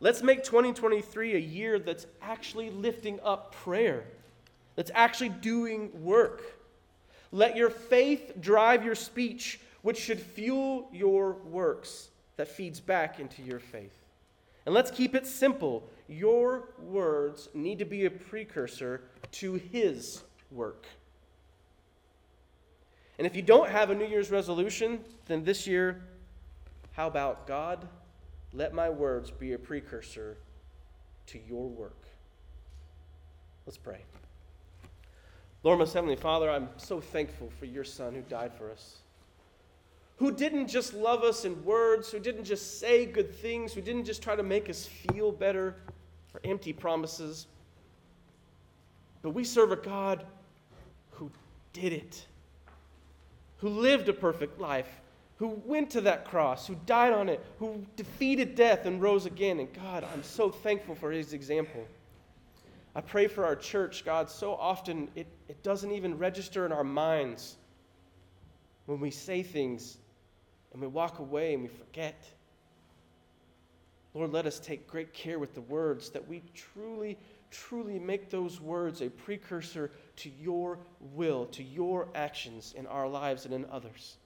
Let's 0.00 0.22
make 0.22 0.44
2023 0.44 1.34
a 1.34 1.38
year 1.38 1.78
that's 1.78 2.06
actually 2.20 2.70
lifting 2.70 3.20
up 3.22 3.54
prayer, 3.54 4.04
that's 4.76 4.90
actually 4.94 5.30
doing 5.30 5.90
work. 6.02 6.42
Let 7.32 7.56
your 7.56 7.70
faith 7.70 8.34
drive 8.40 8.84
your 8.84 8.94
speech, 8.94 9.60
which 9.82 9.98
should 9.98 10.20
fuel 10.20 10.88
your 10.92 11.32
works 11.32 12.08
that 12.36 12.48
feeds 12.48 12.80
back 12.80 13.18
into 13.18 13.42
your 13.42 13.58
faith. 13.58 13.92
And 14.66 14.74
let's 14.74 14.90
keep 14.90 15.14
it 15.14 15.26
simple. 15.26 15.88
Your 16.08 16.68
words 16.78 17.48
need 17.54 17.78
to 17.80 17.84
be 17.84 18.04
a 18.06 18.10
precursor 18.10 19.02
to 19.32 19.54
His 19.54 20.22
work. 20.50 20.86
And 23.18 23.26
if 23.26 23.36
you 23.36 23.42
don't 23.42 23.70
have 23.70 23.90
a 23.90 23.94
New 23.94 24.06
Year's 24.06 24.30
resolution, 24.30 25.00
then 25.26 25.44
this 25.44 25.66
year, 25.66 26.02
how 26.92 27.06
about 27.06 27.46
God? 27.46 27.86
Let 28.54 28.72
my 28.72 28.88
words 28.88 29.32
be 29.32 29.52
a 29.52 29.58
precursor 29.58 30.38
to 31.26 31.38
your 31.48 31.68
work. 31.68 32.06
Let's 33.66 33.76
pray. 33.76 34.04
Lord, 35.64 35.80
most 35.80 35.92
Heavenly 35.92 36.16
Father, 36.16 36.48
I'm 36.50 36.68
so 36.76 37.00
thankful 37.00 37.50
for 37.58 37.64
your 37.64 37.84
Son 37.84 38.14
who 38.14 38.20
died 38.22 38.52
for 38.54 38.70
us, 38.70 38.98
who 40.16 40.30
didn't 40.30 40.68
just 40.68 40.94
love 40.94 41.24
us 41.24 41.44
in 41.44 41.64
words, 41.64 42.12
who 42.12 42.20
didn't 42.20 42.44
just 42.44 42.78
say 42.78 43.06
good 43.06 43.34
things, 43.34 43.72
who 43.72 43.80
didn't 43.80 44.04
just 44.04 44.22
try 44.22 44.36
to 44.36 44.42
make 44.42 44.70
us 44.70 44.86
feel 44.86 45.32
better 45.32 45.76
or 46.32 46.40
empty 46.44 46.72
promises, 46.72 47.46
but 49.22 49.30
we 49.30 49.42
serve 49.42 49.72
a 49.72 49.76
God 49.76 50.24
who 51.12 51.30
did 51.72 51.92
it, 51.92 52.26
who 53.56 53.68
lived 53.70 54.08
a 54.10 54.12
perfect 54.12 54.60
life, 54.60 55.00
who 55.36 55.60
went 55.64 55.90
to 55.90 56.00
that 56.02 56.24
cross, 56.24 56.66
who 56.66 56.76
died 56.86 57.12
on 57.12 57.28
it, 57.28 57.44
who 57.58 57.84
defeated 57.96 58.54
death 58.54 58.86
and 58.86 59.02
rose 59.02 59.26
again. 59.26 59.58
And 59.58 59.72
God, 59.72 60.06
I'm 60.12 60.22
so 60.22 60.50
thankful 60.50 60.94
for 60.94 61.10
his 61.10 61.32
example. 61.32 61.86
I 62.94 63.00
pray 63.00 63.26
for 63.26 63.44
our 63.44 63.56
church, 63.56 64.04
God. 64.04 64.30
So 64.30 64.54
often 64.54 65.08
it, 65.16 65.26
it 65.48 65.62
doesn't 65.62 65.90
even 65.90 66.16
register 66.16 66.64
in 66.64 66.72
our 66.72 66.84
minds 66.84 67.56
when 68.86 69.00
we 69.00 69.10
say 69.10 69.42
things 69.42 69.98
and 70.72 70.80
we 70.80 70.86
walk 70.86 71.18
away 71.18 71.54
and 71.54 71.62
we 71.62 71.68
forget. 71.68 72.22
Lord, 74.12 74.32
let 74.32 74.46
us 74.46 74.60
take 74.60 74.86
great 74.86 75.12
care 75.12 75.40
with 75.40 75.54
the 75.54 75.60
words 75.62 76.10
that 76.10 76.28
we 76.28 76.42
truly, 76.54 77.18
truly 77.50 77.98
make 77.98 78.30
those 78.30 78.60
words 78.60 79.00
a 79.00 79.10
precursor 79.10 79.90
to 80.16 80.30
your 80.40 80.78
will, 81.00 81.46
to 81.46 81.64
your 81.64 82.06
actions 82.14 82.74
in 82.76 82.86
our 82.86 83.08
lives 83.08 83.44
and 83.44 83.52
in 83.52 83.66
others. 83.72 84.18